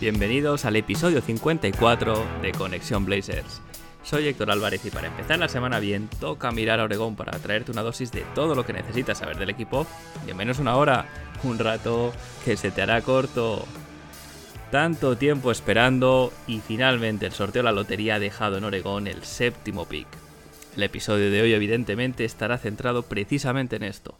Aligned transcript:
Bienvenidos 0.00 0.64
al 0.64 0.76
episodio 0.76 1.20
54 1.20 2.24
de 2.40 2.52
Conexión 2.52 3.04
Blazers. 3.04 3.60
Soy 4.02 4.28
Héctor 4.28 4.50
Álvarez 4.50 4.82
y 4.86 4.90
para 4.90 5.08
empezar 5.08 5.38
la 5.38 5.46
semana 5.50 5.78
bien, 5.78 6.08
toca 6.18 6.50
mirar 6.52 6.80
a 6.80 6.84
Oregón 6.84 7.16
para 7.16 7.38
traerte 7.38 7.70
una 7.70 7.82
dosis 7.82 8.10
de 8.10 8.24
todo 8.34 8.54
lo 8.54 8.64
que 8.64 8.72
necesitas 8.72 9.18
saber 9.18 9.36
del 9.36 9.50
equipo 9.50 9.86
y 10.26 10.30
en 10.30 10.38
menos 10.38 10.58
una 10.58 10.76
hora, 10.76 11.04
un 11.42 11.58
rato 11.58 12.14
que 12.46 12.56
se 12.56 12.70
te 12.70 12.80
hará 12.80 13.02
corto. 13.02 13.66
Tanto 14.70 15.18
tiempo 15.18 15.50
esperando 15.50 16.32
y 16.46 16.60
finalmente 16.60 17.26
el 17.26 17.32
sorteo 17.32 17.60
de 17.60 17.64
la 17.64 17.72
lotería 17.72 18.14
ha 18.14 18.20
dejado 18.20 18.56
en 18.56 18.64
Oregón 18.64 19.06
el 19.06 19.22
séptimo 19.22 19.84
pick. 19.84 20.08
El 20.78 20.82
episodio 20.82 21.30
de 21.30 21.42
hoy 21.42 21.52
evidentemente 21.52 22.24
estará 22.24 22.56
centrado 22.56 23.02
precisamente 23.02 23.76
en 23.76 23.82
esto. 23.82 24.16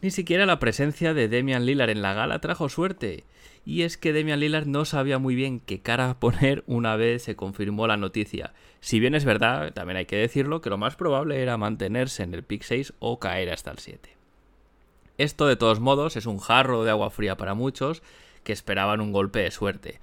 Ni 0.00 0.10
siquiera 0.10 0.46
la 0.46 0.58
presencia 0.58 1.12
de 1.12 1.28
Demian 1.28 1.66
Lillard 1.66 1.90
en 1.90 2.00
la 2.00 2.14
gala 2.14 2.38
trajo 2.38 2.70
suerte. 2.70 3.24
Y 3.64 3.82
es 3.82 3.96
que 3.96 4.12
Demian 4.12 4.40
Lillard 4.40 4.66
no 4.66 4.84
sabía 4.84 5.18
muy 5.18 5.34
bien 5.34 5.60
qué 5.60 5.80
cara 5.80 6.14
poner 6.20 6.64
una 6.66 6.96
vez 6.96 7.22
se 7.22 7.36
confirmó 7.36 7.86
la 7.86 7.96
noticia. 7.96 8.52
Si 8.80 9.00
bien 9.00 9.14
es 9.14 9.24
verdad, 9.24 9.72
también 9.72 9.96
hay 9.96 10.06
que 10.06 10.16
decirlo, 10.16 10.60
que 10.60 10.70
lo 10.70 10.78
más 10.78 10.96
probable 10.96 11.42
era 11.42 11.56
mantenerse 11.56 12.22
en 12.22 12.34
el 12.34 12.42
pick 12.42 12.62
6 12.62 12.94
o 12.98 13.18
caer 13.18 13.50
hasta 13.50 13.70
el 13.70 13.78
7. 13.78 14.16
Esto 15.18 15.46
de 15.46 15.56
todos 15.56 15.80
modos 15.80 16.16
es 16.16 16.26
un 16.26 16.38
jarro 16.38 16.82
de 16.84 16.90
agua 16.90 17.10
fría 17.10 17.36
para 17.36 17.54
muchos 17.54 18.02
que 18.42 18.54
esperaban 18.54 19.02
un 19.02 19.12
golpe 19.12 19.40
de 19.40 19.50
suerte. 19.50 20.00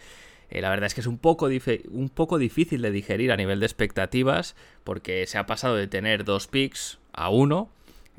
Eh, 0.49 0.61
la 0.61 0.69
verdad 0.69 0.85
es 0.85 0.93
que 0.93 1.01
es 1.01 1.07
un 1.07 1.17
poco, 1.17 1.49
un 1.89 2.09
poco 2.09 2.37
difícil 2.37 2.81
de 2.81 2.91
digerir 2.91 3.31
a 3.31 3.37
nivel 3.37 3.59
de 3.59 3.65
expectativas 3.65 4.55
porque 4.83 5.25
se 5.25 5.37
ha 5.37 5.45
pasado 5.45 5.75
de 5.75 5.87
tener 5.87 6.23
dos 6.23 6.47
picks 6.47 6.99
a 7.13 7.29
uno 7.29 7.69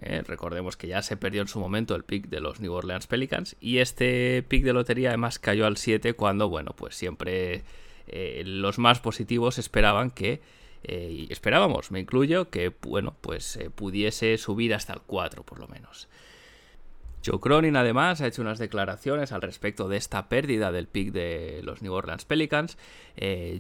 eh, 0.01 0.23
recordemos 0.25 0.77
que 0.77 0.87
ya 0.87 1.03
se 1.03 1.17
perdió 1.17 1.43
en 1.43 1.49
su 1.49 1.59
momento 1.59 1.97
el 1.97 2.05
pick 2.05 2.29
de 2.29 2.41
los 2.41 2.61
New 2.61 2.73
Orleans 2.73 3.09
Pelicans 3.09 3.57
y 3.61 3.79
este 3.79 4.45
pick 4.45 4.63
de 4.63 4.73
lotería 4.73 5.09
además 5.09 5.41
cayó 5.41 5.67
al 5.67 5.77
7 5.77 6.13
cuando, 6.15 6.49
bueno, 6.49 6.73
pues 6.77 6.95
siempre 6.95 7.65
eh, 8.07 8.43
los 8.47 8.79
más 8.79 9.01
positivos 9.01 9.59
esperaban 9.59 10.11
que, 10.13 10.41
eh, 10.85 11.27
esperábamos, 11.31 11.91
me 11.91 11.99
incluyo, 11.99 12.49
que, 12.49 12.73
bueno, 12.83 13.17
pues 13.21 13.59
pudiese 13.75 14.39
subir 14.39 14.73
hasta 14.73 14.93
el 14.93 15.01
4 15.01 15.43
por 15.43 15.59
lo 15.59 15.67
menos. 15.67 16.09
Joe 17.27 17.41
Cronin 17.41 17.75
además 17.75 18.21
ha 18.21 18.29
hecho 18.29 18.43
unas 18.43 18.61
declaraciones 18.61 19.33
al 19.33 19.43
respecto 19.43 19.89
de 19.89 19.97
esta 19.97 20.29
pérdida 20.29 20.71
del 20.71 20.87
pick 20.87 21.11
de 21.11 21.61
los 21.65 21.83
New 21.83 21.93
Orleans 21.93 22.25
Pelicans. 22.25 22.79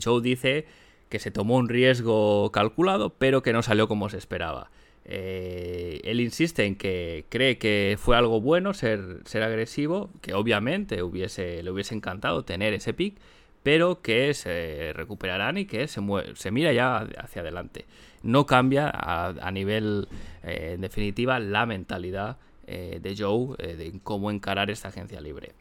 Joe 0.00 0.23
dice 0.23 0.67
que 1.08 1.19
se 1.19 1.33
tomó 1.33 1.56
un 1.56 1.69
riesgo 1.69 2.52
calculado, 2.52 3.11
pero 3.19 3.42
que 3.42 3.52
no 3.52 3.62
salió 3.62 3.89
como 3.89 4.08
se 4.08 4.17
esperaba. 4.17 4.70
Eh, 5.11 6.03
él 6.05 6.20
insiste 6.20 6.67
en 6.67 6.77
que 6.77 7.25
cree 7.31 7.56
que 7.56 7.97
fue 7.98 8.17
algo 8.17 8.42
bueno 8.42 8.75
ser, 8.75 9.23
ser 9.25 9.42
agresivo, 9.42 10.11
que 10.20 10.34
obviamente 10.34 11.03
hubiese, 11.03 11.62
le 11.62 11.70
hubiese 11.70 11.95
encantado 11.95 12.45
tener 12.45 12.75
ese 12.75 12.92
pick, 12.92 13.17
pero 13.62 14.03
que 14.03 14.34
se 14.34 14.92
recuperarán 14.95 15.56
y 15.56 15.64
que 15.64 15.89
se, 15.89 16.01
se 16.35 16.51
mira 16.51 16.73
ya 16.74 16.98
hacia 16.98 17.41
adelante. 17.41 17.86
No 18.23 18.45
cambia 18.46 18.91
a, 18.92 19.51
nivel, 19.51 20.08
eh, 20.42 20.73
en 20.74 20.83
definitiva, 20.83 21.40
la 21.40 21.64
mentalidad 21.64 22.36
eh, 22.67 22.98
de 23.02 23.17
Joe 23.17 23.57
de 23.57 23.98
cómo 24.02 24.30
encarar 24.30 24.70
esta 24.70 24.89
agencia 24.89 25.20
libre 25.20 25.52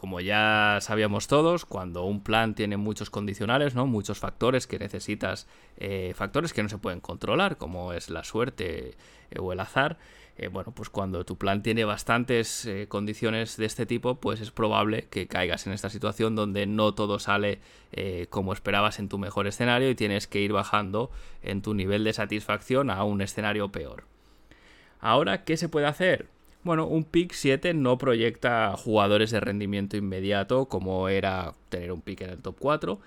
como 0.00 0.20
ya 0.20 0.78
sabíamos 0.80 1.26
todos, 1.26 1.66
cuando 1.66 2.04
un 2.04 2.22
plan 2.22 2.54
tiene 2.54 2.78
muchos 2.78 3.10
condicionales, 3.10 3.74
¿no? 3.74 3.86
muchos 3.86 4.18
factores 4.18 4.66
que 4.66 4.78
necesitas, 4.78 5.46
eh, 5.76 6.14
factores 6.16 6.54
que 6.54 6.62
no 6.62 6.70
se 6.70 6.78
pueden 6.78 7.00
controlar, 7.00 7.58
como 7.58 7.92
es 7.92 8.08
la 8.08 8.24
suerte 8.24 8.94
eh, 9.30 9.38
o 9.38 9.52
el 9.52 9.60
azar, 9.60 9.98
eh, 10.38 10.48
bueno, 10.48 10.72
pues 10.72 10.88
cuando 10.88 11.26
tu 11.26 11.36
plan 11.36 11.62
tiene 11.62 11.84
bastantes 11.84 12.66
condiciones 12.88 13.58
de 13.58 13.66
este 13.66 13.84
tipo, 13.84 14.14
pues 14.14 14.40
es 14.40 14.50
probable 14.50 15.06
que 15.10 15.26
caigas 15.26 15.66
en 15.66 15.74
esta 15.74 15.90
situación 15.90 16.34
donde 16.34 16.64
no 16.64 16.94
todo 16.94 17.18
sale 17.18 17.60
como 18.30 18.54
esperabas 18.54 19.00
en 19.00 19.10
tu 19.10 19.18
mejor 19.18 19.46
escenario 19.48 19.90
y 19.90 19.94
tienes 19.94 20.26
que 20.26 20.40
ir 20.40 20.54
bajando 20.54 21.10
en 21.42 21.60
tu 21.60 21.74
nivel 21.74 22.04
de 22.04 22.14
satisfacción 22.14 22.88
a 22.88 23.04
un 23.04 23.20
escenario 23.20 23.70
peor. 23.70 24.04
Ahora, 24.98 25.44
¿qué 25.44 25.58
se 25.58 25.68
puede 25.68 25.88
hacer? 25.88 26.28
Bueno, 26.62 26.86
un 26.86 27.04
pick 27.04 27.32
7 27.32 27.72
no 27.72 27.96
proyecta 27.96 28.76
jugadores 28.76 29.30
de 29.30 29.40
rendimiento 29.40 29.96
inmediato 29.96 30.66
como 30.66 31.08
era 31.08 31.54
tener 31.70 31.90
un 31.90 32.02
pick 32.02 32.20
en 32.20 32.30
el 32.30 32.42
top 32.42 32.56
4 32.58 33.00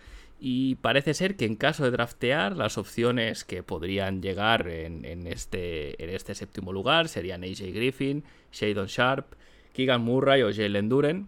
y 0.46 0.76
parece 0.76 1.14
ser 1.14 1.38
que 1.38 1.46
en 1.46 1.56
caso 1.56 1.86
de 1.86 1.92
draftear 1.92 2.58
las 2.58 2.78
opciones 2.78 3.46
que 3.46 3.64
podrían 3.64 4.22
llegar 4.22 4.68
en, 4.68 5.26
este, 5.26 6.04
en 6.04 6.10
este 6.10 6.36
séptimo 6.36 6.74
lugar 6.74 7.08
serían 7.08 7.44
AJ 7.46 7.74
Griffin, 7.74 8.26
Shadon 8.52 8.88
Sharp, 8.88 9.28
Keegan 9.72 10.02
Murray 10.02 10.42
o 10.42 10.52
Jalen 10.54 10.90
Duren. 10.90 11.28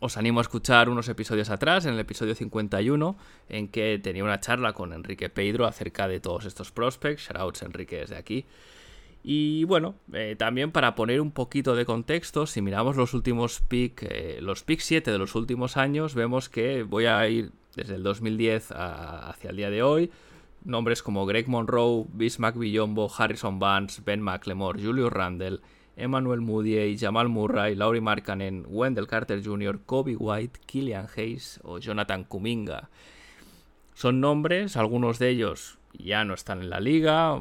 Os 0.00 0.16
animo 0.16 0.40
a 0.40 0.42
escuchar 0.42 0.88
unos 0.88 1.08
episodios 1.08 1.50
atrás, 1.50 1.86
en 1.86 1.94
el 1.94 2.00
episodio 2.00 2.34
51, 2.34 3.16
en 3.48 3.68
que 3.68 4.00
tenía 4.02 4.24
una 4.24 4.40
charla 4.40 4.72
con 4.72 4.92
Enrique 4.92 5.30
Pedro 5.30 5.64
acerca 5.64 6.08
de 6.08 6.18
todos 6.18 6.46
estos 6.46 6.72
prospects. 6.72 7.28
Shoutouts 7.28 7.62
Enrique 7.62 7.98
desde 7.98 8.16
aquí. 8.16 8.44
Y 9.28 9.64
bueno, 9.64 9.96
eh, 10.12 10.36
también 10.38 10.70
para 10.70 10.94
poner 10.94 11.20
un 11.20 11.32
poquito 11.32 11.74
de 11.74 11.84
contexto, 11.84 12.46
si 12.46 12.62
miramos 12.62 12.94
los 12.94 13.12
últimos 13.12 13.60
pick, 13.60 14.04
eh, 14.08 14.38
los 14.40 14.62
pick 14.62 14.78
7 14.78 15.10
de 15.10 15.18
los 15.18 15.34
últimos 15.34 15.76
años, 15.76 16.14
vemos 16.14 16.48
que 16.48 16.84
voy 16.84 17.06
a 17.06 17.28
ir 17.28 17.50
desde 17.74 17.96
el 17.96 18.04
2010 18.04 18.70
hacia 18.70 19.50
el 19.50 19.56
día 19.56 19.68
de 19.68 19.82
hoy. 19.82 20.12
Nombres 20.62 21.02
como 21.02 21.26
Greg 21.26 21.48
Monroe, 21.48 22.06
Bismack 22.12 22.56
Villombo, 22.56 23.10
Harrison 23.18 23.58
Barnes, 23.58 24.00
Ben 24.04 24.22
McLemore, 24.22 24.80
Julius 24.80 25.12
Randle, 25.12 25.58
Emmanuel 25.96 26.40
Moody, 26.40 26.96
Jamal 26.96 27.28
Murray, 27.28 27.74
Laurie 27.74 28.00
Markkanen, 28.00 28.64
Wendell 28.68 29.08
Carter 29.08 29.42
Jr., 29.44 29.80
Kobe 29.84 30.14
White, 30.14 30.60
Killian 30.66 31.08
Hayes 31.16 31.58
o 31.64 31.78
Jonathan 31.78 32.22
Kuminga. 32.22 32.90
Son 33.92 34.20
nombres, 34.20 34.76
algunos 34.76 35.18
de 35.18 35.30
ellos 35.30 35.78
ya 35.98 36.24
no 36.24 36.34
están 36.34 36.60
en 36.60 36.70
la 36.70 36.80
liga, 36.80 37.40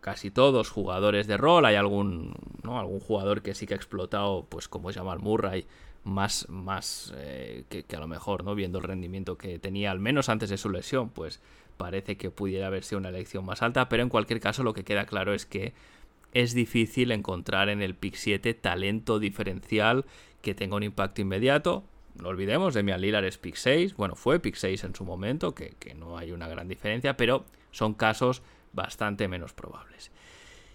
casi 0.00 0.30
todos 0.30 0.70
jugadores 0.70 1.26
de 1.26 1.36
rol. 1.36 1.64
Hay 1.66 1.76
algún, 1.76 2.34
algún 2.64 3.00
jugador 3.00 3.42
que 3.42 3.54
sí 3.54 3.66
que 3.66 3.74
ha 3.74 3.76
explotado, 3.76 4.46
pues 4.48 4.68
como 4.68 4.92
Jamal 4.92 5.18
Murray, 5.18 5.66
más, 6.04 6.48
más 6.48 7.12
eh, 7.16 7.64
que, 7.68 7.84
a 7.94 8.00
lo 8.00 8.08
mejor, 8.08 8.44
¿no? 8.44 8.54
Viendo 8.54 8.78
el 8.78 8.84
rendimiento 8.84 9.36
que 9.36 9.58
tenía, 9.58 9.90
al 9.90 10.00
menos 10.00 10.28
antes 10.28 10.48
de 10.48 10.56
su 10.56 10.70
lesión, 10.70 11.10
pues 11.10 11.40
parece 11.76 12.16
que 12.16 12.30
pudiera 12.30 12.66
haber 12.66 12.84
sido 12.84 12.98
una 12.98 13.10
elección 13.10 13.44
más 13.44 13.62
alta. 13.62 13.88
Pero 13.88 14.02
en 14.02 14.08
cualquier 14.08 14.40
caso, 14.40 14.62
lo 14.62 14.74
que 14.74 14.84
queda 14.84 15.06
claro 15.06 15.34
es 15.34 15.46
que 15.46 15.74
es 16.32 16.54
difícil 16.54 17.12
encontrar 17.12 17.68
en 17.68 17.82
el 17.82 17.94
pick 17.94 18.14
7 18.14 18.54
talento 18.54 19.18
diferencial 19.18 20.04
que 20.42 20.54
tenga 20.54 20.76
un 20.76 20.82
impacto 20.82 21.20
inmediato. 21.20 21.84
No 22.20 22.28
olvidemos, 22.28 22.74
Demian 22.74 23.00
Lillard 23.00 23.24
es 23.24 23.38
pick 23.38 23.54
6, 23.54 23.94
bueno, 23.94 24.14
fue 24.14 24.40
pick 24.40 24.54
6 24.54 24.84
en 24.84 24.94
su 24.94 25.04
momento, 25.04 25.54
que, 25.54 25.74
que 25.78 25.94
no 25.94 26.18
hay 26.18 26.32
una 26.32 26.48
gran 26.48 26.68
diferencia, 26.68 27.16
pero 27.16 27.44
son 27.70 27.94
casos 27.94 28.42
bastante 28.72 29.28
menos 29.28 29.52
probables. 29.52 30.10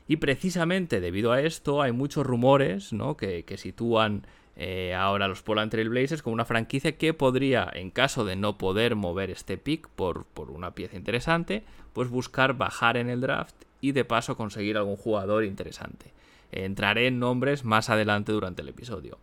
Y 0.08 0.18
precisamente 0.18 1.02
debido 1.02 1.32
a 1.32 1.42
esto 1.42 1.82
hay 1.82 1.92
muchos 1.92 2.26
rumores 2.26 2.94
¿no? 2.94 3.18
que, 3.18 3.44
sitúan 3.58 4.28
eh, 4.56 4.94
ahora 4.94 5.28
los 5.28 5.42
Portland 5.42 5.72
Trail 5.72 5.90
Blazers 5.90 6.22
como 6.22 6.36
una 6.36 6.46
franquicia 6.46 6.98
que 6.98 7.14
podría, 7.14 7.70
en 7.74 7.90
caso 7.90 8.24
de 8.24 8.36
no 8.36 8.58
poder 8.58 8.96
mover 8.96 9.32
este 9.32 9.58
pick 9.58 9.88
por, 9.90 10.26
por 10.26 10.52
una 10.52 10.72
pieza 10.72 10.96
interesante, 10.96 11.64
pues 11.94 12.10
buscar 12.10 12.56
bajar 12.56 12.98
en 12.98 13.10
el 13.10 13.22
draft 13.22 13.56
y 13.82 13.94
de 13.94 14.06
paso 14.06 14.38
conseguir 14.38 14.78
algún 14.78 14.96
jugador 14.96 15.44
interesante. 15.44 16.12
Entraré 16.52 17.08
en 17.08 17.20
nombres 17.20 17.66
más 17.66 17.90
adelante 17.90 18.32
durante 18.32 18.62
el 18.62 18.70
episodio. 18.70 19.18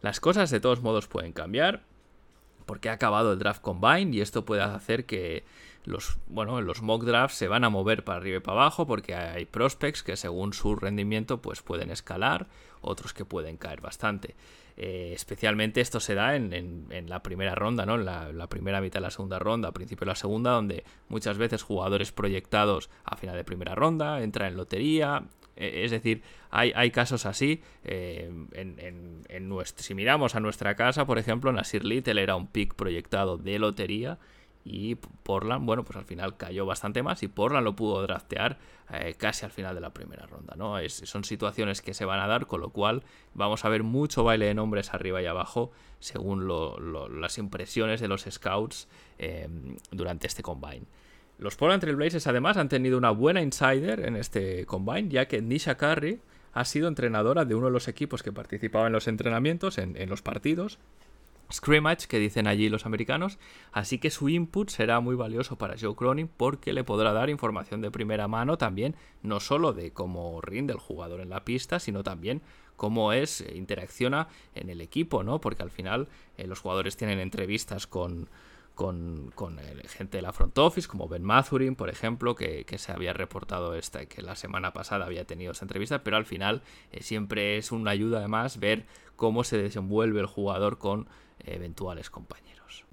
Las 0.00 0.20
cosas 0.20 0.50
de 0.50 0.60
todos 0.60 0.82
modos 0.82 1.06
pueden 1.06 1.32
cambiar 1.32 1.82
porque 2.66 2.88
ha 2.88 2.92
acabado 2.92 3.32
el 3.32 3.38
draft 3.38 3.60
combine 3.60 4.14
y 4.16 4.20
esto 4.20 4.44
puede 4.44 4.62
hacer 4.62 5.04
que 5.04 5.44
los, 5.84 6.18
bueno, 6.28 6.60
los 6.60 6.82
mock 6.82 7.04
drafts 7.04 7.36
se 7.36 7.48
van 7.48 7.64
a 7.64 7.70
mover 7.70 8.04
para 8.04 8.18
arriba 8.18 8.36
y 8.36 8.40
para 8.40 8.60
abajo 8.60 8.86
porque 8.86 9.14
hay 9.14 9.44
prospects 9.46 10.02
que 10.02 10.16
según 10.16 10.52
su 10.52 10.76
rendimiento 10.76 11.42
pues 11.42 11.62
pueden 11.62 11.90
escalar, 11.90 12.46
otros 12.80 13.12
que 13.12 13.24
pueden 13.24 13.56
caer 13.56 13.80
bastante. 13.80 14.34
Eh, 14.76 15.12
especialmente 15.14 15.80
esto 15.80 16.00
se 16.00 16.14
da 16.14 16.34
en, 16.34 16.86
la 17.06 17.22
primera 17.22 17.54
ronda, 17.54 17.84
¿no? 17.84 17.96
En 17.96 18.04
la, 18.04 18.46
primera 18.48 18.80
mitad 18.80 19.00
de 19.00 19.02
la 19.02 19.10
segunda 19.10 19.38
ronda, 19.38 19.68
a 19.68 19.72
principio 19.72 20.04
de 20.04 20.10
la 20.10 20.14
segunda, 20.16 20.52
donde 20.52 20.84
muchas 21.08 21.36
veces 21.36 21.62
jugadores 21.62 22.12
proyectados 22.12 22.88
a 23.04 23.16
final 23.16 23.36
de 23.36 23.44
primera 23.44 23.74
ronda 23.74 24.22
entran 24.22 24.52
en 24.52 24.56
lotería, 24.56 25.24
Es 25.56 25.90
decir, 25.90 26.22
hay, 26.50 26.72
hay 26.74 26.90
casos 26.90 27.26
así. 27.26 27.60
en, 27.84 28.48
en, 29.28 29.48
nuestro, 29.48 29.84
si 29.84 29.94
miramos 29.94 30.34
a 30.34 30.40
nuestra 30.40 30.74
casa, 30.74 31.04
por 31.06 31.18
ejemplo, 31.18 31.52
Nasir 31.52 31.84
Little 31.84 32.22
era 32.22 32.36
un 32.36 32.46
pick 32.46 32.74
proyectado 32.74 33.36
de 33.36 33.58
lotería 33.58 34.18
y 34.64 34.94
Portland, 34.94 35.66
bueno, 35.66 35.84
pues 35.84 35.96
al 35.96 36.04
final 36.04 36.36
cayó 36.36 36.64
bastante 36.64 37.02
más 37.02 37.22
y 37.22 37.28
Portland 37.28 37.64
lo 37.64 37.74
pudo 37.74 38.02
draftear 38.02 38.58
eh, 38.92 39.14
casi 39.18 39.44
al 39.44 39.50
final 39.50 39.74
de 39.74 39.80
la 39.80 39.90
primera 39.90 40.26
ronda, 40.26 40.54
¿no? 40.56 40.78
Es, 40.78 40.94
son 41.04 41.24
situaciones 41.24 41.82
que 41.82 41.94
se 41.94 42.04
van 42.04 42.20
a 42.20 42.26
dar, 42.26 42.46
con 42.46 42.60
lo 42.60 42.70
cual 42.70 43.02
vamos 43.34 43.64
a 43.64 43.68
ver 43.68 43.82
mucho 43.82 44.22
baile 44.22 44.46
de 44.46 44.54
nombres 44.54 44.94
arriba 44.94 45.20
y 45.20 45.26
abajo 45.26 45.72
según 45.98 46.48
las 47.20 47.38
impresiones 47.38 48.00
de 48.00 48.08
los 48.08 48.22
scouts 48.22 48.88
em, 49.18 49.76
durante 49.90 50.26
este 50.26 50.42
combine. 50.42 50.82
Los 51.38 51.56
Portland 51.56 51.80
Trail 51.80 51.96
Blazers 51.96 52.26
además 52.28 52.56
han 52.56 52.68
tenido 52.68 52.98
una 52.98 53.10
buena 53.10 53.42
insider 53.42 54.06
en 54.06 54.16
este 54.16 54.64
combine, 54.66 55.08
ya 55.08 55.26
que 55.26 55.42
Nisha 55.42 55.76
Curry 55.76 56.20
ha 56.52 56.64
sido 56.64 56.86
entrenadora 56.86 57.44
de 57.44 57.54
uno 57.54 57.66
de 57.66 57.72
los 57.72 57.88
equipos 57.88 58.22
que 58.22 58.30
participaba 58.30 58.86
en 58.86 58.92
los 58.92 59.08
entrenamientos, 59.08 59.78
en, 59.78 59.96
en 59.96 60.08
los 60.08 60.22
partidos, 60.22 60.78
scrimmage 61.52 62.06
que 62.06 62.18
dicen 62.18 62.46
allí 62.46 62.68
los 62.68 62.86
americanos, 62.86 63.38
así 63.72 63.98
que 63.98 64.10
su 64.10 64.28
input 64.28 64.70
será 64.70 65.00
muy 65.00 65.14
valioso 65.14 65.56
para 65.56 65.76
Joe 65.78 65.94
Cronin 65.94 66.28
porque 66.28 66.72
le 66.72 66.84
podrá 66.84 67.12
dar 67.12 67.30
información 67.30 67.80
de 67.80 67.90
primera 67.90 68.28
mano 68.28 68.58
también, 68.58 68.96
no 69.22 69.40
solo 69.40 69.72
de 69.72 69.92
cómo 69.92 70.40
rinde 70.40 70.72
el 70.72 70.78
jugador 70.78 71.20
en 71.20 71.30
la 71.30 71.44
pista, 71.44 71.78
sino 71.78 72.02
también 72.02 72.42
cómo 72.76 73.12
es, 73.12 73.42
eh, 73.42 73.52
interacciona 73.56 74.28
en 74.54 74.70
el 74.70 74.80
equipo, 74.80 75.22
¿no? 75.22 75.40
Porque 75.40 75.62
al 75.62 75.70
final 75.70 76.08
eh, 76.36 76.46
los 76.46 76.60
jugadores 76.60 76.96
tienen 76.96 77.20
entrevistas 77.20 77.86
con, 77.86 78.28
con, 78.74 79.30
con 79.34 79.58
gente 79.86 80.18
de 80.18 80.22
la 80.22 80.32
front 80.32 80.56
office, 80.58 80.88
como 80.88 81.08
Ben 81.08 81.22
Mathurin, 81.22 81.76
por 81.76 81.88
ejemplo, 81.88 82.34
que, 82.34 82.64
se 82.76 82.92
había 82.92 83.12
reportado 83.12 83.74
esta, 83.74 84.06
que 84.06 84.22
la 84.22 84.34
semana 84.34 84.72
pasada 84.72 85.04
había 85.04 85.24
tenido 85.24 85.52
esa 85.52 85.64
entrevista, 85.64 86.02
pero 86.02 86.16
al 86.16 86.24
final 86.24 86.62
eh, 86.90 87.02
siempre 87.02 87.58
es 87.58 87.72
una 87.72 87.90
ayuda 87.90 88.18
además 88.18 88.58
ver 88.58 88.86
cómo 89.16 89.44
se 89.44 89.58
desenvuelve 89.58 90.20
el 90.20 90.26
jugador 90.26 90.78
con 90.78 91.06
eventuales 91.44 92.10
compañeros. 92.10 92.86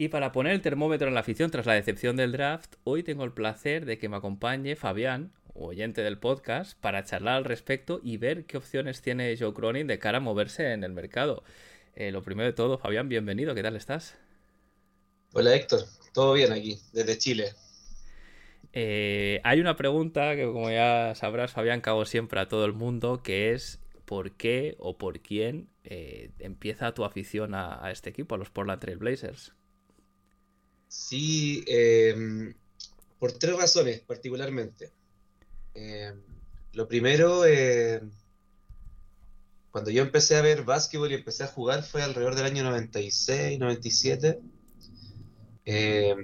Y 0.00 0.08
para 0.08 0.32
poner 0.32 0.54
el 0.54 0.62
termómetro 0.62 1.08
en 1.08 1.14
la 1.14 1.20
afición 1.20 1.50
tras 1.50 1.66
la 1.66 1.74
decepción 1.74 2.16
del 2.16 2.32
draft, 2.32 2.76
hoy 2.84 3.02
tengo 3.02 3.22
el 3.24 3.32
placer 3.32 3.84
de 3.84 3.98
que 3.98 4.08
me 4.08 4.16
acompañe 4.16 4.74
Fabián, 4.74 5.30
oyente 5.52 6.00
del 6.00 6.18
podcast, 6.18 6.80
para 6.80 7.04
charlar 7.04 7.34
al 7.34 7.44
respecto 7.44 8.00
y 8.02 8.16
ver 8.16 8.46
qué 8.46 8.56
opciones 8.56 9.02
tiene 9.02 9.36
Joe 9.38 9.52
Cronin 9.52 9.86
de 9.86 9.98
cara 9.98 10.16
a 10.16 10.22
moverse 10.22 10.72
en 10.72 10.84
el 10.84 10.92
mercado. 10.92 11.44
Eh, 11.94 12.12
lo 12.12 12.22
primero 12.22 12.46
de 12.46 12.54
todo, 12.54 12.78
Fabián, 12.78 13.10
bienvenido, 13.10 13.54
¿qué 13.54 13.62
tal 13.62 13.76
estás? 13.76 14.16
Hola 15.34 15.54
Héctor, 15.54 15.80
todo 16.12 16.34
bien 16.34 16.52
aquí, 16.52 16.78
desde 16.92 17.18
Chile. 17.18 17.54
Eh, 18.72 19.40
hay 19.42 19.60
una 19.60 19.76
pregunta 19.76 20.36
que, 20.36 20.44
como 20.44 20.70
ya 20.70 21.14
sabrás, 21.14 21.52
Fabián, 21.52 21.80
cago 21.80 22.04
siempre 22.04 22.40
a 22.40 22.48
todo 22.48 22.64
el 22.64 22.72
mundo, 22.72 23.22
que 23.22 23.52
es 23.52 23.80
¿por 24.04 24.32
qué 24.32 24.76
o 24.78 24.98
por 24.98 25.20
quién 25.20 25.68
eh, 25.84 26.30
empieza 26.40 26.94
tu 26.94 27.04
afición 27.04 27.54
a, 27.54 27.90
este 27.92 28.10
equipo, 28.10 28.34
a 28.34 28.38
los 28.38 28.50
Portland 28.50 28.80
Trail 28.80 28.98
Blazers? 28.98 29.52
Sí, 30.88 31.64
em, 31.68 32.52
por 33.20 33.30
tres 33.32 33.56
razones 33.56 34.00
particularmente. 34.00 34.90
Em, 35.74 36.20
lo 36.72 36.88
primero, 36.88 37.44
em, 37.46 38.10
cuando 39.70 39.90
yo 39.90 40.02
empecé 40.02 40.34
a 40.34 40.42
ver 40.42 40.64
básquetbol 40.64 41.12
y 41.12 41.14
empecé 41.14 41.44
a 41.44 41.46
jugar 41.46 41.84
fue 41.84 42.02
alrededor 42.02 42.34
del 42.34 42.46
año 42.46 42.64
96, 42.64 43.60
97. 43.60 44.40
Eh, 45.72 46.16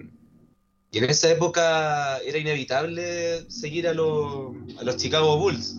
y 0.91 0.99
en 0.99 1.05
esa 1.05 1.31
época 1.31 2.19
era 2.19 2.37
inevitable 2.37 3.49
seguir 3.49 3.87
a, 3.87 3.95
los 3.95 4.97
Chicago 4.97 5.39
Bulls. 5.39 5.77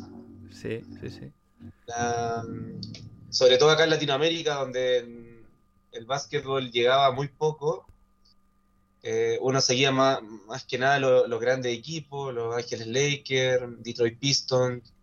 Sí, 0.51 0.81
sí, 1.01 1.09
sí. 1.09 1.31
sobre 3.29 3.57
todo 3.57 3.69
acá 3.69 3.83
en 3.83 3.89
Latinoamérica, 3.89 4.55
donde 4.55 5.43
el 5.91 6.05
básquetbol 6.05 6.71
llegaba 6.71 7.11
muy 7.11 7.27
poco. 7.27 7.85
Eh, 9.03 9.37
uno 9.41 9.59
seguía 9.59 9.91
más, 9.91 10.21
más 10.47 10.63
que 10.63 10.77
nada 10.77 10.99
los, 11.27 11.39
grandes 11.41 11.77
equipos, 11.77 12.33
los 12.33 12.55
Ángeles 12.55 12.87
Lakers, 12.87 13.83
Detroit 13.83 14.17
Pistons, 14.17 14.93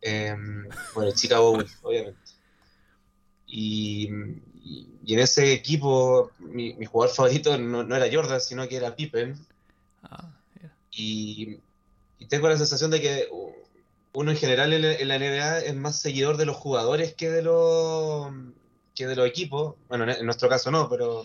eh, 0.00 0.34
bueno, 0.94 1.12
Chicago 1.14 1.52
Bulls, 1.52 1.76
obviamente. 1.82 2.23
Y, 3.56 4.10
y, 4.64 5.14
en 5.14 5.20
ese 5.20 5.52
equipo 5.52 6.32
mi, 6.40 6.74
jugador 6.86 7.14
favorito 7.14 7.56
no, 7.56 7.94
era 7.94 8.12
Jordan, 8.12 8.40
sino 8.40 8.66
que 8.66 8.76
era 8.76 8.96
Pippen. 8.96 9.38
Ah, 10.02 10.32
y, 10.90 11.60
tengo 12.28 12.48
la 12.48 12.56
sensación 12.56 12.90
de 12.90 13.00
que 13.00 13.28
uno 14.12 14.30
en 14.32 14.36
general 14.36 14.72
en, 14.72 15.08
la 15.08 15.18
NBA 15.18 15.58
es 15.60 15.74
más 15.76 16.00
seguidor 16.00 16.36
de 16.36 16.46
los 16.46 16.56
jugadores 16.56 17.14
que 17.14 17.30
de 17.30 17.42
los 17.42 18.32
que 18.94 19.06
de 19.06 19.14
los 19.14 19.28
equipos. 19.28 19.76
Bueno, 19.88 20.10
en, 20.10 20.24
nuestro 20.26 20.48
caso 20.48 20.72
no, 20.72 20.88
pero 20.88 21.24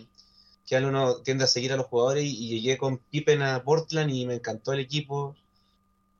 que 0.68 0.78
uno 0.78 1.16
tiende 1.22 1.46
a 1.46 1.48
seguir 1.48 1.74
a 1.74 1.78
los 1.78 1.88
jugadores 1.88 2.26
y, 2.26 2.62
llegué 2.62 2.78
con 2.78 3.00
Pippen 3.00 3.42
a 3.42 3.64
Portland 3.64 4.12
y 4.12 4.28
me 4.28 4.36
encantó 4.36 4.74
el 4.74 4.82
equipo. 4.82 5.36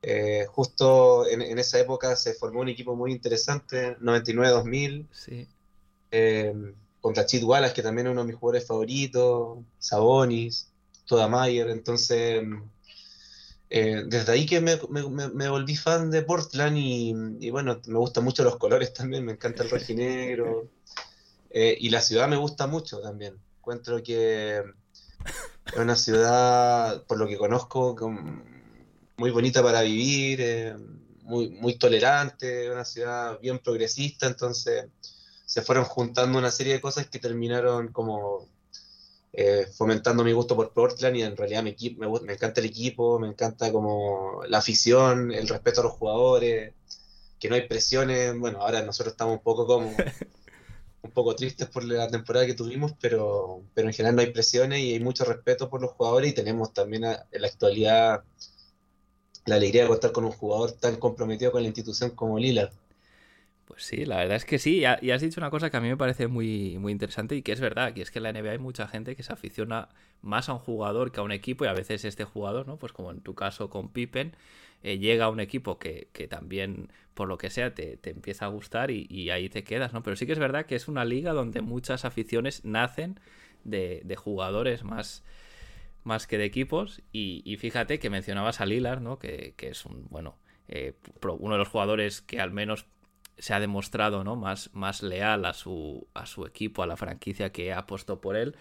Eh, 0.02 0.46
justo 0.48 1.28
en, 1.28 1.42
en, 1.42 1.58
esa 1.60 1.78
época 1.78 2.16
se 2.16 2.34
formó 2.34 2.62
un 2.62 2.68
equipo 2.70 2.96
muy 2.96 3.12
interesante, 3.12 3.96
99-2000. 3.98 5.06
Sí 5.12 5.46
eh, 6.10 6.54
contra 7.00 7.26
Chit 7.26 7.42
Wallace, 7.42 7.74
que 7.74 7.82
también 7.82 8.06
es 8.06 8.12
uno 8.12 8.22
de 8.22 8.28
mis 8.28 8.36
jugadores 8.36 8.66
favoritos, 8.66 9.58
Sabonis, 9.78 10.68
Toda 11.06 11.28
Mayer, 11.28 11.70
entonces 11.70 12.42
eh, 13.72 14.02
desde 14.04 14.32
ahí 14.32 14.46
que 14.46 14.60
me, 14.60 14.74
volví 14.74 15.76
fan 15.76 16.10
de 16.10 16.22
Portland 16.22 16.76
y, 16.76 17.50
bueno, 17.50 17.80
me 17.86 17.98
gustan 17.98 18.24
mucho 18.24 18.42
los 18.42 18.56
colores 18.56 18.92
también, 18.92 19.24
me 19.24 19.32
encanta 19.32 19.62
el 19.62 19.70
rojinegro 19.70 20.68
eh, 21.50 21.76
y 21.78 21.90
la 21.90 22.00
ciudad 22.00 22.28
me 22.28 22.36
gusta 22.36 22.66
mucho 22.66 23.00
también. 23.00 23.36
Encuentro 23.58 24.02
que 24.02 24.58
es 24.58 25.76
una 25.76 25.94
ciudad, 25.94 27.04
por 27.04 27.18
lo 27.18 27.28
que 27.28 27.38
conozco, 27.38 27.94
muy 29.16 29.30
bonita 29.30 29.62
para 29.62 29.82
vivir, 29.82 30.40
eh, 30.40 30.76
muy, 31.22 31.50
muy 31.50 31.78
tolerante, 31.78 32.68
una 32.72 32.84
ciudad 32.84 33.38
bien 33.40 33.60
progresista, 33.60 34.26
entonces 34.26 34.86
se 35.50 35.62
fueron 35.62 35.84
juntando 35.84 36.38
una 36.38 36.52
serie 36.52 36.74
de 36.74 36.80
cosas 36.80 37.08
que 37.08 37.18
terminaron 37.18 37.88
como 37.88 38.46
eh, 39.32 39.66
fomentando 39.76 40.22
mi 40.22 40.30
gusto 40.30 40.54
por 40.54 40.72
Portland 40.72 41.16
y 41.16 41.22
en 41.22 41.36
realidad 41.36 41.64
me, 41.64 41.74
me, 41.98 42.32
encanta 42.34 42.60
el 42.60 42.66
equipo, 42.66 43.18
me 43.18 43.26
encanta 43.26 43.72
como 43.72 44.42
la 44.46 44.58
afición, 44.58 45.32
el 45.32 45.48
respeto 45.48 45.80
a 45.80 45.84
los 45.84 45.94
jugadores, 45.94 46.72
que 47.40 47.48
no 47.48 47.56
hay 47.56 47.66
presiones. 47.66 48.38
Bueno, 48.38 48.60
ahora 48.60 48.82
nosotros 48.82 49.14
estamos 49.14 49.38
un 49.38 49.42
poco 49.42 49.66
como 49.66 49.90
un 51.02 51.10
poco 51.10 51.34
tristes 51.34 51.66
por 51.66 51.82
la 51.82 52.08
temporada 52.08 52.46
que 52.46 52.54
tuvimos, 52.54 52.92
pero, 53.00 53.64
pero 53.74 53.88
en 53.88 53.94
general 53.94 54.14
no 54.14 54.22
hay 54.22 54.30
presiones 54.30 54.78
y 54.78 54.92
hay 54.92 55.00
mucho 55.00 55.24
respeto 55.24 55.68
por 55.68 55.80
los 55.82 55.90
jugadores 55.90 56.30
y 56.30 56.34
tenemos 56.34 56.72
también 56.72 57.02
en 57.06 57.42
la 57.42 57.48
actualidad 57.48 58.22
la 59.46 59.56
alegría 59.56 59.82
de 59.82 59.88
contar 59.88 60.12
con 60.12 60.24
un 60.24 60.30
jugador 60.30 60.70
tan 60.70 60.94
comprometido 60.94 61.50
con 61.50 61.62
la 61.62 61.68
institución 61.68 62.10
como 62.10 62.38
Lillard. 62.38 62.70
Pues 63.70 63.84
sí, 63.84 64.04
la 64.04 64.16
verdad 64.16 64.36
es 64.36 64.44
que 64.44 64.58
sí. 64.58 64.82
Y 65.00 65.10
has 65.12 65.20
dicho 65.20 65.38
una 65.38 65.48
cosa 65.48 65.70
que 65.70 65.76
a 65.76 65.80
mí 65.80 65.88
me 65.88 65.96
parece 65.96 66.26
muy, 66.26 66.76
muy 66.80 66.90
interesante 66.90 67.36
y 67.36 67.42
que 67.42 67.52
es 67.52 67.60
verdad, 67.60 67.94
que 67.94 68.02
es 68.02 68.10
que 68.10 68.18
en 68.18 68.24
la 68.24 68.32
NBA 68.32 68.50
hay 68.50 68.58
mucha 68.58 68.88
gente 68.88 69.14
que 69.14 69.22
se 69.22 69.32
aficiona 69.32 69.90
más 70.22 70.48
a 70.48 70.54
un 70.54 70.58
jugador 70.58 71.12
que 71.12 71.20
a 71.20 71.22
un 71.22 71.30
equipo 71.30 71.64
y 71.64 71.68
a 71.68 71.72
veces 71.72 72.04
este 72.04 72.24
jugador, 72.24 72.66
¿no? 72.66 72.78
Pues 72.78 72.92
como 72.92 73.12
en 73.12 73.20
tu 73.20 73.36
caso 73.36 73.70
con 73.70 73.90
Pippen, 73.90 74.34
eh, 74.82 74.98
llega 74.98 75.26
a 75.26 75.28
un 75.28 75.38
equipo 75.38 75.78
que, 75.78 76.08
también, 76.28 76.90
por 77.14 77.28
lo 77.28 77.38
que 77.38 77.48
sea, 77.48 77.72
te, 77.72 78.00
empieza 78.10 78.46
a 78.46 78.48
gustar 78.48 78.90
y, 78.90 79.30
ahí 79.30 79.48
te 79.48 79.62
quedas, 79.62 79.92
¿no? 79.92 80.02
Pero 80.02 80.16
sí 80.16 80.26
que 80.26 80.32
es 80.32 80.40
verdad 80.40 80.66
que 80.66 80.74
es 80.74 80.88
una 80.88 81.04
liga 81.04 81.32
donde 81.32 81.60
muchas 81.60 82.04
aficiones 82.04 82.64
nacen 82.64 83.20
de, 83.62 84.16
jugadores 84.18 84.82
más, 84.82 85.22
más 86.02 86.26
que 86.26 86.38
de 86.38 86.44
equipos 86.44 87.02
y, 87.12 87.56
fíjate 87.60 88.00
que 88.00 88.10
mencionabas 88.10 88.60
a 88.60 88.66
Lillard, 88.66 89.00
¿no? 89.00 89.20
Que, 89.20 89.54
es 89.58 89.86
un, 89.86 90.08
bueno, 90.10 90.38
eh, 90.66 90.94
uno 91.22 91.54
de 91.54 91.58
los 91.58 91.68
jugadores 91.68 92.20
que 92.20 92.40
al 92.40 92.50
menos 92.50 92.86
se 93.40 93.54
ha 93.54 93.60
demostrado 93.60 94.22
¿no? 94.22 94.36
más, 94.36 94.70
más 94.74 95.02
leal 95.02 95.44
a 95.44 95.54
su, 95.54 96.06
a 96.14 96.26
su 96.26 96.46
equipo, 96.46 96.82
a 96.82 96.86
la 96.86 96.96
franquicia 96.96 97.50
que 97.50 97.72
ha 97.72 97.78
apostado 97.78 98.20
por 98.20 98.36
él. 98.36 98.54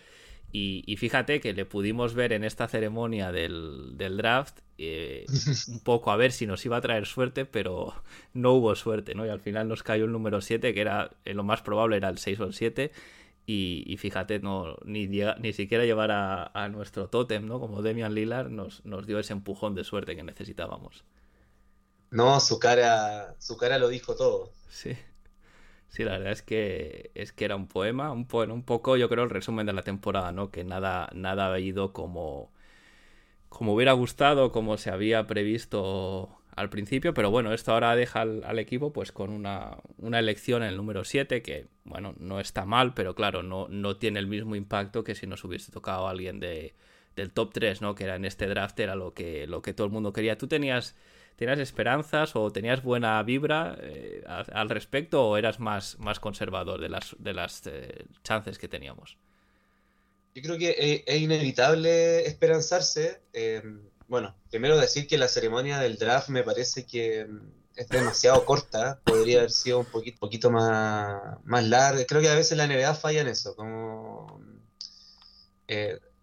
Y, 0.51 0.95
fíjate 0.97 1.41
que 1.41 1.53
le 1.53 1.65
pudimos 1.65 2.15
ver 2.15 2.33
en 2.33 2.43
esta 2.43 2.67
ceremonia 2.67 3.31
del, 3.31 3.95
draft 3.97 4.61
eh, 4.79 5.27
un 5.67 5.79
poco 5.81 6.11
a 6.11 6.15
ver 6.15 6.31
si 6.31 6.47
nos 6.47 6.65
iba 6.65 6.77
a 6.77 6.81
traer 6.81 7.05
suerte, 7.05 7.45
pero 7.45 7.93
no 8.33 8.53
hubo 8.53 8.73
suerte, 8.75 9.13
¿no? 9.13 9.27
Y 9.27 9.29
al 9.29 9.41
final 9.41 9.67
nos 9.67 9.83
cayó 9.83 10.05
el 10.05 10.11
número 10.11 10.41
7, 10.41 10.73
que 10.73 10.81
era 10.81 11.11
eh, 11.23 11.35
lo 11.35 11.43
más 11.43 11.61
probable 11.61 11.97
era 11.97 12.09
el 12.09 12.17
6 12.17 12.39
o 12.39 12.45
el 12.45 12.53
7. 12.53 12.91
Y, 13.45 13.97
fíjate, 13.97 14.39
no, 14.39 14.77
ni, 14.85 15.07
ni 15.07 15.53
siquiera 15.53 15.83
llevar 15.83 16.11
a, 16.11 16.69
nuestro 16.69 17.07
tótem, 17.09 17.47
¿no? 17.47 17.59
Como 17.59 17.81
Demian 17.81 18.13
Lillard 18.13 18.51
nos, 18.51 18.85
nos 18.85 19.07
dio 19.07 19.17
ese 19.17 19.33
empujón 19.33 19.73
de 19.73 19.83
suerte 19.83 20.15
que 20.15 20.21
necesitábamos. 20.21 21.03
No, 22.11 22.39
su 22.39 22.59
cara, 22.59 23.35
su 23.39 23.57
cara 23.57 23.77
lo 23.77 23.87
dijo 23.89 24.15
todo. 24.15 24.51
Sí. 24.69 24.97
Sí, 25.89 26.03
la 26.03 26.11
verdad 26.11 26.31
es 26.31 26.43
que 26.43 27.11
es 27.15 27.33
que 27.33 27.45
era 27.45 27.55
un 27.55 27.67
poema, 27.67 28.11
un 28.11 28.27
poema, 28.27 28.53
un 28.53 28.63
poco, 28.63 28.95
yo 28.95 29.09
creo, 29.09 29.23
el 29.23 29.29
resumen 29.29 29.65
de 29.65 29.73
la 29.73 29.81
temporada, 29.81 30.31
¿no? 30.31 30.51
Que 30.51 30.63
nada, 30.63 31.09
nada 31.13 31.51
ha 31.51 31.59
ido 31.59 31.93
como, 31.93 32.51
como 33.49 33.73
hubiera 33.73 33.93
gustado, 33.93 34.51
como 34.51 34.77
se 34.77 34.91
había 34.91 35.25
previsto 35.27 36.39
al 36.55 36.69
principio, 36.69 37.13
pero 37.13 37.31
bueno, 37.31 37.53
esto 37.53 37.73
ahora 37.73 37.95
deja 37.95 38.21
al, 38.21 38.59
equipo 38.59 38.93
pues 38.93 39.11
con 39.11 39.31
una, 39.31 39.77
una, 39.97 40.19
elección 40.19 40.61
en 40.63 40.69
el 40.69 40.77
número 40.77 41.03
7, 41.05 41.41
que 41.41 41.67
bueno, 41.85 42.13
no 42.19 42.39
está 42.39 42.65
mal, 42.65 42.93
pero 42.93 43.15
claro, 43.15 43.43
no, 43.43 43.67
no 43.69 43.97
tiene 43.97 44.19
el 44.19 44.27
mismo 44.27 44.55
impacto 44.55 45.03
que 45.03 45.15
si 45.15 45.25
nos 45.25 45.43
hubiese 45.43 45.71
tocado 45.71 46.07
alguien 46.07 46.39
de, 46.39 46.75
del 47.15 47.31
top 47.31 47.51
3, 47.53 47.81
¿no? 47.81 47.95
Que 47.95 48.05
era 48.05 48.15
en 48.15 48.25
este 48.25 48.47
draft, 48.47 48.79
era 48.79 48.95
lo 48.95 49.13
que, 49.13 49.47
lo 49.47 49.61
que 49.61 49.73
todo 49.73 49.87
el 49.87 49.93
mundo 49.93 50.13
quería. 50.13 50.37
¿Tú 50.37 50.47
tenías, 50.47 50.95
tenías 51.39 51.59
esperanzas 51.59 52.35
o 52.35 52.51
tenías 52.51 52.83
buena 52.83 53.23
vibra 53.23 53.77
eh, 53.81 54.21
al, 54.27 54.69
respecto 54.69 55.25
o 55.25 55.37
eras 55.37 55.61
más, 55.61 55.97
más 55.97 56.19
conservador 56.19 56.81
de 56.81 56.89
las, 56.89 57.15
de 57.17 57.33
las 57.33 57.65
eh, 57.65 58.05
chances 58.25 58.59
que 58.59 58.67
teníamos? 58.67 59.17
Yo 60.35 60.41
creo 60.41 60.57
que 60.57 61.03
es, 61.07 61.21
inevitable 61.21 62.27
esperanzarse. 62.27 63.21
Eh, 63.31 63.63
bueno, 64.09 64.35
primero 64.49 64.77
decir 64.77 65.07
que 65.07 65.17
la 65.17 65.29
ceremonia 65.29 65.79
del 65.79 65.97
draft 65.97 66.27
me 66.27 66.43
parece 66.43 66.85
que 66.85 67.25
es 67.77 67.87
demasiado 67.87 68.43
corta, 68.43 68.99
podría 69.05 69.37
haber 69.37 69.51
sido 69.51 69.79
un 69.79 69.85
poquito, 69.85 70.19
poquito 70.19 70.51
más, 70.51 71.37
más 71.45 71.63
larga. 71.63 72.03
Creo 72.05 72.19
que 72.19 72.27
a 72.27 72.35
veces 72.35 72.57
la 72.57 72.67
NBA 72.67 72.95
falla 72.95 73.21
en 73.21 73.29
eso, 73.29 73.55
como 73.55 74.41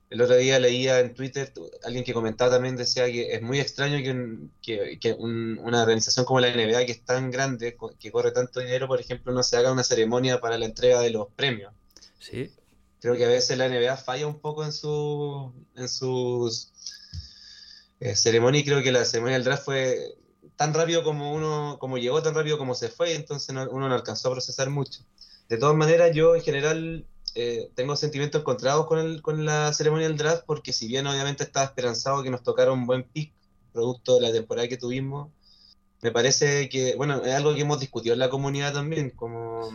el 0.08 0.20
otro 0.20 0.36
día 0.36 0.60
leía 0.60 1.00
en 1.00 1.14
Twitter, 1.14 1.52
alguien 1.84 2.04
que 2.04 2.12
comentaba 2.12 2.52
también 2.52 2.76
decía 2.76 3.06
que 3.06 3.34
es 3.34 3.42
muy 3.42 3.58
extraño 3.58 3.98
que, 4.62 4.98
que, 5.00 5.12
una 5.14 5.82
organización 5.82 6.24
como 6.24 6.38
la 6.40 6.54
NBA, 6.54 6.86
que 6.86 6.92
es 6.92 7.04
tan 7.04 7.30
grande, 7.30 7.76
que 7.98 8.12
corre 8.12 8.30
tanto 8.30 8.60
dinero, 8.60 8.86
por 8.86 9.00
ejemplo, 9.00 9.32
no 9.32 9.42
se 9.42 9.56
haga 9.56 9.72
una 9.72 9.82
ceremonia 9.82 10.40
para 10.40 10.58
la 10.58 10.66
entrega 10.66 11.00
de 11.00 11.10
los 11.10 11.28
premios. 11.34 11.72
Sí. 12.20 12.52
Creo 13.00 13.16
que 13.16 13.24
a 13.24 13.28
veces 13.28 13.58
la 13.58 13.68
NBA 13.68 13.96
falla 13.96 14.26
un 14.26 14.40
poco 14.40 14.64
en, 14.64 14.72
su, 14.72 15.52
en 15.74 15.88
sus 15.88 16.72
eh, 17.98 18.14
ceremonias 18.14 18.62
y 18.62 18.66
creo 18.66 18.82
que 18.82 18.92
la 18.92 19.04
ceremonia 19.04 19.36
del 19.36 19.44
draft 19.44 19.64
fue 19.64 20.16
tan 20.54 20.72
rápido 20.72 21.02
como 21.02 21.34
uno, 21.34 21.78
como 21.80 21.98
llegó, 21.98 22.22
tan 22.22 22.34
rápido 22.34 22.58
como 22.58 22.74
se 22.74 22.88
fue, 22.88 23.14
entonces 23.14 23.54
uno 23.70 23.88
no 23.88 23.94
alcanzó 23.94 24.28
a 24.28 24.32
procesar 24.32 24.70
mucho. 24.70 25.00
De 25.48 25.58
todas 25.58 25.76
maneras, 25.76 26.12
yo 26.14 26.34
en 26.34 26.42
general 26.42 27.06
eh, 27.38 27.70
tengo 27.74 27.96
sentimientos 27.96 28.40
encontrados 28.40 28.86
con, 28.86 28.98
el, 28.98 29.20
con 29.20 29.44
la 29.44 29.70
ceremonia 29.74 30.08
del 30.08 30.16
draft, 30.16 30.44
porque 30.46 30.72
si 30.72 30.88
bien 30.88 31.06
obviamente 31.06 31.44
estaba 31.44 31.66
esperanzado 31.66 32.22
que 32.22 32.30
nos 32.30 32.42
tocara 32.42 32.72
un 32.72 32.86
buen 32.86 33.04
pick, 33.04 33.30
producto 33.74 34.14
de 34.14 34.22
la 34.22 34.32
temporada 34.32 34.68
que 34.68 34.78
tuvimos, 34.78 35.28
me 36.00 36.10
parece 36.12 36.70
que, 36.70 36.94
bueno, 36.96 37.22
es 37.22 37.34
algo 37.34 37.54
que 37.54 37.60
hemos 37.60 37.78
discutido 37.78 38.14
en 38.14 38.20
la 38.20 38.30
comunidad 38.30 38.72
también, 38.72 39.10
como 39.10 39.68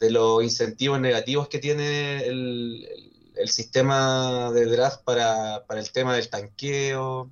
de 0.00 0.10
los 0.10 0.42
incentivos 0.42 1.00
negativos 1.00 1.46
que 1.46 1.60
tiene 1.60 2.26
el, 2.26 2.88
el, 3.36 3.48
sistema 3.48 4.50
de 4.50 4.66
draft 4.66 5.04
para, 5.04 5.64
para, 5.64 5.78
el 5.78 5.92
tema 5.92 6.16
del 6.16 6.28
tanqueo. 6.28 7.30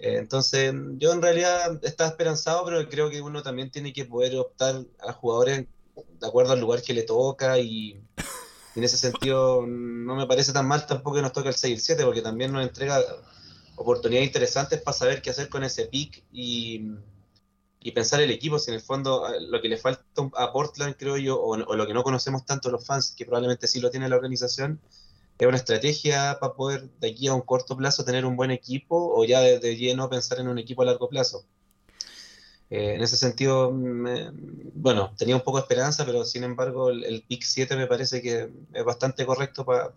Eh, 0.00 0.16
entonces, 0.16 0.74
yo 0.98 1.12
en 1.12 1.22
realidad 1.22 1.78
estaba 1.84 2.10
esperanzado, 2.10 2.64
pero 2.64 2.88
creo 2.88 3.08
que 3.08 3.22
uno 3.22 3.40
también 3.44 3.70
tiene 3.70 3.92
que 3.92 4.04
poder 4.04 4.34
optar 4.36 4.84
a 4.98 5.12
jugadores 5.12 5.66
de 5.94 6.26
acuerdo 6.26 6.52
al 6.52 6.60
lugar 6.60 6.82
que 6.82 6.94
le 6.94 7.02
toca 7.02 7.58
y, 7.58 8.00
en 8.74 8.84
ese 8.84 8.96
sentido 8.96 9.66
no 9.66 10.14
me 10.14 10.26
parece 10.26 10.52
tan 10.52 10.66
mal 10.66 10.86
tampoco 10.86 11.16
que 11.16 11.22
nos 11.22 11.32
toque 11.32 11.48
el 11.48 11.54
6 11.54 11.70
y 11.70 11.74
el 11.74 11.80
7 11.80 12.04
porque 12.04 12.22
también 12.22 12.52
nos 12.52 12.62
entrega 12.62 13.00
oportunidades 13.76 14.28
interesantes 14.28 14.80
para 14.80 14.96
saber 14.96 15.22
qué 15.22 15.30
hacer 15.30 15.48
con 15.48 15.64
ese 15.64 15.86
pick 15.86 16.24
y, 16.32 16.90
pensar 17.94 18.20
el 18.20 18.30
equipo, 18.30 18.58
si 18.58 18.70
en 18.70 18.76
el 18.76 18.80
fondo 18.80 19.26
ah, 19.26 19.32
lo 19.40 19.60
que 19.60 19.68
le 19.68 19.76
falta 19.76 20.04
a 20.36 20.52
Portland 20.52 20.94
creo 20.96 21.16
yo, 21.16 21.40
o, 21.40 21.56
lo 21.56 21.86
que 21.86 21.94
no 21.94 22.02
conocemos 22.02 22.46
tanto 22.46 22.70
los 22.70 22.86
fans, 22.86 23.14
que 23.16 23.24
probablemente 23.24 23.66
sí 23.66 23.80
lo 23.80 23.90
tiene 23.90 24.08
la 24.08 24.16
organización, 24.16 24.80
es 25.38 25.46
una 25.46 25.56
estrategia 25.56 26.38
para 26.40 26.54
poder 26.54 26.88
de 27.00 27.10
aquí 27.10 27.26
a 27.26 27.34
un 27.34 27.40
corto 27.42 27.76
plazo 27.76 28.04
tener 28.04 28.24
un 28.24 28.36
buen 28.36 28.52
equipo 28.52 29.12
o 29.14 29.24
ya 29.24 29.40
desde 29.40 29.76
lleno 29.76 30.08
pensar 30.08 30.38
en 30.38 30.48
un 30.48 30.58
equipo 30.58 30.82
a 30.82 30.84
largo 30.86 31.08
plazo. 31.08 31.44
Eh, 32.72 32.94
en 32.94 33.02
ese 33.02 33.18
sentido, 33.18 33.70
bueno, 33.70 35.12
tenía 35.18 35.36
un 35.36 35.42
poco 35.42 35.58
de 35.58 35.62
esperanza, 35.64 36.06
pero 36.06 36.24
sin 36.24 36.42
embargo 36.42 36.88
el, 36.88 37.22
pick 37.28 37.42
7 37.42 37.76
me 37.76 37.86
parece 37.86 38.22
que 38.22 38.48
es 38.72 38.84
bastante 38.84 39.26
correcto 39.26 39.66
para 39.66 39.92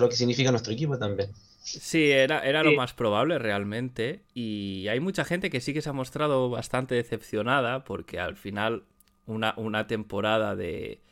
lo 0.00 0.08
que 0.08 0.16
significa 0.16 0.50
nuestro 0.50 0.72
equipo 0.72 0.98
también. 0.98 1.30
Sí, 1.62 2.10
era, 2.10 2.40
era 2.40 2.64
lo 2.64 2.72
más 2.72 2.92
probable 2.92 3.38
realmente. 3.38 4.24
Y 4.34 4.88
hay 4.88 4.98
mucha 4.98 5.24
gente 5.24 5.48
que 5.48 5.60
sí 5.60 5.72
que 5.72 5.80
se 5.80 5.90
ha 5.90 5.92
mostrado 5.92 6.50
bastante 6.50 6.96
decepcionada 6.96 7.84
porque 7.84 8.18
al 8.18 8.34
final 8.34 8.82
una, 9.26 9.54
una 9.58 9.86
temporada 9.86 10.56
de, 10.56 11.02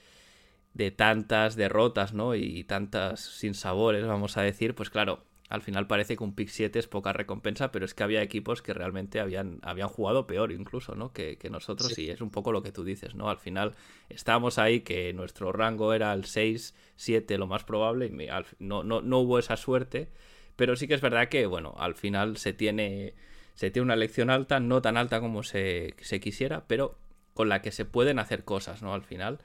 de 0.75 0.91
tantas 0.91 1.55
derrotas, 1.55 2.15
¿no? 2.15 2.35
Y 2.35 2.65
tantas 2.65 3.21
sinsabores, 3.21 4.05
vamos 4.05 4.37
a 4.37 4.43
decir, 4.43 4.75
pues 4.75 4.91
claro, 4.91 5.23
al 5.49 5.63
final 5.63 5.87
parece 5.87 6.17
que 6.17 6.25
un 6.25 6.35
pick 6.35 6.49
7 6.49 6.79
es 6.79 6.89
poca 6.89 7.13
recompensa, 7.13 7.71
pero 7.71 7.85
es 7.85 7.95
que 7.95 8.03
había 8.03 8.23
equipos 8.23 8.63
que 8.63 8.75
realmente 8.75 9.21
habían, 9.21 9.61
habían 9.63 9.89
jugado 9.89 10.27
peor 10.27 10.51
incluso, 10.51 10.97
¿no? 10.97 11.13
Que, 11.13 11.39
nosotros, 11.51 11.97
y 11.99 12.11
es 12.11 12.21
un 12.21 12.31
poco 12.31 12.51
lo 12.51 12.63
que 12.63 12.73
tú 12.73 12.83
dices, 12.83 13.15
¿no? 13.15 13.31
Al 13.31 13.39
final 13.39 13.75
estábamos 14.09 14.59
ahí 14.59 14.81
que 14.81 15.13
nuestro 15.13 15.53
rango 15.53 15.95
era 15.95 16.13
el 16.13 16.25
6, 16.25 16.75
7 16.97 17.39
lo 17.39 17.47
más 17.47 17.63
probable, 17.63 18.07
y 18.07 18.29
no, 18.59 18.83
no, 18.83 19.19
hubo 19.19 19.39
esa 19.39 19.57
suerte, 19.57 20.09
pero 20.57 20.75
sí 20.75 20.89
que 20.89 20.95
es 20.95 21.01
verdad 21.01 21.29
que, 21.29 21.47
bueno, 21.47 21.75
al 21.79 21.95
final 21.95 22.39
se 22.39 22.53
tiene, 22.53 23.15
se 23.55 23.71
tiene 23.71 23.85
una 23.85 23.95
elección 23.95 24.31
alta, 24.31 24.59
no 24.59 24.83
tan 24.83 24.97
alta 24.97 25.21
como 25.21 25.45
se, 25.45 25.95
quisiera, 26.21 26.67
pero 26.67 26.99
con 27.35 27.49
la 27.49 27.63
que 27.63 27.71
se 27.71 27.85
pueden 27.85 28.19
hacer 28.19 28.45
cosas, 28.45 28.83
¿no? 28.83 28.95
Al 28.95 29.03
final. 29.03 29.39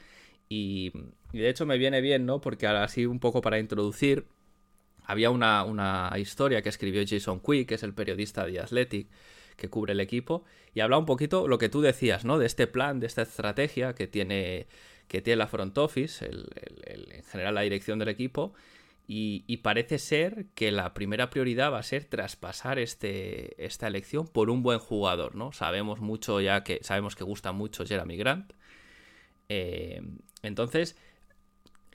Y, 0.50 0.94
y 1.32 1.40
de 1.40 1.50
hecho 1.50 1.66
me 1.66 1.78
viene 1.78 2.02
bien, 2.02 2.26
¿no? 2.26 2.42
Porque 2.42 2.66
ahora 2.66 2.88
sí, 2.88 3.06
un 3.06 3.20
poco 3.20 3.42
para 3.42 3.60
introducir, 3.60 4.26
había 5.06 5.30
una, 5.30 6.12
historia 6.18 6.62
que 6.62 6.70
escribió 6.70 7.04
Jason 7.08 7.40
Quick, 7.40 7.70
que 7.70 7.76
es 7.76 7.84
el 7.84 7.94
periodista 7.94 8.46
de 8.46 8.60
Athletic 8.60 9.08
que 9.58 9.70
cubre 9.70 9.94
el 9.94 10.00
equipo, 10.00 10.44
y 10.74 10.80
habla 10.80 10.98
un 10.98 11.06
poquito 11.06 11.48
lo 11.48 11.58
que 11.58 11.70
tú 11.70 11.82
decías, 11.82 12.26
¿no? 12.26 12.40
De 12.40 12.48
este 12.48 12.66
plan, 12.66 13.00
de 13.00 13.08
esta 13.08 13.22
estrategia 13.22 13.94
que 13.94 14.08
tiene, 14.08 14.66
que 15.08 15.22
tiene 15.22 15.38
la 15.38 15.48
front 15.48 15.78
office, 15.78 16.26
en 16.26 17.24
general 17.26 17.56
la 17.56 17.62
dirección 17.62 18.00
del 18.00 18.10
equipo, 18.10 18.54
y, 19.14 19.58
parece 19.58 20.00
ser 20.00 20.46
que 20.56 20.72
la 20.72 20.94
primera 20.94 21.30
prioridad 21.30 21.74
va 21.74 21.80
a 21.80 21.84
ser 21.84 22.06
traspasar 22.06 22.80
este, 22.80 23.62
esta 23.64 23.88
elección 23.88 24.26
por 24.26 24.50
un 24.50 24.64
buen 24.64 24.80
jugador, 24.80 25.36
¿no? 25.36 25.52
Sabemos 25.52 26.00
mucho 26.00 26.40
ya 26.40 26.64
que 26.64 26.80
sabemos 26.82 27.18
que 27.18 27.26
gusta 27.26 27.52
mucho 27.52 27.86
Jeremy 27.86 28.16
Grant. 28.16 28.54
Eh, 29.50 30.02
entonces, 30.44 30.96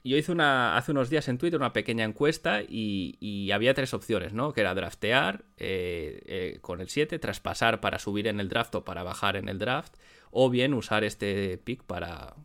yo 0.07 0.17
hice 0.17 0.31
una, 0.31 0.77
hace 0.77 0.91
unos 0.91 1.09
días 1.09 1.27
en 1.27 1.37
Twitter 1.37 1.59
una 1.59 1.73
pequeña 1.73 2.03
encuesta 2.05 2.61
y, 2.61 3.49
había 3.51 3.73
tres 3.73 3.93
opciones, 3.93 4.33
¿no? 4.33 4.53
Que 4.53 4.61
era 4.61 4.75
draftear 4.75 5.45
eh, 5.57 6.21
eh, 6.25 6.57
con 6.61 6.81
el 6.81 6.89
7, 6.89 7.17
traspasar 7.19 7.79
para 7.79 7.97
subir 7.97 8.27
en 8.27 8.39
el 8.39 8.49
draft 8.49 8.75
o 8.75 8.83
para 8.83 9.03
bajar 9.03 9.35
en 9.35 9.49
el 9.49 9.57
draft, 9.57 9.95
o 10.31 10.49
bien 10.49 10.73
usar 10.73 11.03
este 11.03 11.57
pick 11.57 11.83
para 11.83 12.35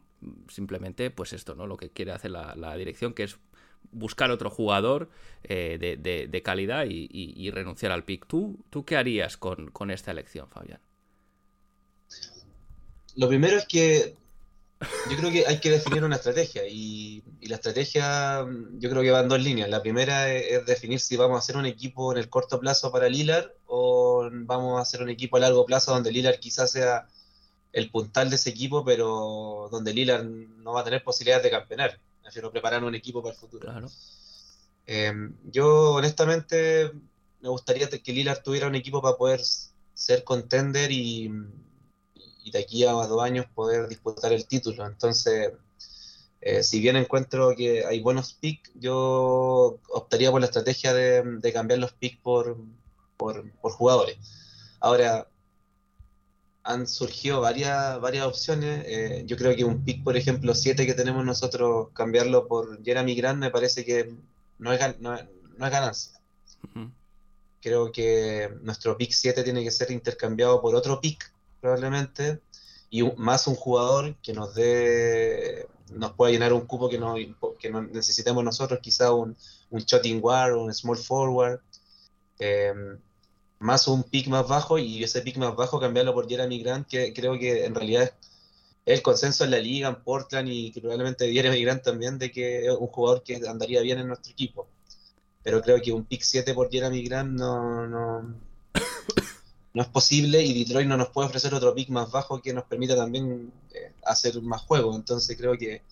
simplemente, 0.49 1.11
pues 1.11 1.33
esto, 1.33 1.54
¿no? 1.54 1.66
Lo 1.66 1.76
que 1.76 1.90
quiere 1.90 2.12
hacer 2.12 2.31
la, 2.31 2.76
dirección, 2.76 3.12
que 3.12 3.25
es 3.25 3.38
buscar 3.90 4.31
otro 4.31 4.49
jugador 4.49 5.11
eh, 5.42 5.97
de, 5.99 6.42
calidad 6.42 6.87
y, 6.88 7.50
renunciar 7.50 7.92
al 7.92 8.04
pick. 8.04 8.26
¿Tú, 8.26 8.64
tú 8.71 8.85
qué 8.85 8.97
harías 8.97 9.37
con, 9.37 9.71
con 9.71 9.90
esta 9.90 10.12
elección, 10.12 10.49
Fabián? 10.49 10.81
Lo 13.16 13.28
primero 13.28 13.57
es 13.59 13.66
que 13.66 14.14
yo 15.11 15.17
creo 15.17 15.31
que 15.31 15.47
hay 15.47 15.61
que 15.61 15.71
definir 15.71 16.05
una 16.05 16.17
estrategia 16.17 16.67
y, 16.67 17.23
la 17.43 17.57
estrategia 17.57 18.47
yo 18.79 18.89
creo 18.89 19.03
que 19.03 19.11
va 19.11 19.21
en 19.21 19.29
dos 19.29 19.43
líneas. 19.43 19.69
La 19.69 19.83
primera 19.83 20.33
es, 20.33 20.65
definir 20.65 21.01
si 21.01 21.17
vamos 21.17 21.37
a 21.37 21.39
hacer 21.41 21.57
un 21.57 21.67
equipo 21.67 22.12
en 22.12 22.19
el 22.19 22.31
corto 22.31 22.59
plazo 22.61 22.91
para 22.91 23.09
Lilar 23.09 23.55
o 23.67 24.29
vamos 24.33 24.79
a 24.79 24.83
hacer 24.83 25.03
un 25.03 25.11
equipo 25.11 25.37
a 25.37 25.41
largo 25.41 25.67
plazo 25.67 25.93
donde 25.93 26.12
Lilar 26.12 26.39
quizás 26.39 26.71
sea 26.71 27.09
el 27.73 27.91
puntal 27.91 28.31
de 28.31 28.37
ese 28.37 28.51
equipo, 28.51 28.85
pero 28.85 29.69
donde 29.71 29.93
Lilar 29.93 30.25
no 30.25 30.73
va 30.73 30.81
a 30.81 30.85
tener 30.85 31.03
posibilidades 31.03 31.45
de 31.45 31.51
campeonar. 31.51 31.99
Prefiero 32.23 32.51
preparar 32.51 32.85
un 32.85 32.95
equipo 32.95 33.23
para 33.23 33.35
el 33.35 33.41
futuro. 33.41 33.73
Em, 34.87 35.35
yo 35.45 35.93
honestamente 35.93 36.93
me 37.41 37.49
gustaría 37.49 37.89
que 37.89 38.12
Lilar 38.12 38.43
tuviera 38.43 38.69
un 38.69 38.77
equipo 38.77 39.03
para 39.03 39.17
poder 39.17 39.41
ser 39.95 40.25
contender 40.25 40.91
y 40.91 41.31
y 42.44 42.50
de 42.50 42.58
aquí 42.61 42.84
a 42.84 42.92
dos 42.92 43.22
años 43.22 43.46
poder 43.54 43.88
disputar 43.88 44.32
el 44.32 44.46
título. 44.46 44.87
Entonces, 44.87 45.52
eh, 46.40 46.64
si 46.64 46.80
bien 46.80 46.96
encuentro 46.96 47.54
que 47.56 47.84
hay 47.87 48.00
buenos 48.00 48.34
picks, 48.34 48.72
yo 48.75 49.78
optaría 49.90 50.30
por 50.30 50.40
la 50.40 50.46
estrategia 50.46 50.92
de, 50.92 51.52
cambiar 51.52 51.78
los 51.78 51.92
picks 51.92 52.18
por, 52.18 52.56
por, 53.16 53.44
jugadores. 53.61 54.18
Ahora, 54.80 55.28
han 56.64 56.87
surgido 56.88 57.40
varias, 57.40 58.00
varias 58.00 58.26
opciones. 58.26 58.84
Eh, 58.87 59.22
yo 59.26 59.37
creo 59.37 59.54
que 59.54 59.64
un 59.64 59.84
pick, 59.84 60.02
por 60.02 60.16
ejemplo, 60.16 60.54
7 60.54 60.84
que 60.87 60.94
tenemos 60.94 61.25
nosotros, 61.25 61.88
cambiarlo 61.92 62.49
por 62.49 62.82
Jeremy 62.84 63.14
Grant, 63.14 63.38
me 63.38 63.50
parece 63.50 63.84
que 63.84 64.12
no 64.58 64.72
es, 64.72 65.00
no, 65.00 65.14
es 65.14 65.26
ganancia. 65.58 66.20
Creo 67.61 67.92
que 67.92 68.50
nuestro 68.62 68.96
pick 68.96 69.12
7 69.12 69.44
tiene 69.44 69.62
que 69.62 69.70
ser 69.70 69.92
intercambiado 69.92 70.61
por 70.61 70.75
otro 70.75 71.00
pick 71.00 71.32
probablemente, 71.62 72.42
y 72.90 73.02
más 73.16 73.47
un 73.47 73.54
jugador 73.54 74.16
que 74.16 74.35
nos 74.35 74.54
dé, 74.54 75.66
nos 75.95 76.12
pueda 76.12 76.33
llenar 76.33 76.52
un 76.52 76.66
cupo 76.66 76.90
que, 76.90 76.99
no, 76.99 77.14
que 77.59 77.71
necesitemos 77.71 78.45
nosotros, 78.45 78.81
quizá 78.83 79.12
un, 79.12 79.37
un 79.71 79.81
shooting 79.81 80.21
guard, 80.21 80.57
un 80.57 80.75
small 80.75 80.99
forward, 80.99 81.61
em, 82.40 82.99
más 83.61 83.87
un 83.87 84.02
pick 84.02 84.26
más 84.26 84.47
bajo 84.49 84.76
y 84.78 85.04
ese 85.04 85.23
pick 85.23 85.37
más 85.37 85.54
bajo 85.54 85.78
cambiarlo 85.78 86.12
por 86.14 86.28
Jeremy 86.28 86.61
Grant, 86.62 86.88
que 86.88 87.12
creo 87.14 87.38
que 87.38 87.64
en 87.64 87.75
realidad 87.75 88.12
es 88.85 88.99
el 88.99 89.02
consenso 89.02 89.45
en 89.45 89.52
la 89.52 89.59
liga, 89.59 89.88
en 89.88 90.02
Portland 90.02 90.49
y 90.49 90.73
probablemente 90.73 91.33
Jeremy 91.33 91.62
Grant 91.62 91.85
también, 91.85 92.19
de 92.19 92.33
que 92.33 92.66
es 92.66 92.73
un 92.73 92.88
jugador 92.88 93.23
que 93.23 93.37
andaría 93.49 93.81
bien 93.83 94.00
en 94.00 94.09
nuestro 94.09 94.33
equipo. 94.33 94.69
Pero 95.45 95.62
creo 95.62 95.81
que 95.81 95.92
un 95.92 96.04
pick 96.04 96.23
7 96.23 96.54
por 96.54 96.71
Jeremy 96.71 97.02
Grant 97.04 97.38
no, 97.38 97.87
no, 97.87 98.35
no 99.75 99.83
es 99.83 99.88
posible 99.88 100.43
y 100.43 100.64
Detroit 100.64 100.87
no 100.87 100.97
nos 100.97 101.09
puede 101.09 101.29
ofrecer 101.29 101.55
otro 101.55 101.75
pick 101.75 101.88
más 101.88 102.11
bajo 102.11 102.43
que 102.43 102.52
nos 102.52 102.64
permita 102.64 102.95
también 102.95 103.52
eh, 103.73 103.93
hacer 104.05 104.41
más 104.43 104.62
juego. 104.62 104.95
Entonces 104.95 105.37
creo 105.37 105.57
que 105.57 105.83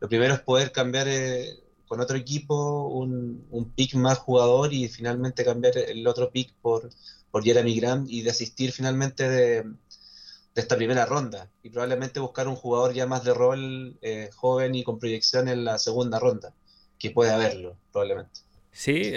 lo 0.00 0.08
primero 0.08 0.34
es 0.34 0.40
poder 0.40 0.72
cambiar 0.72 1.06
eh, 1.08 1.60
con 1.86 2.00
otro 2.00 2.16
equipo 2.16 2.88
un, 2.88 3.72
pick 3.76 3.94
más 3.94 4.18
jugador 4.18 4.72
y 4.72 4.88
finalmente 4.88 5.44
cambiar 5.44 5.78
el 5.78 6.06
otro 6.06 6.30
pick 6.30 6.52
por, 6.60 6.90
por 7.30 7.44
Jeremy 7.44 7.78
Grant 7.78 8.10
y 8.10 8.22
desistir 8.22 8.72
finalmente 8.72 9.28
de, 9.28 9.64
esta 10.54 10.76
primera 10.76 11.06
ronda 11.06 11.48
y 11.62 11.70
probablemente 11.70 12.20
buscar 12.20 12.46
un 12.48 12.56
jugador 12.56 12.92
ya 12.92 13.06
más 13.06 13.24
de 13.24 13.32
rol 13.32 13.96
eh, 14.02 14.28
joven 14.34 14.74
y 14.74 14.84
con 14.84 14.98
proyección 14.98 15.48
en 15.48 15.64
la 15.64 15.78
segunda 15.78 16.18
ronda, 16.18 16.52
que 16.98 17.10
puede 17.10 17.30
haberlo 17.30 17.76
probablemente. 17.90 18.40
Sí, 18.70 19.12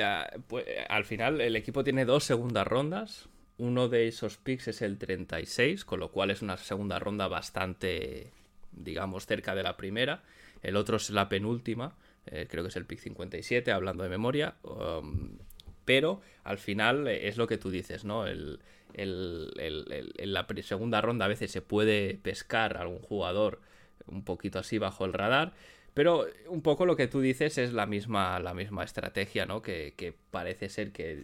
pues, 0.47 0.65
al 0.89 1.05
final 1.05 1.41
el 1.41 1.55
equipo 1.55 1.83
tiene 1.83 2.05
dos 2.05 2.23
segundas 2.23 2.67
rondas. 2.67 3.29
Uno 3.57 3.87
de 3.87 4.07
esos 4.07 4.37
picks 4.37 4.67
es 4.67 4.81
el 4.81 4.97
36, 4.97 5.85
con 5.85 5.99
lo 5.99 6.11
cual 6.11 6.31
es 6.31 6.41
una 6.41 6.57
segunda 6.57 6.99
ronda 6.99 7.27
bastante, 7.27 8.31
digamos, 8.71 9.25
cerca 9.25 9.55
de 9.55 9.63
la 9.63 9.77
primera. 9.77 10.23
El 10.61 10.75
otro 10.75 10.97
es 10.97 11.09
la 11.09 11.29
penúltima, 11.29 11.95
eh, 12.25 12.47
creo 12.49 12.63
que 12.63 12.69
es 12.69 12.75
el 12.75 12.85
pick 12.85 12.99
57, 12.99 13.71
hablando 13.71 14.03
de 14.03 14.09
memoria. 14.09 14.55
Um, 14.63 15.37
pero 15.85 16.21
al 16.43 16.57
final 16.57 17.07
eh, 17.07 17.27
es 17.27 17.37
lo 17.37 17.47
que 17.47 17.57
tú 17.57 17.69
dices, 17.69 18.03
¿no? 18.03 18.27
En 18.27 18.59
la 18.97 20.47
segunda 20.63 21.01
ronda 21.01 21.25
a 21.25 21.29
veces 21.29 21.51
se 21.51 21.61
puede 21.61 22.15
pescar 22.15 22.77
a 22.77 22.81
algún 22.81 22.99
jugador 22.99 23.61
un 24.07 24.23
poquito 24.23 24.59
así 24.59 24.77
bajo 24.77 25.05
el 25.05 25.13
radar. 25.13 25.53
Pero 25.95 26.27
un 26.49 26.61
poco 26.61 26.85
lo 26.85 26.97
que 26.97 27.07
tú 27.07 27.21
dices 27.21 27.57
es 27.57 27.71
la 27.71 27.85
misma, 27.85 28.37
la 28.39 28.53
misma 28.53 28.83
estrategia, 28.83 29.45
¿no? 29.45 29.61
Que, 29.61 30.13
parece 30.29 30.67
ser 30.67 30.91
que, 30.91 31.23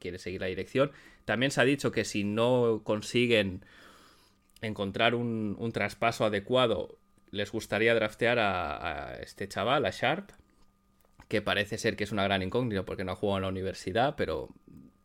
quiere 0.00 0.18
seguir 0.18 0.40
la 0.40 0.46
dirección. 0.46 0.90
También 1.26 1.50
se 1.50 1.60
ha 1.60 1.64
dicho 1.64 1.92
que 1.92 2.06
si 2.06 2.24
no 2.24 2.80
consiguen 2.82 3.62
encontrar 4.62 5.14
un, 5.14 5.70
traspaso 5.74 6.24
adecuado, 6.24 6.96
les 7.30 7.52
gustaría 7.52 7.94
draftear 7.94 8.38
a, 8.38 9.10
a, 9.10 9.16
este 9.16 9.46
chaval, 9.48 9.84
a 9.84 9.90
Sharp, 9.90 10.30
que 11.28 11.42
parece 11.42 11.76
ser 11.76 11.94
que 11.94 12.04
es 12.04 12.10
una 12.10 12.24
gran 12.24 12.42
incógnita 12.42 12.86
porque 12.86 13.04
no 13.04 13.12
ha 13.12 13.16
jugado 13.16 13.36
en 13.36 13.42
la 13.42 13.48
universidad, 13.48 14.14
pero 14.16 14.48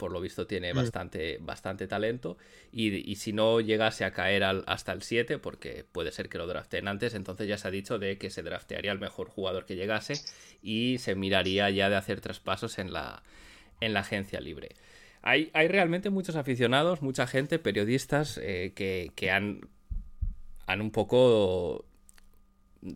por 0.04 0.12
lo 0.12 0.20
visto 0.20 0.46
tiene 0.46 0.74
mm. 0.74 0.76
bastante, 0.76 1.38
bastante 1.40 1.88
talento. 1.88 2.36
Y, 2.74 3.16
si 3.16 3.32
no 3.32 3.62
llegase 3.62 4.04
a 4.04 4.12
caer 4.12 4.44
hasta 4.44 4.92
el 4.92 5.02
7, 5.02 5.38
porque 5.38 5.86
puede 5.90 6.12
ser 6.12 6.28
que 6.28 6.38
lo 6.38 6.46
draften 6.46 6.90
antes, 6.90 7.14
entonces 7.14 7.48
ya 7.48 7.58
se 7.58 7.70
ha 7.70 7.72
dicho 7.72 8.00
de 8.00 8.18
que 8.18 8.30
se 8.30 8.44
draftearía 8.44 8.92
el 8.92 9.00
mejor 9.00 9.30
jugador 9.30 9.66
que 9.66 9.78
llegase 9.78 10.16
y 10.62 10.98
se 10.98 11.16
miraría 11.16 11.70
ya 11.70 11.90
de 11.90 11.96
hacer 11.96 12.20
traspasos 12.20 12.80
en 12.80 12.92
la, 12.92 13.24
en 13.80 13.94
la 13.94 14.02
agencia 14.02 14.42
libre. 14.42 14.76
Hay, 15.22 15.52
hay 15.54 15.70
realmente 15.70 16.10
muchos 16.10 16.36
aficionados, 16.36 17.02
mucha 17.02 17.26
gente, 17.26 17.58
periodistas, 17.58 18.38
eh, 18.44 18.74
que, 18.76 19.32
han, 19.32 19.70
han 20.68 20.82
un 20.82 20.92
poco 20.92 21.86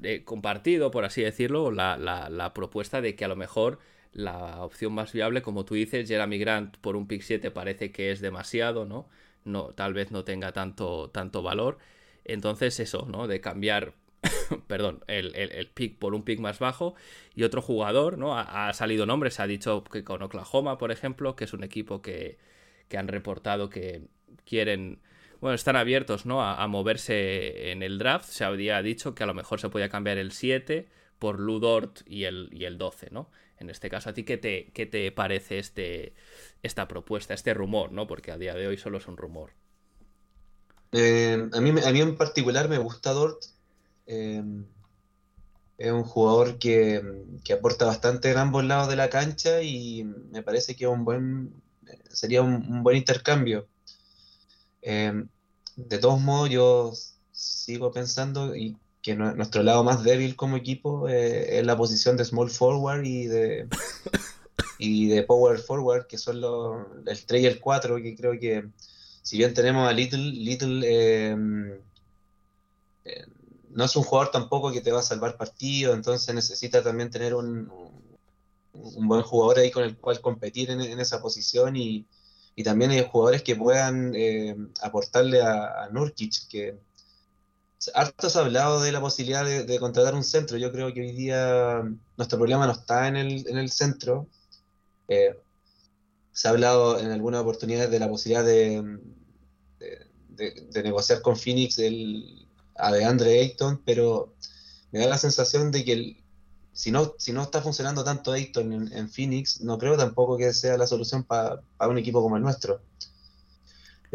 eh, 0.04 0.26
compartido, 0.26 0.92
por 0.92 1.06
así 1.06 1.22
decirlo, 1.22 1.72
la, 1.72 1.96
la 1.98 2.54
propuesta 2.54 3.00
de 3.00 3.16
que 3.16 3.24
a 3.24 3.30
lo 3.30 3.38
mejor 3.38 3.80
la 4.18 4.64
opción 4.64 4.94
más 4.94 5.14
viable, 5.14 5.42
como 5.42 5.64
tú 5.64 5.76
dices, 5.76 6.08
Jeremy 6.08 6.38
Grant 6.38 6.78
por 6.78 6.96
un 6.96 7.08
pick 7.08 7.22
7 7.22 7.52
parece 7.52 7.92
que 7.92 8.12
es 8.12 8.20
demasiado, 8.20 8.86
¿no? 8.86 9.08
no 9.48 9.74
tal 9.74 9.94
vez 9.94 10.12
no 10.12 10.24
tenga 10.24 10.52
tanto, 10.52 11.10
tanto 11.10 11.42
valor. 11.42 11.80
Entonces 12.26 12.80
eso, 12.80 13.08
¿no? 13.10 13.28
De 13.28 13.42
cambiar, 13.42 13.94
perdón, 14.68 15.04
el, 15.08 15.36
el, 15.36 15.68
pick 15.68 15.98
por 15.98 16.14
un 16.14 16.24
pick 16.24 16.40
más 16.40 16.60
bajo 16.60 16.96
y 17.36 17.44
otro 17.44 17.62
jugador, 17.62 18.18
¿no? 18.18 18.38
Ha, 18.38 18.72
salido 18.74 19.06
nombre, 19.06 19.32
se 19.32 19.42
ha 19.42 19.48
dicho 19.48 19.84
que 19.84 20.04
con 20.04 20.22
Oklahoma, 20.22 20.78
por 20.78 20.92
ejemplo, 20.92 21.36
que 21.36 21.46
es 21.46 21.54
un 21.54 21.64
equipo 21.64 22.02
que, 22.02 22.38
que 22.90 22.98
han 22.98 23.08
reportado 23.08 23.70
que 23.70 24.08
quieren, 24.46 25.00
bueno, 25.40 25.56
están 25.56 25.76
abiertos, 25.76 26.26
¿no? 26.26 26.42
A, 26.42 26.62
a, 26.62 26.68
moverse 26.68 27.72
en 27.72 27.82
el 27.84 27.98
draft. 27.98 28.26
Se 28.30 28.44
había 28.44 28.82
dicho 28.82 29.16
que 29.16 29.24
a 29.24 29.28
lo 29.28 29.34
mejor 29.34 29.60
se 29.62 29.70
podía 29.70 29.90
cambiar 29.90 30.18
el 30.18 30.32
7 30.32 30.88
por 31.20 31.40
Ludort 31.40 32.02
y 32.08 32.26
el, 32.26 32.50
y 32.52 32.66
el 32.66 32.78
12, 32.78 33.10
¿no? 33.12 33.30
En 33.60 33.70
este 33.70 33.90
caso, 33.90 34.10
¿a 34.10 34.14
ti 34.14 34.24
qué 34.24 34.38
te, 34.38 34.72
qué 34.74 34.86
te 34.86 35.12
parece 35.12 35.60
este, 35.60 36.14
esta 36.64 36.88
propuesta, 36.88 37.34
este 37.34 37.54
rumor, 37.54 37.92
¿no? 37.92 38.08
Porque 38.08 38.32
a 38.32 38.38
día 38.38 38.54
de 38.54 38.68
hoy 38.68 38.78
solo 38.78 38.98
es 39.00 39.08
un 39.08 39.18
rumor. 39.18 39.52
Eh, 40.92 41.50
a, 41.52 41.62
mí, 41.62 41.70
a 41.70 41.92
mí 41.92 42.02
en 42.02 42.16
particular 42.16 42.70
me 42.70 42.78
gusta 42.78 43.12
Dort. 43.14 43.44
Eh, 44.06 44.44
es 45.78 45.92
un 45.92 46.04
jugador 46.04 46.58
que, 46.58 47.02
aporta 47.54 47.86
bastante 47.86 48.32
en 48.32 48.38
ambos 48.38 48.64
lados 48.66 48.90
de 48.90 48.96
la 48.96 49.10
cancha 49.10 49.62
y 49.62 50.04
me 50.04 50.42
parece 50.42 50.76
que 50.76 50.88
un 50.88 51.06
buen, 51.06 51.62
sería 52.10 52.42
un, 52.42 52.84
buen 52.84 52.98
intercambio. 52.98 53.68
Eh, 54.82 55.24
de 55.76 55.98
todos 56.00 56.20
modos, 56.20 56.50
yo 56.50 56.94
sigo 57.32 57.92
pensando, 57.92 58.56
y 58.56 58.76
que 59.08 59.16
nuestro 59.16 59.64
lado 59.64 59.86
más 59.86 60.04
débil 60.04 60.36
como 60.36 60.58
equipo 60.58 61.08
eh, 61.08 61.60
es 61.60 61.66
la 61.66 61.78
posición 61.78 62.18
de 62.18 62.26
small 62.26 62.50
forward 62.50 63.06
y 63.06 63.28
de 63.28 63.70
y 64.80 65.08
de 65.08 65.24
power 65.24 65.60
forward, 65.60 66.08
que 66.08 66.18
son 66.18 66.42
los, 66.42 66.86
el 67.06 67.26
3 67.26 67.42
y 67.42 67.46
el 67.46 67.62
4, 67.62 67.96
que 68.04 68.16
creo 68.18 68.38
que 68.38 68.68
si 69.22 69.38
bien 69.38 69.54
tenemos 69.54 69.88
a 69.88 69.94
Little, 69.94 70.20
Little 70.20 71.30
em, 71.30 71.80
eh, 73.06 73.26
no 73.70 73.86
es 73.86 73.96
un 73.96 74.04
jugador 74.04 74.30
tampoco 74.30 74.74
que 74.74 74.82
te 74.82 74.92
va 74.92 75.00
a 75.00 75.04
salvar 75.04 75.38
partido, 75.38 75.94
entonces 75.94 76.36
necesita 76.36 76.84
también 76.84 77.10
tener 77.10 77.34
un, 77.34 77.72
un 78.74 79.08
buen 79.08 79.22
jugador 79.22 79.60
ahí 79.60 79.72
con 79.72 79.86
el 79.86 79.96
cual 79.98 80.20
competir 80.20 80.70
en, 80.70 80.82
esa 81.00 81.22
posición 81.22 81.78
y, 81.78 82.06
y, 82.58 82.64
también 82.64 82.92
hay 82.92 83.08
jugadores 83.10 83.42
que 83.42 83.56
puedan 83.56 84.14
eh, 84.16 84.58
aportarle 84.82 85.42
a, 85.42 85.86
a 85.86 85.90
Nurkic, 85.92 86.50
que 86.50 86.87
harto 87.94 88.30
se 88.30 88.38
ha 88.38 88.42
hablado 88.42 88.82
de 88.82 88.92
la 88.92 89.02
posibilidad 89.02 89.46
de, 89.46 89.80
contratar 89.80 90.16
un 90.16 90.24
centro. 90.24 90.58
Yo 90.58 90.72
creo 90.72 90.94
que 90.94 91.02
hoy 91.02 91.12
día 91.12 91.84
nuestro 92.18 92.38
problema 92.38 92.66
no 92.66 92.74
está 92.74 93.08
en 93.08 93.18
el, 93.18 93.48
en 93.48 93.58
el 93.58 93.72
centro. 93.72 94.28
Eh, 95.08 95.40
se 96.32 96.48
ha 96.48 96.52
hablado 96.52 97.00
en 97.00 97.12
algunas 97.12 97.42
oportunidades 97.42 97.90
de 97.90 98.00
la 98.00 98.10
posibilidad 98.10 98.46
de, 98.46 99.00
de, 100.38 100.84
negociar 100.84 101.22
con 101.22 101.36
Phoenix 101.36 101.80
el, 101.80 102.48
a 102.76 102.92
DeAndre 102.92 103.40
Ayton, 103.40 103.82
pero 103.86 104.34
me 104.92 105.00
da 105.00 105.08
la 105.08 105.18
sensación 105.18 105.72
de 105.72 105.84
que 105.84 106.24
si, 106.74 106.92
no, 106.92 107.16
si 107.18 107.34
no 107.34 107.42
está 107.44 107.62
funcionando 107.62 108.04
tanto 108.04 108.32
Ayton 108.32 108.94
en, 108.94 109.10
Phoenix, 109.10 109.62
no 109.62 109.78
creo 109.78 109.98
tampoco 109.98 110.38
que 110.38 110.54
sea 110.54 110.78
la 110.78 110.88
solución 110.88 111.24
para 111.24 111.62
un 111.80 111.98
equipo 111.98 112.22
como 112.22 112.38
el 112.38 112.44
nuestro. 112.44 112.82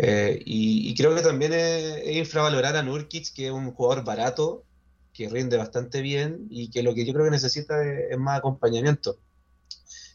Eh, 0.04 0.42
y, 0.44 0.92
creo 0.96 1.14
que 1.14 1.22
también 1.22 1.52
es, 1.52 2.16
infravalorar 2.16 2.76
a 2.76 2.82
Nurkic, 2.82 3.32
que 3.32 3.46
es 3.46 3.52
un 3.52 3.72
jugador 3.72 4.04
barato, 4.04 4.64
que 5.12 5.28
rinde 5.28 5.56
bastante 5.56 6.02
bien 6.02 6.48
y 6.50 6.70
que 6.70 6.82
lo 6.82 6.92
que 6.92 7.06
yo 7.06 7.12
creo 7.12 7.26
que 7.26 7.30
necesita 7.30 7.80
es, 7.84 8.18
más 8.18 8.38
acompañamiento. 8.38 9.18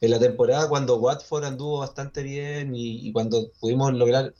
En 0.01 0.11
la 0.11 0.19
temporada, 0.19 0.67
cuando 0.67 0.97
Watford 0.97 1.45
anduvo 1.45 1.79
bastante 1.79 2.21
bien 2.21 2.73
y, 2.75 3.13
cuando 3.13 3.49
pudimos 3.61 3.93
lograr 3.93 4.33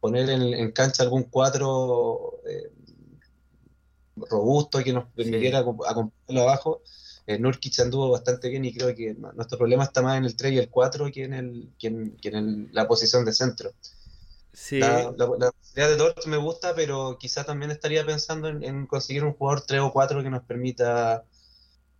poner 0.00 0.30
en, 0.30 0.72
cancha 0.72 1.02
algún 1.02 1.24
cuatro 1.24 2.40
eh, 2.48 2.70
robusto 4.16 4.82
que 4.82 4.94
nos 4.94 5.08
permitiera 5.12 5.58
acompañarlo 5.58 6.42
abajo, 6.42 6.82
eh, 7.26 7.38
Nurkic 7.38 7.78
anduvo 7.80 8.10
bastante 8.12 8.48
bien 8.48 8.64
y 8.64 8.72
creo 8.72 8.94
que 8.94 9.14
nuestro 9.14 9.58
problema 9.58 9.84
está 9.84 10.00
más 10.00 10.16
en 10.16 10.24
el 10.24 10.36
3 10.36 10.52
y 10.52 10.58
el 10.58 10.70
4 10.70 11.10
que 11.12 11.24
en, 11.24 11.34
el, 11.34 11.70
que 11.78 11.88
en 12.28 12.70
la 12.72 12.88
posición 12.88 13.26
de 13.26 13.34
centro. 13.34 13.72
La, 14.72 15.12
posibilidad 15.16 15.88
de 15.88 15.96
Dort 15.96 16.26
me 16.26 16.38
gusta, 16.38 16.74
pero 16.74 17.18
quizá 17.18 17.44
también 17.44 17.70
estaría 17.70 18.04
pensando 18.06 18.48
en, 18.48 18.86
conseguir 18.86 19.24
un 19.24 19.34
jugador 19.34 19.66
3 19.66 19.82
o 19.82 19.92
4 19.92 20.22
que 20.22 20.30
nos 20.30 20.42
permita 20.44 21.24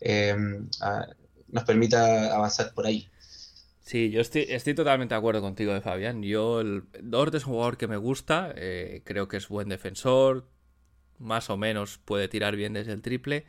em, 0.00 0.68
nos 1.48 1.64
permita 1.64 2.34
avanzar 2.34 2.72
por 2.74 2.86
ahí. 2.86 3.08
Sí, 3.80 4.10
yo 4.10 4.20
estoy, 4.20 4.46
estoy 4.48 4.74
totalmente 4.74 5.14
de 5.14 5.18
acuerdo 5.18 5.40
contigo, 5.40 5.72
de 5.72 5.80
Fabián. 5.80 6.22
Yo, 6.22 6.60
el, 6.60 6.84
Dort 7.02 7.34
es 7.34 7.46
un 7.46 7.52
jugador 7.52 7.76
que 7.76 7.86
me 7.86 7.96
gusta, 7.96 8.52
eh, 8.56 9.02
creo 9.04 9.28
que 9.28 9.36
es 9.36 9.48
buen 9.48 9.68
defensor, 9.68 10.48
más 11.18 11.50
o 11.50 11.56
menos 11.56 11.98
puede 12.04 12.28
tirar 12.28 12.56
bien 12.56 12.72
desde 12.72 12.92
el 12.92 13.02
triple, 13.02 13.46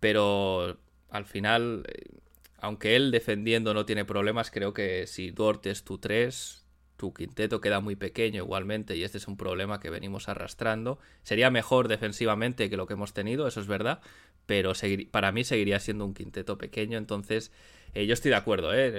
pero 0.00 0.78
al 1.08 1.24
final, 1.24 1.84
eh, 1.88 2.18
aunque 2.58 2.96
él 2.96 3.12
defendiendo 3.12 3.74
no 3.74 3.86
tiene 3.86 4.04
problemas, 4.04 4.50
creo 4.50 4.74
que 4.74 5.06
si 5.06 5.30
Dort 5.30 5.66
es 5.66 5.84
tu 5.84 5.98
3, 5.98 6.65
tu 6.96 7.12
quinteto 7.12 7.60
queda 7.60 7.80
muy 7.80 7.96
pequeño 7.96 8.42
igualmente 8.42 8.96
y 8.96 9.04
este 9.04 9.18
es 9.18 9.28
un 9.28 9.36
problema 9.36 9.80
que 9.80 9.90
venimos 9.90 10.28
arrastrando. 10.28 10.98
Sería 11.22 11.50
mejor 11.50 11.88
defensivamente 11.88 12.70
que 12.70 12.76
lo 12.76 12.86
que 12.86 12.94
hemos 12.94 13.12
tenido, 13.12 13.46
eso 13.46 13.60
es 13.60 13.66
verdad, 13.66 14.00
pero 14.46 14.72
para 15.10 15.32
mí 15.32 15.44
seguiría 15.44 15.80
siendo 15.80 16.04
un 16.04 16.14
quinteto 16.14 16.58
pequeño, 16.58 16.98
entonces 16.98 17.52
eh, 17.94 18.06
yo 18.06 18.14
estoy 18.14 18.30
de 18.30 18.36
acuerdo. 18.36 18.74
¿eh? 18.74 18.90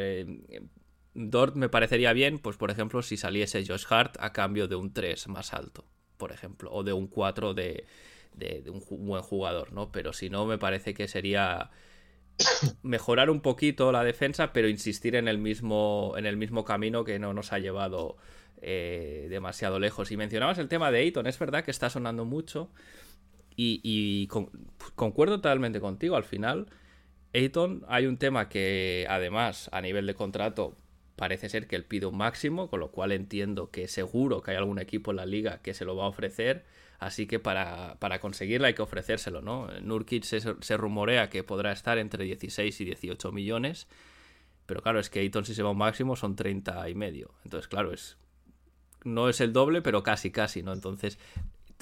eh 0.50 0.62
Dort 1.20 1.56
me 1.56 1.68
parecería 1.68 2.14
bien, 2.14 2.38
pues 2.38 2.58
por 2.58 2.70
ejemplo, 2.70 3.02
si 3.02 3.18
saliese 3.18 3.66
Josh 3.66 3.86
Hart 3.90 4.18
a 4.20 4.34
cambio 4.34 4.68
de 4.68 4.76
un 4.76 4.94
3 4.94 5.30
más 5.30 5.52
alto, 5.52 5.84
por 6.18 6.32
ejemplo, 6.32 6.72
o 6.72 6.84
de 6.84 6.94
un 6.94 7.08
4 7.08 7.56
de, 7.56 7.88
de, 8.36 8.70
un 8.70 8.84
buen 9.08 9.24
jugador, 9.24 9.74
¿no? 9.74 9.92
Pero 9.92 10.14
si 10.14 10.30
no, 10.30 10.46
me 10.46 10.60
parece 10.60 10.94
que 10.94 11.08
sería 11.08 11.72
mejorar 12.84 13.30
un 13.30 13.42
poquito 13.42 13.92
la 13.92 14.04
defensa, 14.04 14.54
pero 14.54 14.68
insistir 14.68 15.16
en 15.16 15.28
el 15.28 15.38
mismo, 15.38 16.14
en 16.18 16.26
el 16.26 16.38
mismo 16.38 16.64
camino 16.64 17.04
que 17.04 17.20
no 17.20 17.34
nos 17.34 17.54
ha 17.54 17.60
llevado 17.60 18.18
eh, 18.62 19.28
demasiado 19.30 19.80
lejos. 19.80 20.12
Y 20.12 20.18
mencionabas 20.18 20.58
el 20.58 20.68
tema 20.68 20.92
de 20.92 21.00
Ayton, 21.00 21.28
es 21.28 21.38
verdad 21.40 21.64
que 21.64 21.72
está 21.72 21.90
sonando 21.90 22.26
mucho 22.26 22.70
y, 23.56 24.28
concuerdo 24.96 25.38
totalmente 25.38 25.80
contigo. 25.80 26.16
Al 26.16 26.24
final, 26.24 26.68
Ayton, 27.34 27.84
hay 27.88 28.06
un 28.06 28.18
tema 28.18 28.50
que 28.50 29.06
además 29.10 29.70
a 29.74 29.82
nivel 29.82 30.06
de 30.06 30.14
contrato 30.14 30.78
parece 31.16 31.50
ser 31.50 31.68
que 31.68 31.76
él 31.76 31.84
pide 31.84 32.06
un 32.06 32.18
máximo, 32.18 32.70
con 32.70 32.80
lo 32.80 32.92
cual 32.92 33.12
entiendo 33.12 33.72
que 33.72 33.88
seguro 33.88 34.42
que 34.42 34.52
hay 34.52 34.58
algún 34.58 34.80
equipo 34.80 35.12
en 35.12 35.18
la 35.18 35.26
liga 35.26 35.60
que 35.64 35.74
se 35.74 35.84
lo 35.84 35.96
va 35.96 36.06
a 36.06 36.10
ofrecer, 36.10 36.66
así 37.00 37.28
que 37.28 37.40
para, 37.40 37.98
para 38.00 38.20
conseguirlo 38.20 38.68
hay 38.68 38.74
que 38.74 38.82
ofrecérselo, 38.82 39.42
¿no? 39.42 39.68
Nurkic 39.82 40.24
se, 40.24 40.78
rumorea 40.78 41.30
que 41.30 41.44
podrá 41.44 41.72
estar 41.72 41.98
entre 41.98 42.26
16 42.26 42.82
y 42.82 42.86
18 42.86 43.32
millones, 43.32 43.88
pero 44.66 44.82
claro, 44.82 45.00
es 45.00 45.10
que 45.10 45.20
Ayton 45.20 45.46
si 45.46 45.54
se 45.54 45.64
va 45.64 45.70
a 45.70 45.72
un 45.74 45.78
máximo 45.78 46.16
son 46.16 46.36
30 46.36 46.90
y 46.90 46.96
medio, 46.96 47.32
entonces 47.44 47.68
claro, 47.68 47.94
es 47.94 48.18
no 49.04 49.30
es 49.30 49.42
el 49.42 49.54
doble, 49.54 49.82
pero 49.82 50.04
casi, 50.04 50.32
casi, 50.32 50.64
¿no? 50.64 50.74
Entonces, 50.74 51.18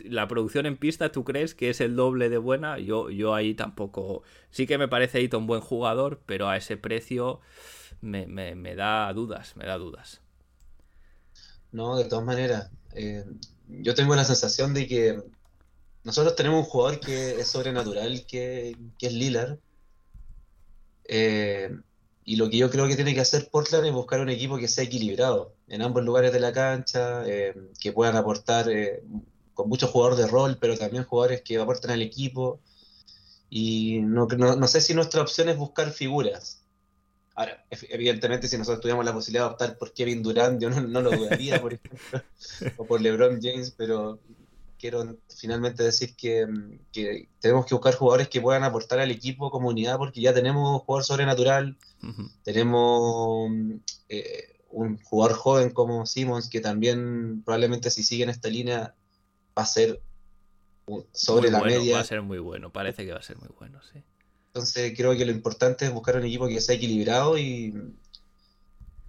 la 0.04 0.28
producción 0.28 0.66
en 0.66 0.78
pista, 0.78 1.12
¿tú 1.12 1.24
crees 1.24 1.56
que 1.56 1.70
es 1.70 1.82
el 1.82 1.96
doble 1.96 2.30
de 2.30 2.38
buena? 2.38 2.80
Yo, 2.80 3.10
yo 3.10 3.34
ahí 3.34 3.54
tampoco. 3.54 4.24
Sí 4.52 4.68
que 4.68 4.78
me 4.78 4.88
parece 4.88 5.20
Ayton 5.20 5.48
buen 5.48 5.62
jugador, 5.62 6.22
pero 6.26 6.50
a 6.50 6.58
ese 6.58 6.78
precio 6.78 7.42
me, 8.02 8.26
da 8.76 9.12
dudas, 9.14 9.56
me 9.56 9.66
da 9.66 9.78
dudas. 9.78 10.22
No, 11.72 11.98
de 11.98 12.06
todas 12.06 12.26
maneras. 12.26 12.72
Eh, 12.94 13.26
yo 13.68 13.96
tengo 13.96 14.16
la 14.16 14.26
sensación 14.26 14.74
de 14.74 14.88
que 14.88 15.20
nosotros 16.04 16.36
tenemos 16.36 16.60
un 16.60 16.70
jugador 16.70 17.00
que 17.00 17.40
es 17.40 17.48
sobrenatural, 17.48 18.26
que, 18.28 18.76
es 19.00 19.14
Lillard. 19.14 19.58
Eh, 21.06 21.70
y 22.24 22.36
lo 22.38 22.50
que 22.50 22.58
yo 22.58 22.70
creo 22.72 22.88
que 22.88 22.96
tiene 22.96 23.14
que 23.14 23.22
hacer 23.22 23.50
Portland 23.52 23.86
es 23.86 23.94
buscar 23.94 24.20
un 24.20 24.30
equipo 24.30 24.58
que 24.58 24.68
sea 24.68 24.84
equilibrado 24.84 25.54
en 25.68 25.82
ambos 25.82 26.04
lugares 26.04 26.34
de 26.34 26.40
la 26.40 26.52
cancha, 26.52 27.24
eh, 27.28 27.56
que 27.80 27.92
puedan 27.92 28.16
aportar 28.16 28.68
con 29.54 29.70
muchos 29.70 29.90
jugadores 29.90 30.20
de 30.20 30.28
rol, 30.28 30.58
pero 30.60 30.78
también 30.78 31.06
jugadores 31.06 31.42
que 31.42 31.58
aporten 31.58 31.92
al 31.92 32.02
equipo. 32.02 32.60
Y 33.50 34.00
no, 34.02 34.26
no 34.28 34.68
sé 34.68 34.82
si 34.82 34.94
nuestra 34.94 35.22
opción 35.22 35.50
es 35.50 35.58
buscar 35.58 35.92
figuras. 35.92 36.65
Ahora, 37.36 37.66
evidentemente, 37.70 38.48
si 38.48 38.58
nosotros 38.58 38.80
tuviéramos 38.82 39.06
la 39.06 39.14
posibilidad 39.14 39.46
de 39.48 39.52
optar 39.52 39.78
por 39.78 39.94
Kevin 39.94 40.24
Durant, 40.24 40.62
yo 40.62 40.70
no, 40.70 41.02
lo 41.02 41.12
dudaría, 41.12 41.62
por 41.62 41.74
ejemplo, 41.74 42.22
o 42.78 42.86
por 42.86 43.02
LeBron 43.02 43.42
James, 43.42 43.72
pero 43.72 44.20
quiero 44.80 45.18
finalmente 45.28 45.84
decir 45.84 46.16
que, 46.16 46.48
tenemos 47.40 47.66
que 47.66 47.76
buscar 47.76 47.94
jugadores 47.96 48.30
que 48.30 48.40
puedan 48.40 48.64
aportar 48.64 49.00
al 49.00 49.12
equipo 49.12 49.52
comunidad, 49.52 49.98
porque 49.98 50.22
ya 50.22 50.34
tenemos 50.34 50.72
un 50.72 50.80
jugador 50.80 51.04
sobrenatural, 51.04 51.78
tenemos 52.44 53.52
eh, 54.08 54.60
un 54.70 54.98
jugador 55.04 55.36
joven 55.36 55.70
como 55.72 56.06
Simmons, 56.06 56.50
que 56.50 56.62
también 56.62 57.44
probablemente 57.44 57.92
si 57.92 58.04
sigue 58.04 58.24
en 58.24 58.30
esta 58.30 58.48
línea 58.48 58.96
va 59.58 59.64
a 59.64 59.66
ser 59.66 60.02
sobre 61.12 61.52
la 61.52 61.62
media. 61.62 61.96
Va 61.96 62.02
a 62.02 62.06
ser 62.06 62.22
muy 62.22 62.40
bueno, 62.40 62.72
parece 62.72 63.06
que 63.06 63.12
va 63.12 63.20
a 63.20 63.24
ser 63.24 63.38
muy 63.38 63.50
bueno, 63.58 63.82
sí. 63.92 64.02
Entonces 64.56 64.94
creo 64.96 65.18
que 65.18 65.26
lo 65.26 65.34
importante 65.34 65.84
es 65.84 65.92
buscar 65.92 66.16
un 66.16 66.24
equipo 66.24 66.48
que 66.48 66.62
sea 66.62 66.76
equilibrado 66.76 67.38
y 67.38 67.74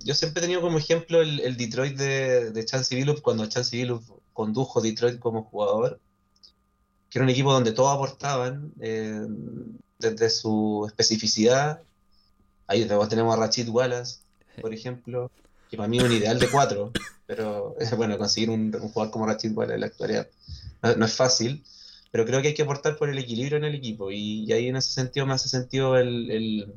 yo 0.01 0.13
siempre 0.13 0.41
he 0.41 0.43
tenido 0.43 0.61
como 0.61 0.77
ejemplo 0.77 1.23
el, 1.23 1.57
Detroit 1.57 1.97
de, 1.97 2.51
de 2.51 2.87
Billups 2.91 3.21
cuando 3.21 3.47
Chansey 3.47 3.79
Billups 3.79 4.11
condujo 4.33 4.81
Detroit 4.81 5.21
como 5.21 5.45
jugador, 5.45 6.01
que 7.09 7.21
era 7.21 7.23
un 7.23 7.31
equipo 7.31 7.53
donde 7.53 7.71
todos 7.71 7.95
aportaban 7.95 8.73
eh, 8.81 9.25
desde 10.01 10.31
su 10.31 10.85
especificidad. 10.89 11.81
Ahí 12.67 12.85
tenemos 13.09 13.33
a 13.33 13.39
Rachid 13.39 13.69
Wallace, 13.69 14.19
por 14.61 14.75
ejemplo, 14.75 15.31
que 15.71 15.77
para 15.77 15.89
mí 15.89 15.99
es 15.99 16.03
un 16.03 16.13
ideal 16.13 16.41
de 16.41 16.51
cuatro, 16.51 16.91
pero 17.25 17.77
bueno, 17.97 18.19
conseguir 18.19 18.51
un, 18.51 18.73
jugador 18.73 19.13
como 19.13 19.27
Rachid 19.27 19.57
Wallace 19.57 19.75
en 19.75 19.81
la 19.81 19.87
actualidad 19.87 20.29
no 20.97 21.07
es 21.07 21.13
fácil 21.13 21.65
pero 22.11 22.25
creo 22.25 22.43
que 22.43 22.49
hay 22.49 22.55
que 22.55 22.63
aportar 22.63 22.97
por 22.97 23.09
el 23.09 23.19
equilibrio 23.19 23.59
en 23.59 23.65
el 23.65 23.75
equipo 23.75 24.11
y, 24.11 24.51
ahí 24.53 24.69
en 24.69 24.77
ese 24.77 24.93
sentido 24.93 25.27
me 25.27 25.35
hace 25.35 25.49
sentido 25.49 25.97
el, 25.99 26.73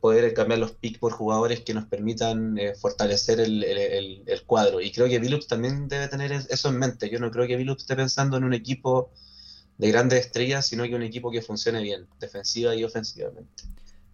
poder 0.00 0.32
cambiar 0.34 0.58
los 0.58 0.72
picks 0.72 0.98
por 0.98 1.12
jugadores 1.12 1.60
que 1.60 1.74
nos 1.74 1.84
permitan 1.86 2.58
eh, 2.58 2.74
fortalecer 2.74 3.40
el, 3.40 4.42
cuadro. 4.46 4.80
Y 4.80 4.90
creo 4.90 5.08
que 5.08 5.18
Billups 5.18 5.46
también 5.46 5.88
debe 5.88 6.08
tener 6.08 6.32
eso 6.32 6.68
en 6.68 6.78
mente. 6.78 7.10
Yo 7.10 7.18
no 7.18 7.30
creo 7.30 7.46
que 7.46 7.56
Billups 7.56 7.82
esté 7.82 7.96
pensando 7.96 8.36
en 8.36 8.44
un 8.44 8.54
equipo 8.54 9.10
de 9.78 9.90
grandes 9.90 10.20
estrellas, 10.20 10.66
sino 10.66 10.84
que 10.84 10.94
un 10.94 11.02
equipo 11.02 11.30
que 11.30 11.42
funcione 11.42 11.82
bien, 11.82 12.06
defensiva 12.18 12.74
y 12.74 12.84
ofensivamente. 12.84 13.64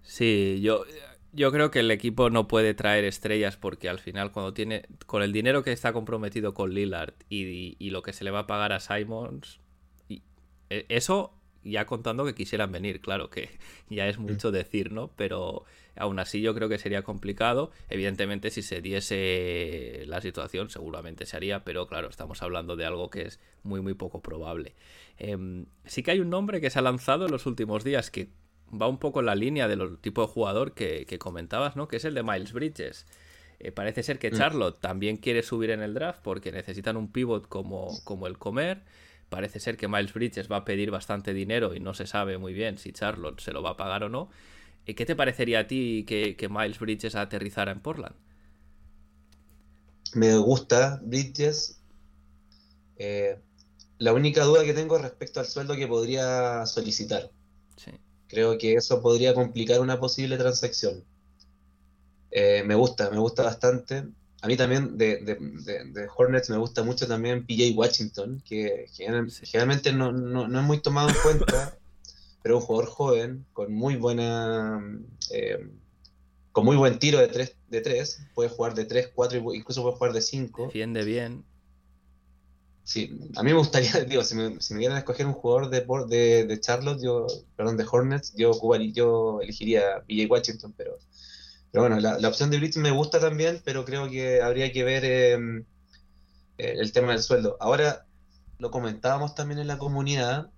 Sí, 0.02 0.60
yo, 0.60 0.84
yo 1.32 1.50
creo 1.52 1.70
que 1.70 1.80
el 1.80 1.90
equipo 1.90 2.28
no 2.30 2.48
puede 2.48 2.74
traer 2.74 3.04
estrellas 3.04 3.56
porque 3.56 3.88
al 3.88 3.98
final 3.98 4.32
cuando 4.32 4.52
tiene, 4.52 4.84
con 5.06 5.22
el 5.22 5.32
dinero 5.32 5.62
que 5.62 5.72
está 5.72 5.92
comprometido 5.92 6.54
con 6.54 6.74
Lillard 6.74 7.14
y, 7.28 7.76
y 7.78 7.90
lo 7.90 8.02
que 8.02 8.12
se 8.12 8.24
le 8.24 8.30
va 8.30 8.40
a 8.40 8.46
pagar 8.46 8.72
a 8.72 8.80
Simons, 8.80 9.61
eso 10.88 11.34
ya 11.64 11.86
contando 11.86 12.24
que 12.24 12.34
quisieran 12.34 12.72
venir, 12.72 13.00
claro 13.00 13.30
que 13.30 13.50
ya 13.90 14.08
es 14.08 14.18
mucho 14.18 14.50
decir, 14.50 14.92
¿no? 14.92 15.10
Pero 15.16 15.64
aún 15.96 16.18
así 16.18 16.40
yo 16.40 16.54
creo 16.54 16.68
que 16.68 16.78
sería 16.78 17.02
complicado. 17.02 17.70
Evidentemente 17.88 18.50
si 18.50 18.62
se 18.62 18.80
diese 18.80 20.04
la 20.06 20.20
situación 20.20 20.70
seguramente 20.70 21.26
se 21.26 21.36
haría, 21.36 21.64
pero 21.64 21.86
claro, 21.86 22.08
estamos 22.08 22.42
hablando 22.42 22.76
de 22.76 22.84
algo 22.84 23.10
que 23.10 23.22
es 23.22 23.40
muy 23.62 23.80
muy 23.80 23.94
poco 23.94 24.22
probable. 24.22 24.74
Em, 25.18 25.66
sí 25.84 26.02
que 26.02 26.12
hay 26.12 26.20
un 26.20 26.30
nombre 26.30 26.60
que 26.60 26.70
se 26.70 26.78
ha 26.78 26.82
lanzado 26.82 27.26
en 27.26 27.32
los 27.32 27.46
últimos 27.46 27.84
días 27.84 28.10
que 28.10 28.30
va 28.80 28.88
un 28.88 28.98
poco 28.98 29.20
en 29.20 29.26
la 29.26 29.34
línea 29.34 29.68
del 29.68 29.98
tipo 29.98 30.22
de 30.22 30.28
jugador 30.28 30.72
que, 30.72 31.06
comentabas, 31.18 31.76
¿no? 31.76 31.88
Que 31.88 31.96
es 31.96 32.04
el 32.04 32.14
de 32.14 32.22
Miles 32.22 32.52
Bridges. 32.52 33.06
Eh, 33.60 33.70
parece 33.70 34.02
ser 34.02 34.18
que. 34.18 34.30
Charlotte 34.30 34.80
también 34.80 35.18
quiere 35.18 35.42
subir 35.42 35.70
en 35.70 35.82
el 35.82 35.94
draft 35.94 36.20
porque 36.22 36.50
necesitan 36.52 36.96
un 36.96 37.12
pivot 37.12 37.48
como, 37.48 37.90
como 38.04 38.26
el 38.26 38.38
comer 38.38 38.82
parece 39.32 39.60
ser 39.60 39.78
que 39.78 39.88
Miles 39.88 40.12
Bridges 40.12 40.52
va 40.52 40.58
a 40.58 40.64
pedir 40.66 40.90
bastante 40.90 41.32
dinero 41.32 41.74
y 41.74 41.80
no 41.80 41.94
se 41.94 42.06
sabe 42.06 42.36
muy 42.36 42.52
bien 42.52 42.76
si 42.76 42.92
Charlotte 42.92 43.40
se 43.40 43.52
lo 43.52 43.62
va 43.62 43.70
a 43.70 43.76
pagar 43.78 44.04
o 44.04 44.10
no. 44.10 44.28
Eh, 44.84 44.94
¿Qué 44.94 45.06
te 45.06 45.16
parecería 45.16 45.60
a 45.60 45.66
ti 45.66 46.04
que, 46.06 46.48
Miles 46.50 46.78
Bridges 46.78 47.14
aterrizara 47.14 47.72
en 47.72 47.80
Portland? 47.80 48.14
Me 50.12 50.36
gusta 50.36 51.00
Bridges. 51.02 51.80
Eh, 52.96 53.40
la 53.96 54.12
única 54.12 54.44
duda 54.44 54.64
que 54.64 54.74
tengo 54.74 54.96
es 54.96 55.02
respecto 55.02 55.40
al 55.40 55.46
sueldo 55.46 55.76
que 55.76 55.86
podría 55.86 56.66
solicitar. 56.66 57.30
Creo 58.28 58.58
que 58.58 58.74
eso 58.74 59.00
podría 59.00 59.32
complicar 59.32 59.80
una 59.80 59.98
posible 59.98 60.36
transacción. 60.36 61.04
Eh, 62.30 62.62
me 62.66 62.74
gusta, 62.74 63.10
me 63.10 63.18
gusta 63.18 63.44
bastante 63.44 64.04
a 64.42 64.48
mí 64.48 64.56
también 64.56 64.98
de, 64.98 65.18
de, 65.18 66.08
Hornets 66.14 66.50
me 66.50 66.56
gusta 66.56 66.82
mucho 66.82 67.06
también 67.06 67.46
PJ 67.46 67.76
Washington, 67.76 68.42
que 68.44 68.86
generalmente 68.92 69.92
no, 69.92 70.10
es 70.44 70.64
muy 70.64 70.80
tomado 70.80 71.10
en 71.10 71.14
cuenta, 71.22 71.78
pero 72.42 72.58
un 72.58 72.62
jugador 72.62 72.90
joven, 72.90 73.46
con 73.52 73.72
muy 73.72 73.94
buena 73.94 74.82
eh, 75.30 75.64
con 76.50 76.64
muy 76.64 76.76
buen 76.76 76.98
tiro 76.98 77.18
de 77.18 77.28
3, 77.28 77.56
de 77.68 77.80
tres, 77.80 78.20
puede 78.34 78.50
jugar 78.50 78.74
de 78.74 78.84
3, 78.84 79.12
4, 79.14 79.54
incluso 79.54 79.82
puede 79.82 79.96
jugar 79.96 80.12
de 80.12 80.20
5. 80.20 80.66
Defiende 80.66 81.04
bien. 81.04 81.44
Sí, 82.84 83.16
a 83.36 83.42
mí 83.44 83.52
me 83.52 83.58
gustaría, 83.58 83.92
digo, 84.04 84.24
si 84.24 84.34
me, 84.34 84.60
si 84.60 84.74
me 84.74 84.80
quieren 84.80 84.98
escoger 84.98 85.26
un 85.26 85.34
jugador 85.34 85.70
de, 85.70 85.86
de, 86.08 86.46
de 86.46 86.60
Charlotte, 86.60 87.00
yo, 87.00 87.26
perdón, 87.56 87.76
de 87.76 87.86
Hornets, 87.90 88.34
yo, 88.34 88.52
yo 88.92 89.40
elegiría 89.40 90.02
PJ 90.06 90.26
Washington, 90.28 90.74
pero 90.76 90.98
pero 91.72 91.88
bueno, 91.88 91.98
la, 92.00 92.28
opción 92.28 92.50
de 92.50 92.58
Blitz 92.58 92.76
me 92.76 92.90
gusta 92.90 93.18
también, 93.18 93.62
pero 93.64 93.86
creo 93.86 94.08
que 94.08 94.42
habría 94.42 94.70
que 94.72 94.84
ver 94.84 95.04
em, 95.04 95.64
eh, 96.58 96.74
el 96.78 96.92
tema 96.92 97.12
del 97.12 97.22
sueldo. 97.22 97.56
Ahora, 97.60 98.06
lo 98.58 98.70
comentábamos 98.70 99.34
también 99.34 99.58
en 99.58 99.68
la 99.68 99.78
comunidad, 99.78 100.50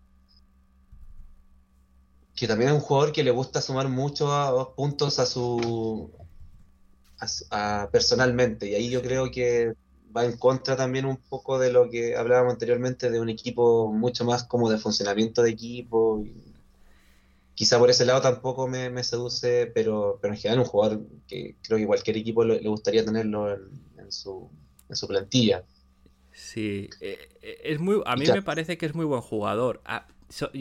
que 2.35 2.49
también 2.49 2.71
es 2.71 2.75
un 2.75 2.81
jugador 2.81 3.13
que 3.13 3.23
le 3.23 3.31
gusta 3.31 3.61
sumar 3.61 3.89
muchos 3.89 4.29
puntos 4.77 5.21
a 5.21 5.27
su 5.27 6.11
a, 7.51 7.89
personalmente 7.93 8.69
y 8.69 8.75
ahí 8.75 8.91
yo 8.91 9.01
creo 9.01 9.31
que 9.31 9.75
va 10.15 10.25
en 10.25 10.37
contra 10.37 10.77
también 10.77 11.07
un 11.07 11.17
poco 11.17 11.59
de 11.61 11.73
lo 11.73 11.89
que 11.89 12.17
hablábamos 12.17 12.55
anteriormente 12.55 13.11
de 13.11 13.21
un 13.21 13.29
equipo 13.29 13.93
mucho 13.93 14.25
más 14.25 14.45
como 14.45 14.69
de 14.69 14.79
funcionamiento 14.79 15.43
de 15.43 15.51
equipo 15.51 16.25
quizá 17.55 17.79
por 17.79 17.91
ese 17.91 18.05
lado 18.05 18.21
tampoco 18.21 18.67
me, 18.69 19.03
seduce, 19.05 19.71
pero, 19.75 20.19
pero 20.21 20.35
en 20.35 20.41
general 20.41 20.61
un 20.61 20.67
jugador 20.67 21.03
que 21.27 21.57
creo 21.63 21.79
que 21.79 21.87
cualquier 21.87 22.17
equipo 22.17 22.45
le, 22.45 22.59
gustaría 22.69 23.05
tenerlo 23.05 23.53
en, 23.53 23.61
en 23.99 24.13
su, 24.13 24.51
en 24.89 24.97
su 24.97 25.07
plantilla. 25.07 25.65
Sí, 26.33 26.91
eh, 27.01 27.29
eh, 27.43 27.61
es 27.63 27.79
muy, 27.79 28.03
a 28.05 28.17
mí 28.17 28.27
me 28.27 28.43
parece 28.43 28.77
que 28.77 28.87
es 28.87 28.95
muy 28.95 29.05
buen 29.05 29.21
jugador. 29.21 29.81
Ah, 29.85 30.07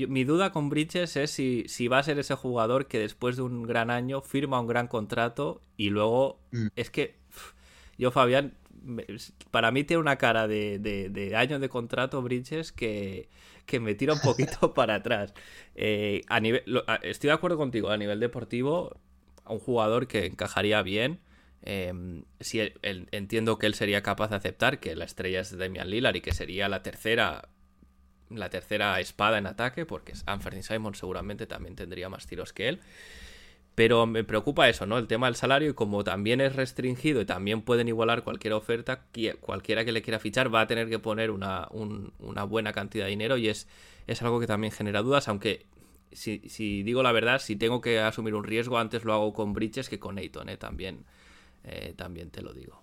mi 0.07 0.23
duda 0.23 0.51
con 0.51 0.69
Bridges 0.69 1.15
es 1.15 1.31
si, 1.31 1.65
si, 1.67 1.87
va 1.87 1.99
a 1.99 2.03
ser 2.03 2.19
ese 2.19 2.35
jugador 2.35 2.87
que 2.87 2.99
después 2.99 3.37
de 3.37 3.41
un 3.41 3.63
gran 3.63 3.89
año 3.89 4.21
firma 4.21 4.59
un 4.59 4.67
gran 4.67 4.87
contrato 4.87 5.61
y 5.77 5.89
luego 5.89 6.39
mm. 6.51 6.67
es 6.75 6.91
que 6.91 7.15
yo 7.97 8.11
Fabián, 8.11 8.53
para 9.49 9.71
mí 9.71 9.83
tiene 9.83 10.01
una 10.01 10.17
cara 10.17 10.47
de, 10.47 10.77
de, 10.79 11.35
años 11.35 11.59
de 11.59 11.69
contrato 11.69 12.21
Bridges 12.21 12.71
que, 12.71 13.29
que 13.65 13.79
me 13.79 13.95
tira 13.95 14.13
un 14.13 14.21
poquito 14.21 14.73
para 14.73 14.95
atrás. 14.95 15.33
Eh, 15.75 16.21
estoy 17.01 17.27
de 17.27 17.33
acuerdo 17.33 17.57
contigo, 17.57 17.89
a 17.89 17.97
nivel 17.97 18.19
deportivo, 18.19 18.99
un 19.47 19.59
jugador 19.59 20.07
que 20.07 20.25
encajaría 20.25 20.81
bien. 20.81 21.19
Em, 21.65 22.25
si 22.41 22.73
entiendo 22.83 23.57
que 23.57 23.67
él 23.67 23.73
sería 23.73 24.03
capaz 24.03 24.29
de 24.29 24.35
aceptar 24.35 24.79
que 24.79 24.95
la 24.95 25.05
estrella 25.05 25.39
es 25.39 25.57
Damian 25.57 25.89
Lillard 25.89 26.15
y 26.15 26.21
que 26.21 26.33
sería 26.33 26.67
la 26.67 26.83
tercera 26.83 27.47
la 28.29 28.49
tercera 28.49 28.99
espada 28.99 29.37
en 29.37 29.45
ataque, 29.45 29.85
porque 29.85 30.13
Anthony 30.25 30.63
Simon 30.63 30.95
seguramente 30.95 31.45
también 31.45 31.75
tendría 31.75 32.09
más 32.09 32.25
tiros 32.25 32.51
que 32.51 32.69
él. 32.69 32.81
Pero 33.75 34.05
me 34.05 34.23
preocupa 34.23 34.69
eso, 34.69 34.85
¿no? 34.85 34.97
El 34.99 35.07
tema 35.07 35.25
del 35.25 35.35
salario 35.35 35.71
y 35.71 35.73
como 35.73 36.03
también 36.03 36.41
es 36.41 36.55
restringido 36.55 37.21
y 37.21 37.25
también 37.25 37.63
pueden 37.63 37.87
igualar 37.87 38.23
cualquier 38.23 38.53
oferta, 38.53 39.05
cualquiera 39.41 39.83
que 39.83 39.91
le 39.91 40.03
quiera 40.03 40.19
fichar 40.19 40.53
va 40.53 40.61
a 40.61 40.67
tener 40.67 40.89
que 40.89 40.99
poner 40.99 41.31
una, 41.31 41.67
una 41.71 42.43
buena 42.43 42.71
cantidad 42.71 43.05
de 43.05 43.11
dinero 43.11 43.37
y 43.37 43.49
es, 43.49 43.67
es 44.05 44.21
algo 44.21 44.39
que 44.39 44.45
también 44.45 44.71
genera 44.71 45.01
dudas, 45.01 45.27
aunque 45.27 45.65
si, 46.15 46.83
digo 46.83 47.03
la 47.03 47.11
verdad, 47.11 47.39
si 47.39 47.55
tengo 47.55 47.81
que 47.81 47.99
asumir 47.99 48.35
un 48.35 48.43
riesgo, 48.43 48.77
antes 48.77 49.03
lo 49.03 49.13
hago 49.13 49.33
con 49.33 49.53
Bridges 49.53 49.89
que 49.89 49.99
con 49.99 50.17
Ayton, 50.17 50.49
¿eh? 50.49 50.57
También, 50.57 51.05
eh, 51.63 51.93
también 51.97 52.29
te 52.29 52.41
lo 52.41 52.53
digo. 52.53 52.81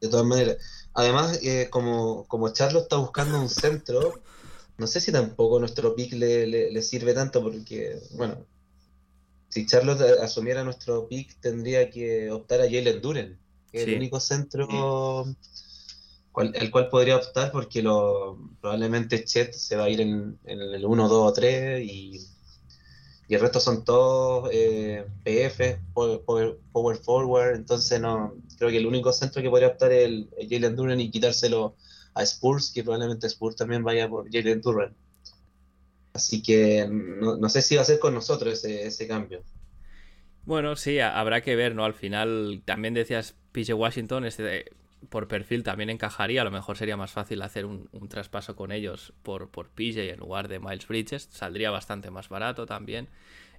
De 0.00 0.08
todas 0.08 0.26
maneras, 0.26 0.58
además, 0.94 1.40
eh, 1.42 1.68
como, 1.70 2.24
como 2.26 2.52
Charlo 2.52 2.80
está 2.80 2.96
buscando 2.96 3.40
un 3.40 3.48
centro, 3.48 4.20
no 4.78 4.86
sé 4.86 5.00
si 5.00 5.12
tampoco 5.12 5.58
nuestro 5.58 5.94
pick 5.94 6.12
le, 6.12 6.46
le, 6.46 6.82
sirve 6.82 7.14
tanto 7.14 7.42
porque, 7.42 7.98
bueno, 8.12 8.44
si 9.56 9.64
Charlotte 9.64 10.02
asumiera 10.20 10.62
nuestro 10.64 11.08
pick, 11.08 11.40
tendría 11.40 11.88
que 11.88 12.30
optar 12.30 12.60
a 12.60 12.64
Jalen 12.64 13.00
Duren, 13.00 13.38
que 13.72 13.78
es 13.78 13.88
el 13.88 13.94
único 13.94 14.20
centro 14.20 14.68
el 16.36 16.70
cual 16.70 16.90
podría 16.90 17.16
optar 17.16 17.50
porque 17.50 17.82
lo, 17.82 18.38
probablemente 18.60 19.24
Chet 19.24 19.54
se 19.54 19.76
va 19.76 19.84
a 19.84 19.88
ir 19.88 20.02
en, 20.02 20.38
el 20.44 20.84
1, 20.84 21.08
2 21.08 21.30
o 21.30 21.32
3 21.32 21.82
y, 21.86 22.20
y 23.28 23.34
el 23.34 23.40
resto 23.40 23.58
son 23.58 23.82
todos 23.82 24.50
eh, 24.52 25.06
PF, 25.24 25.80
power, 25.94 26.96
Forward, 27.02 27.56
entonces 27.56 27.98
no 27.98 28.34
creo 28.58 28.68
que 28.68 28.76
el 28.76 28.86
único 28.86 29.10
centro 29.10 29.40
que 29.40 29.48
podría 29.48 29.68
optar 29.68 29.90
es 29.90 30.04
el, 30.04 30.28
Jalen 30.50 30.76
Duren 30.76 31.00
y 31.00 31.10
quitárselo 31.10 31.76
a 32.12 32.22
Spurs, 32.24 32.72
que 32.74 32.84
probablemente 32.84 33.26
Spurs 33.26 33.56
también 33.56 33.82
vaya 33.82 34.06
por 34.06 34.30
Jalen 34.30 34.60
Duren. 34.60 34.94
Así 36.16 36.42
que 36.42 36.88
no, 36.88 37.48
sé 37.50 37.60
si 37.60 37.76
va 37.76 37.82
a 37.82 37.84
ser 37.84 37.98
con 37.98 38.14
nosotros 38.14 38.54
ese, 38.54 38.86
ese 38.86 39.06
cambio. 39.06 39.42
Bueno, 40.46 40.74
sí, 40.76 40.98
habrá 40.98 41.42
que 41.42 41.56
ver, 41.56 41.74
¿no? 41.74 41.84
Al 41.84 41.92
final 41.92 42.62
también 42.64 42.94
decías 42.94 43.34
PJ 43.52 43.74
Washington, 43.74 44.24
este, 44.24 44.70
por 45.10 45.28
perfil 45.28 45.62
también 45.62 45.90
encajaría. 45.90 46.40
A 46.40 46.44
lo 46.44 46.50
mejor 46.50 46.78
sería 46.78 46.96
más 46.96 47.12
fácil 47.12 47.42
hacer 47.42 47.66
un, 47.66 47.90
traspaso 48.08 48.56
con 48.56 48.72
ellos 48.72 49.12
por, 49.22 49.50
por 49.50 49.68
PJ 49.68 50.10
en 50.10 50.20
lugar 50.20 50.48
de 50.48 50.58
Miles 50.58 50.88
Bridges. 50.88 51.28
Saldría 51.30 51.70
bastante 51.70 52.10
más 52.10 52.30
barato 52.30 52.64
también. 52.64 53.08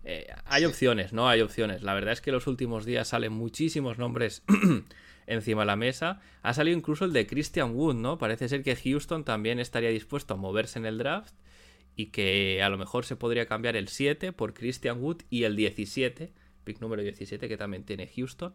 Eh, 0.03 0.25
hay 0.45 0.65
opciones, 0.65 1.13
¿no? 1.13 1.29
Hay 1.29 1.41
opciones. 1.41 1.83
La 1.83 1.93
verdad 1.93 2.13
es 2.13 2.21
que 2.21 2.31
los 2.31 2.47
últimos 2.47 2.85
días 2.85 3.09
salen 3.09 3.33
muchísimos 3.33 3.99
nombres 3.99 4.41
encima 5.27 5.61
de 5.61 5.67
la 5.67 5.75
mesa. 5.75 6.21
Ha 6.41 6.55
salido 6.55 6.75
incluso 6.75 7.05
el 7.05 7.13
de 7.13 7.27
Christian 7.27 7.75
Wood, 7.75 7.97
¿no? 7.97 8.17
Parece 8.17 8.49
ser 8.49 8.63
que 8.63 8.75
Houston 8.75 9.23
también 9.23 9.59
estaría 9.59 9.89
dispuesto 9.89 10.33
a 10.33 10.37
moverse 10.37 10.79
en 10.79 10.87
el 10.87 10.97
draft 10.97 11.35
y 11.97 12.11
que 12.11 12.61
a 12.61 12.69
lo 12.69 12.77
mejor 12.77 13.05
se 13.05 13.15
podría 13.15 13.47
cambiar 13.47 13.75
el 13.75 13.87
7 13.87 14.31
por 14.31 14.53
Christian 14.53 15.01
Wood 15.01 15.23
y 15.31 15.45
el 15.45 15.55
17, 15.55 16.31
pick 16.63 16.79
número 16.79 17.01
17 17.01 17.49
que 17.49 17.57
también 17.57 17.83
tiene 17.83 18.07
Houston. 18.15 18.53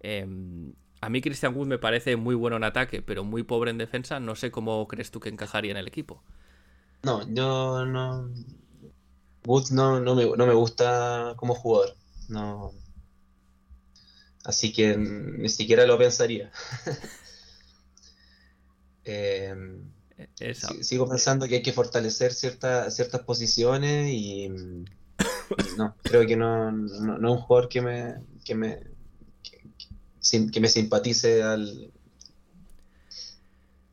Em, 0.00 0.74
a 1.00 1.08
mí 1.08 1.22
Christian 1.22 1.56
Wood 1.56 1.66
me 1.66 1.78
parece 1.78 2.16
muy 2.16 2.34
bueno 2.34 2.58
en 2.58 2.64
ataque, 2.64 3.00
pero 3.00 3.24
muy 3.24 3.44
pobre 3.44 3.70
en 3.70 3.78
defensa. 3.78 4.20
No 4.20 4.36
sé 4.36 4.50
cómo 4.50 4.86
crees 4.88 5.10
tú 5.10 5.20
que 5.20 5.30
encajaría 5.30 5.70
en 5.70 5.78
el 5.78 5.88
equipo. 5.88 6.22
No, 7.02 7.26
yo 7.32 7.86
no. 7.86 8.30
Wood 9.46 9.70
no, 9.70 9.98
no, 9.98 10.14
me, 10.14 10.52
gusta 10.52 11.32
como 11.36 11.54
jugador. 11.54 11.96
No. 12.28 12.72
Así 14.44 14.70
que 14.70 14.98
ni 14.98 15.48
siquiera 15.48 15.86
lo 15.86 15.96
pensaría. 15.96 16.52
Sigo 20.80 21.08
pensando 21.08 21.46
que 21.46 21.56
hay 21.56 21.62
que 21.62 21.72
fortalecer 21.72 22.32
ciertas 22.32 22.94
ciertas 22.94 23.22
posiciones 23.22 24.10
y, 24.10 24.48
no, 25.76 25.96
creo 26.02 26.26
que 26.26 26.36
no, 26.36 26.72
no, 26.72 27.18
no, 27.18 27.28
es 27.28 27.36
un 27.36 27.42
jugador 27.42 27.68
que 27.68 27.80
me, 27.80 28.14
que 28.44 28.54
me, 28.54 28.80
que 30.52 30.60
me 30.60 30.68
simpatice 30.68 31.42
al... 31.42 31.92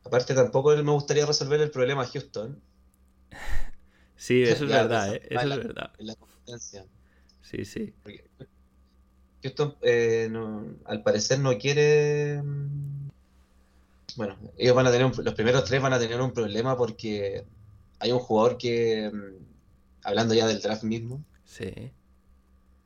Aparte 0.04 0.34
tampoco 0.34 0.76
me 0.76 0.92
gustaría 0.92 1.26
resolver 1.26 1.62
el 1.62 1.72
problema 1.72 2.04
a 2.04 2.08
Houston. 2.08 2.62
Sí, 4.16 4.44
eso 4.44 4.66
es 4.66 4.72
verdad, 4.72 5.14
¿eh? 5.14 5.22
Eso 5.30 5.54
es 5.54 5.58
verdad. 5.58 5.92
En 6.00 6.08
la 6.08 6.16
competencia. 6.16 6.86
Sí, 7.42 7.64
sí. 7.64 7.94
Houston, 9.44 9.76
eh, 9.82 10.32
al 10.86 11.04
parecer, 11.04 11.40
no 11.40 11.58
quiere... 11.58 12.42
Bueno, 14.16 14.38
ellos 14.58 14.76
van 14.76 14.88
a 14.88 14.92
tener, 14.92 15.18
los 15.18 15.34
primeros 15.34 15.64
tres 15.64 15.82
van 15.82 15.94
a 15.94 16.00
tener 16.00 16.20
un 16.22 16.32
problema 16.32 16.78
porque 16.78 17.46
hay 18.00 18.12
un 18.12 18.20
jugador 18.20 18.58
que, 18.58 19.12
hablando 20.04 20.34
ya 20.34 20.48
del 20.48 20.62
draft 20.62 20.84
mismo, 20.84 21.24
sí 21.46 21.92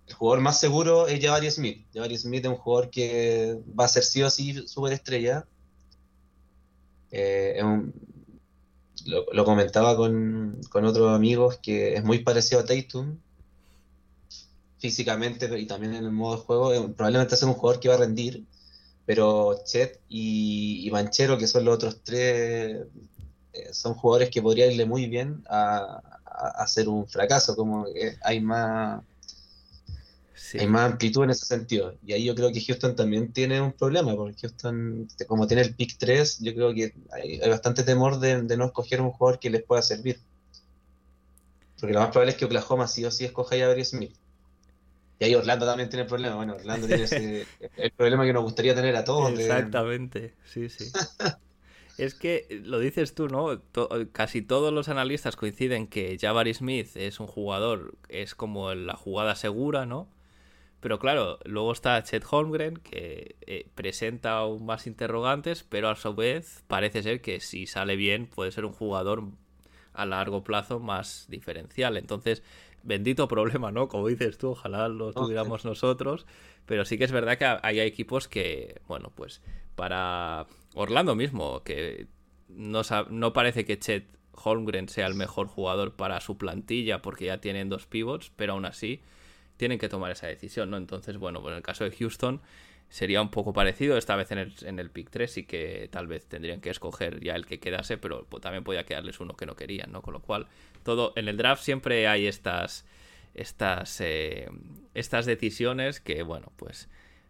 el 0.08 0.14
jugador 0.14 0.42
más 0.42 0.60
seguro 0.60 1.08
es 1.08 1.24
Jabari 1.24 1.50
Smith. 1.50 1.86
Jabari 1.94 2.18
Smith 2.18 2.44
es 2.46 2.52
un 2.52 2.58
jugador 2.58 2.90
que 2.90 3.60
va 3.80 3.86
a 3.86 3.88
ser 3.88 4.04
sí 4.04 4.22
o 4.22 4.30
sí 4.30 4.68
superestrella. 4.68 5.48
Eh, 7.12 7.62
lo, 9.06 9.46
comentaba 9.46 9.96
con, 9.96 10.60
otros 10.72 11.16
amigos 11.16 11.58
que 11.62 11.96
es 11.96 12.04
muy 12.04 12.20
parecido 12.20 12.62
a 12.62 12.66
Tatum 12.66 13.18
físicamente 14.78 15.60
y 15.60 15.66
también 15.66 15.94
en 15.94 16.06
el 16.06 16.12
modo 16.12 16.38
de 16.38 16.42
juego. 16.42 16.94
probablemente 16.94 17.36
sea 17.38 17.48
un 17.48 17.54
jugador 17.54 17.80
que 17.80 17.90
va 17.90 17.96
a 17.96 18.00
rendir, 18.00 18.46
pero 19.06 19.62
Chet 19.66 20.00
y, 20.10 20.90
Manchero, 20.92 21.38
que 21.38 21.48
son 21.48 21.66
los 21.66 21.76
otros 21.76 22.02
tres, 22.04 22.86
eh, 23.54 23.74
son 23.74 23.94
jugadores 23.94 24.30
que 24.30 24.42
podría 24.42 24.68
irle 24.68 24.86
muy 24.86 25.08
bien 25.08 25.44
a, 25.50 26.02
a, 26.26 26.68
ser 26.68 26.88
un 26.88 27.08
fracaso. 27.08 27.56
Como 27.56 27.86
hay 28.24 28.42
más 28.42 29.02
hay 30.60 30.68
más 30.68 30.92
amplitud 30.92 31.24
en 31.24 31.32
ese 31.32 31.46
sentido. 31.46 31.96
Y 32.06 32.14
ahí 32.14 32.26
yo 32.26 32.36
creo 32.36 32.52
que 32.52 32.62
Houston 32.62 32.96
también 32.96 33.32
tiene 33.32 33.62
un 33.62 33.72
problema, 33.72 34.16
porque 34.16 34.36
Houston, 34.42 35.08
como 35.28 35.48
tiene 35.48 35.64
el 35.64 35.76
pick 35.76 35.98
3, 35.98 36.40
yo 36.40 36.54
creo 36.54 36.74
que 36.74 36.94
hay, 37.12 37.40
bastante 37.50 37.84
temor 37.84 38.20
de, 38.20 38.44
no 38.44 38.66
escoger 38.66 39.02
un 39.02 39.12
jugador 39.12 39.40
que 39.40 39.50
les 39.50 39.64
pueda 39.64 39.82
servir. 39.82 40.20
Porque 41.80 41.94
lo 41.94 42.02
más 42.02 42.10
probable 42.10 42.32
es 42.32 42.38
que 42.38 42.46
Oklahoma 42.46 42.88
sí 42.88 43.04
o 43.06 43.12
sí 43.12 43.26
escoja 43.26 43.56
a 43.56 43.60
Jabari 43.60 43.84
Smith. 43.84 44.16
Y 45.20 45.26
ahí 45.26 45.36
Orlando 45.36 45.66
también 45.66 45.90
tiene 45.90 46.06
problema. 46.06 46.36
Bueno, 46.36 46.56
Orlando 46.56 46.88
tiene 46.88 47.04
ese, 47.04 47.46
el 47.78 47.92
problema 47.92 48.26
que 48.26 48.34
nos 48.34 48.44
gustaría 48.44 48.76
tener 48.76 48.96
a 48.96 49.04
todos. 49.04 49.40
Exactamente, 49.40 50.34
sí, 50.46 50.70
sí. 50.70 50.92
Es 51.98 52.16
que 52.16 52.48
lo 52.64 52.80
dices 52.80 53.14
tú, 53.14 53.28
¿no? 53.28 53.62
casi 54.12 54.42
todos 54.42 54.74
los 54.74 54.90
analistas 54.90 55.36
coinciden 55.36 55.86
que 55.86 56.18
Jabari 56.20 56.52
Smith 56.54 56.96
es 56.96 57.20
un 57.20 57.28
jugador, 57.28 57.96
es 58.10 58.34
como 58.34 58.74
la 58.74 58.96
jugada 58.96 59.36
segura, 59.36 59.86
¿no? 59.86 60.10
Pero 60.80 61.00
claro, 61.00 61.40
luego 61.46 61.72
está 61.72 62.02
Chet 62.04 62.26
Holmgren, 62.30 62.78
que 62.78 63.36
eh, 63.42 63.70
presenta 63.76 64.38
aún 64.38 64.66
más 64.66 64.88
interrogantes, 64.88 65.64
pero 65.64 65.88
a 65.88 65.96
su 65.96 66.14
vez 66.14 66.64
parece 66.68 67.04
ser 67.04 67.22
que 67.22 67.40
si 67.40 67.68
sale 67.68 67.96
bien 67.96 68.28
puede 68.28 68.52
ser 68.52 68.66
un 68.66 68.74
jugador 68.74 69.24
a 69.94 70.06
largo 70.06 70.44
plazo 70.44 70.80
más 70.80 71.26
diferencial. 71.30 71.96
Entonces, 71.96 72.44
bendito 72.84 73.28
problema, 73.28 73.72
¿no? 73.72 73.88
Como 73.88 74.08
dices 74.08 74.38
tú, 74.38 74.52
ojalá 74.52 74.88
lo 74.88 75.14
tuviéramos 75.14 75.66
nosotros. 75.66 76.26
Pero 76.66 76.86
sí 76.86 76.98
que 76.98 77.04
es 77.04 77.12
verdad 77.12 77.38
que 77.38 77.58
hay 77.62 77.80
equipos 77.80 78.28
que, 78.28 78.82
bueno, 78.88 79.12
pues 79.16 79.42
para 79.76 80.46
Orlando 80.76 81.16
mismo, 81.16 81.64
que 81.64 82.08
no, 82.48 82.82
no 83.10 83.34
parece 83.34 83.66
que 83.66 83.80
Chet 83.80 84.06
Holmgren 84.34 84.90
sea 84.90 85.08
el 85.08 85.16
mejor 85.16 85.48
jugador 85.48 85.96
para 85.96 86.20
su 86.22 86.38
plantilla 86.38 87.02
porque 87.02 87.26
ya 87.26 87.40
tienen 87.40 87.70
dos 87.70 87.86
pivots, 87.86 88.32
pero 88.36 88.54
aún 88.54 88.66
así 88.66 89.02
tienen 89.58 89.80
que 89.80 89.90
tomar 89.90 90.12
esa 90.12 90.28
decisión, 90.28 90.70
¿no? 90.70 90.78
Entonces, 90.78 91.18
bueno, 91.18 91.42
pues 91.42 91.52
en 91.52 91.58
el 91.58 91.64
caso 91.64 91.84
de 91.84 91.92
Houston 91.92 92.42
sería 92.94 93.24
un 93.24 93.30
poco 93.30 93.54
parecido, 93.54 93.98
esta 93.98 94.16
vez 94.16 94.32
en 94.32 94.38
el, 94.38 94.54
en 94.62 94.78
el 94.78 94.92
pick 94.92 95.10
3 95.10 95.40
y 95.40 95.44
que 95.46 95.90
tal 95.92 96.06
vez 96.06 96.28
tendrían 96.28 96.62
que 96.62 96.70
escoger 96.70 97.22
ya 97.22 97.34
el 97.36 97.48
que 97.48 97.60
quedase, 97.60 97.98
pero 97.98 98.28
también 98.40 98.64
podía 98.64 98.86
quedarles 98.86 99.20
uno 99.20 99.34
que 99.36 99.48
no 99.48 99.56
querían, 99.56 99.92
¿no? 99.92 100.04
Con 100.04 100.14
lo 100.14 100.22
cual, 100.22 100.46
todo 100.84 101.12
en 101.16 101.28
el 101.28 101.36
draft 101.36 101.64
siempre 101.64 102.08
hay 102.08 102.28
estas 102.28 102.86
estas 103.34 104.00
eh, 104.00 104.48
estas 104.94 105.26
decisiones 105.26 106.02
que, 106.02 106.22
bueno, 106.22 106.52
pues 106.56 106.88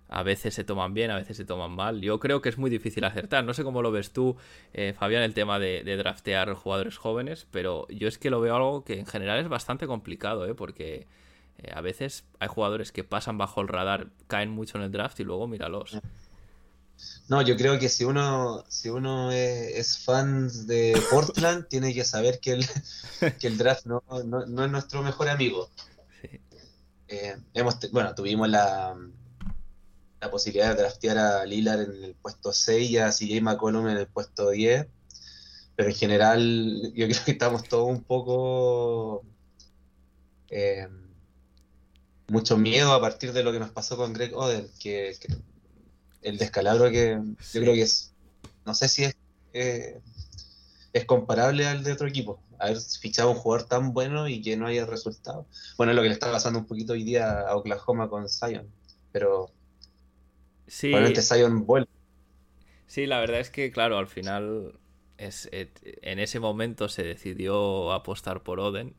a 0.10 0.22
veces 0.22 0.54
se 0.54 0.66
toman 0.66 0.94
bien, 0.94 1.12
a 1.12 1.16
veces 1.16 1.38
se 1.38 1.46
toman 1.46 1.72
mal. 1.72 2.02
Yo 2.02 2.20
creo 2.20 2.42
que 2.42 2.50
es 2.50 2.58
muy 2.58 2.70
difícil 2.70 3.06
acertar. 3.06 3.46
No 3.46 3.54
sé 3.54 3.64
cómo 3.64 3.82
lo 3.82 3.90
ves 3.90 4.12
tú, 4.12 4.36
eh, 4.74 4.94
Fabián, 5.00 5.24
el 5.24 5.34
tema 5.34 5.60
de, 5.60 5.82
draftear 5.96 6.54
jugadores 6.56 6.98
jóvenes, 6.98 7.48
pero 7.52 7.88
yo 7.88 8.10
es 8.10 8.18
que 8.18 8.30
lo 8.30 8.42
veo 8.42 8.58
algo 8.58 8.84
que 8.84 9.00
en 9.00 9.06
general 9.06 9.40
es 9.40 9.48
bastante 9.48 9.88
complicado, 9.88 10.46
¿eh? 10.46 10.56
porque 10.56 11.08
eh, 11.58 11.72
a 11.74 11.82
veces 11.82 12.24
hay 12.40 12.48
jugadores 12.48 12.92
que 12.92 13.04
pasan 13.04 13.38
bajo 13.38 13.62
el 13.62 13.68
radar, 13.68 14.08
caen 14.28 14.50
mucho 14.50 14.78
en 14.78 14.84
el 14.84 14.92
draft 14.92 15.20
y 15.20 15.24
luego 15.24 15.48
míralos. 15.48 15.98
No, 17.28 17.42
yo 17.42 17.56
creo 17.58 17.80
que 17.80 17.90
si 17.90 18.04
uno, 18.04 18.64
si 18.68 18.90
uno 18.90 19.32
es, 19.32 19.98
fan 19.98 20.50
de 20.68 21.02
Portland, 21.10 21.68
tiene 21.70 21.94
que 21.94 22.04
saber 22.04 22.40
que 22.40 22.54
el, 22.54 22.66
que 23.40 23.48
el 23.48 23.58
draft 23.58 23.86
no, 23.86 24.04
no, 24.26 24.66
es 24.66 24.72
nuestro 24.72 25.02
mejor 25.02 25.30
amigo. 25.30 25.70
Eh, 27.08 27.36
hemos, 27.54 27.78
bueno, 27.92 28.16
tuvimos 28.16 28.50
la, 28.50 28.96
la 30.20 30.32
posibilidad 30.32 30.70
de 30.70 30.82
draftear 30.82 31.18
a 31.18 31.46
Lillard 31.46 31.82
en 31.82 32.04
el 32.04 32.16
puesto 32.16 32.54
6 32.54 32.90
y 32.90 32.98
a 32.98 33.10
CJ 33.10 33.42
McCollum 33.42 33.88
en 33.90 33.98
el 33.98 34.08
puesto 34.08 34.50
10. 34.50 34.88
Pero 35.76 35.90
en 35.90 35.96
general, 35.96 36.94
yo 36.94 37.08
creo 37.08 37.26
que 37.26 37.32
estamos 37.32 37.64
todos 37.64 37.90
un 37.90 38.04
poco. 38.04 39.24
Eh, 40.50 40.88
mucho 42.34 42.58
miedo 42.58 42.92
a 42.92 43.00
partir 43.00 43.32
de 43.32 43.44
lo 43.44 43.52
que 43.52 43.60
nos 43.60 43.70
pasó 43.70 43.96
con 43.96 44.14
Greg 44.14 44.36
Oden, 44.36 44.68
que, 44.80 45.16
el 46.22 46.38
descalabro 46.38 46.90
que 46.90 47.20
yo 47.54 47.62
creo 47.62 47.74
que 47.74 47.84
es. 47.84 48.14
No 48.66 48.74
sé 48.74 48.90
si 48.90 49.04
es. 49.06 49.16
Eh, 49.54 50.00
es 50.94 51.06
comparable 51.06 51.66
al 51.66 51.84
de 51.84 51.92
otro 51.92 52.08
equipo. 52.08 52.42
Haber 52.60 52.80
fichado 52.80 53.32
un 53.32 53.38
jugador 53.38 53.68
tan 53.68 53.94
bueno 53.94 54.28
y 54.28 54.42
que 54.42 54.58
no 54.58 54.68
haya 54.68 54.86
resultado. 54.86 55.48
Bueno, 55.78 55.92
es 55.92 55.96
lo 55.96 56.02
que 56.02 56.10
le 56.10 56.14
está 56.14 56.32
pasando 56.32 56.60
un 56.60 56.66
poquito 56.66 56.94
hoy 56.94 57.04
día 57.04 57.42
a 57.42 57.56
Oklahoma 57.56 58.10
con 58.10 58.30
Zion. 58.30 58.68
Pero 59.12 59.52
Sí. 60.68 60.92
Sí, 62.88 63.06
la 63.06 63.20
verdad 63.20 63.40
es 63.40 63.50
que, 63.50 63.72
claro, 63.72 63.98
al 63.98 64.08
final 64.08 64.80
es, 65.18 65.50
en 65.52 66.20
ese 66.20 66.40
momento 66.40 66.90
se 66.90 67.04
decidió 67.04 67.92
apostar 67.92 68.42
por 68.42 68.60
Oden. 68.60 68.96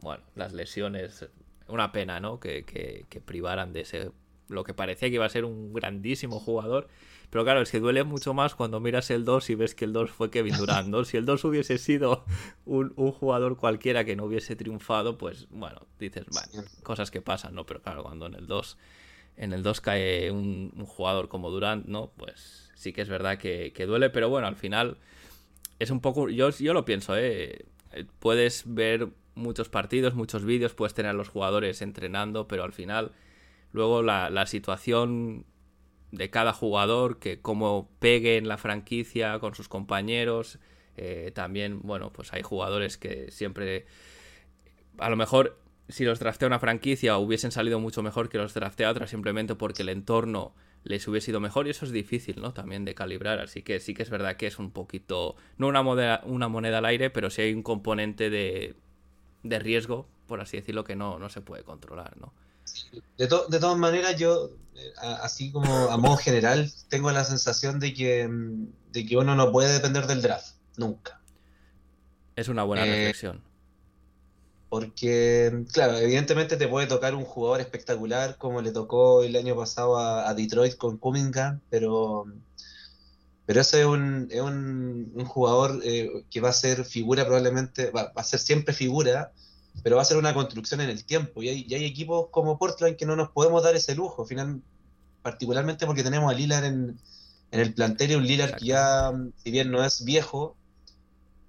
Bueno, 0.00 0.24
las 0.34 0.52
lesiones, 0.52 1.28
una 1.68 1.92
pena, 1.92 2.20
¿no? 2.20 2.40
Que, 2.40 2.64
que, 2.64 3.20
privaran 3.20 3.72
de 3.72 3.80
ese, 3.82 4.10
lo 4.48 4.64
que 4.64 4.74
parecía 4.74 5.08
que 5.08 5.16
iba 5.16 5.26
a 5.26 5.30
ser 5.30 5.44
un 5.44 5.72
grandísimo 5.72 6.40
jugador. 6.40 6.88
Pero 7.30 7.44
claro, 7.44 7.60
es 7.60 7.70
que 7.70 7.80
duele 7.80 8.04
mucho 8.04 8.32
más 8.32 8.54
cuando 8.54 8.80
miras 8.80 9.10
el 9.10 9.24
2 9.24 9.50
y 9.50 9.54
ves 9.54 9.74
que 9.74 9.84
el 9.84 9.92
2 9.92 10.10
fue 10.10 10.30
Kevin 10.30 10.56
Durant. 10.56 11.04
Si 11.04 11.16
el 11.18 11.26
2 11.26 11.44
hubiese 11.44 11.76
sido 11.76 12.24
un, 12.64 12.94
un, 12.96 13.12
jugador 13.12 13.58
cualquiera 13.58 14.04
que 14.04 14.16
no 14.16 14.24
hubiese 14.24 14.56
triunfado, 14.56 15.18
pues 15.18 15.46
bueno, 15.50 15.86
dices, 15.98 16.24
bueno, 16.32 16.66
cosas 16.82 17.10
que 17.10 17.20
pasan, 17.20 17.54
¿no? 17.54 17.66
Pero 17.66 17.82
claro, 17.82 18.02
cuando 18.02 18.26
en 18.26 18.34
el 18.34 18.46
2 18.46 18.78
en 19.38 19.52
el 19.52 19.62
2 19.62 19.80
cae 19.80 20.30
un, 20.30 20.72
jugador 20.86 21.28
como 21.28 21.50
Durant, 21.50 21.86
¿no? 21.86 22.10
Pues 22.16 22.70
sí 22.74 22.92
que 22.92 23.02
es 23.02 23.08
verdad 23.08 23.38
que, 23.38 23.72
duele, 23.86 24.10
pero 24.10 24.28
bueno, 24.28 24.46
al 24.46 24.56
final 24.56 24.98
es 25.78 25.90
un 25.90 26.00
poco, 26.00 26.28
yo, 26.28 26.50
yo 26.50 26.74
lo 26.74 26.84
pienso, 26.84 27.16
¿eh? 27.16 27.64
Puedes 28.18 28.64
ver 28.66 29.08
muchos 29.38 29.68
partidos, 29.68 30.14
muchos 30.14 30.44
vídeos, 30.44 30.74
puedes 30.74 30.94
tener 30.94 31.10
a 31.10 31.14
los 31.14 31.28
jugadores 31.28 31.80
entrenando, 31.80 32.48
pero 32.48 32.64
al 32.64 32.72
final 32.72 33.12
luego 33.72 34.02
la, 34.02 34.46
situación 34.46 35.46
de 36.10 36.30
cada 36.30 36.52
jugador, 36.52 37.18
que 37.18 37.40
cómo 37.40 37.90
pegue 37.98 38.36
en 38.36 38.48
la 38.48 38.58
franquicia 38.58 39.38
con 39.38 39.54
sus 39.54 39.68
compañeros, 39.68 40.58
eh, 40.96 41.32
también, 41.34 41.80
bueno, 41.82 42.12
pues 42.12 42.32
hay 42.32 42.42
jugadores 42.42 42.96
que 42.96 43.30
siempre, 43.30 43.86
a 44.98 45.08
lo 45.10 45.16
mejor 45.16 45.58
si 45.88 46.04
los 46.04 46.18
draftea 46.18 46.48
una 46.48 46.58
franquicia 46.58 47.16
hubiesen 47.18 47.50
salido 47.50 47.80
mucho 47.80 48.02
mejor 48.02 48.28
que 48.28 48.38
los 48.38 48.52
draftea 48.52 48.90
otra 48.90 49.06
simplemente 49.06 49.54
porque 49.54 49.82
el 49.82 49.88
entorno 49.88 50.54
les 50.84 51.06
hubiese 51.08 51.30
ido 51.30 51.40
mejor 51.40 51.66
y 51.66 51.70
eso 51.70 51.84
es 51.84 51.92
difícil, 51.92 52.40
¿no? 52.40 52.52
También 52.52 52.84
de 52.84 52.94
calibrar, 52.94 53.40
así 53.40 53.62
que 53.62 53.80
sí 53.80 53.94
que 53.94 54.02
es 54.02 54.10
verdad 54.10 54.36
que 54.36 54.46
es 54.46 54.58
un 54.58 54.70
poquito, 54.70 55.36
no 55.56 55.66
una 55.66 55.82
moneda, 55.82 56.22
una 56.24 56.48
moneda 56.48 56.78
al 56.78 56.84
aire, 56.84 57.10
pero 57.10 57.30
sí 57.30 57.42
hay 57.42 57.54
un 57.54 57.62
componente 57.62 58.30
de, 58.30 58.74
de 59.48 59.58
riesgo, 59.58 60.06
por 60.26 60.40
así 60.40 60.56
decirlo, 60.56 60.84
que 60.84 60.96
no, 60.96 61.18
no 61.18 61.28
se 61.28 61.40
puede 61.40 61.62
controlar, 61.64 62.16
¿no? 62.18 62.32
De, 63.16 63.26
de 63.26 63.60
todas 63.60 63.78
maneras, 63.78 64.16
yo, 64.16 64.50
eh, 64.74 64.92
así 65.22 65.50
como 65.50 65.90
a 65.90 65.96
modo 65.96 66.16
general, 66.16 66.70
tengo 66.88 67.10
la 67.10 67.24
sensación 67.24 67.80
de 67.80 67.94
que, 67.94 68.28
de 68.92 69.06
que 69.06 69.16
uno 69.16 69.34
no 69.34 69.50
puede 69.50 69.72
depender 69.72 70.06
del 70.06 70.22
draft, 70.22 70.54
nunca. 70.76 71.20
Es 72.36 72.48
una 72.48 72.62
buena 72.62 72.86
eh, 72.86 72.90
reflexión. 72.90 73.42
Porque, 74.68 75.64
claro, 75.72 75.96
evidentemente 75.96 76.56
te 76.56 76.68
puede 76.68 76.86
tocar 76.86 77.14
un 77.14 77.24
jugador 77.24 77.60
espectacular 77.60 78.36
como 78.36 78.60
le 78.60 78.70
tocó 78.70 79.22
el 79.22 79.34
año 79.34 79.56
pasado 79.56 79.98
a, 79.98 80.32
Detroit 80.34 80.76
con 80.76 80.98
Cunningham, 80.98 81.60
pero, 81.70 82.26
pero 83.48 83.62
ese 83.62 83.80
es 83.80 83.86
un, 83.86 84.28
es 84.30 84.42
un, 84.42 85.24
jugador 85.24 85.80
eh, 85.82 86.22
que 86.30 86.42
va 86.42 86.50
a 86.50 86.52
ser 86.52 86.84
figura 86.84 87.24
probablemente, 87.24 87.90
va, 87.90 88.12
a 88.14 88.22
ser 88.22 88.40
siempre 88.40 88.74
figura, 88.74 89.32
pero 89.82 89.96
va 89.96 90.02
a 90.02 90.04
ser 90.04 90.18
una 90.18 90.34
construcción 90.34 90.82
en 90.82 90.90
el 90.90 91.02
tiempo. 91.06 91.42
Y 91.42 91.48
hay, 91.48 91.74
hay 91.74 91.86
equipos 91.86 92.26
como 92.30 92.58
Portland 92.58 92.96
que 92.96 93.06
no 93.06 93.16
nos 93.16 93.30
podemos 93.30 93.62
dar 93.62 93.74
ese 93.74 93.94
lujo, 93.94 94.26
final, 94.26 94.60
particularmente 95.22 95.86
porque 95.86 96.02
tenemos 96.02 96.30
a 96.30 96.36
Lillard 96.36 96.66
en, 96.66 97.00
en 97.50 97.60
el 97.60 97.72
plantel 97.72 98.10
y 98.10 98.14
un 98.16 98.26
Lillard 98.26 98.54
que 98.54 98.66
ya, 98.66 99.12
si 99.42 99.50
bien 99.50 99.70
no 99.70 99.82
es 99.82 100.04
viejo, 100.04 100.54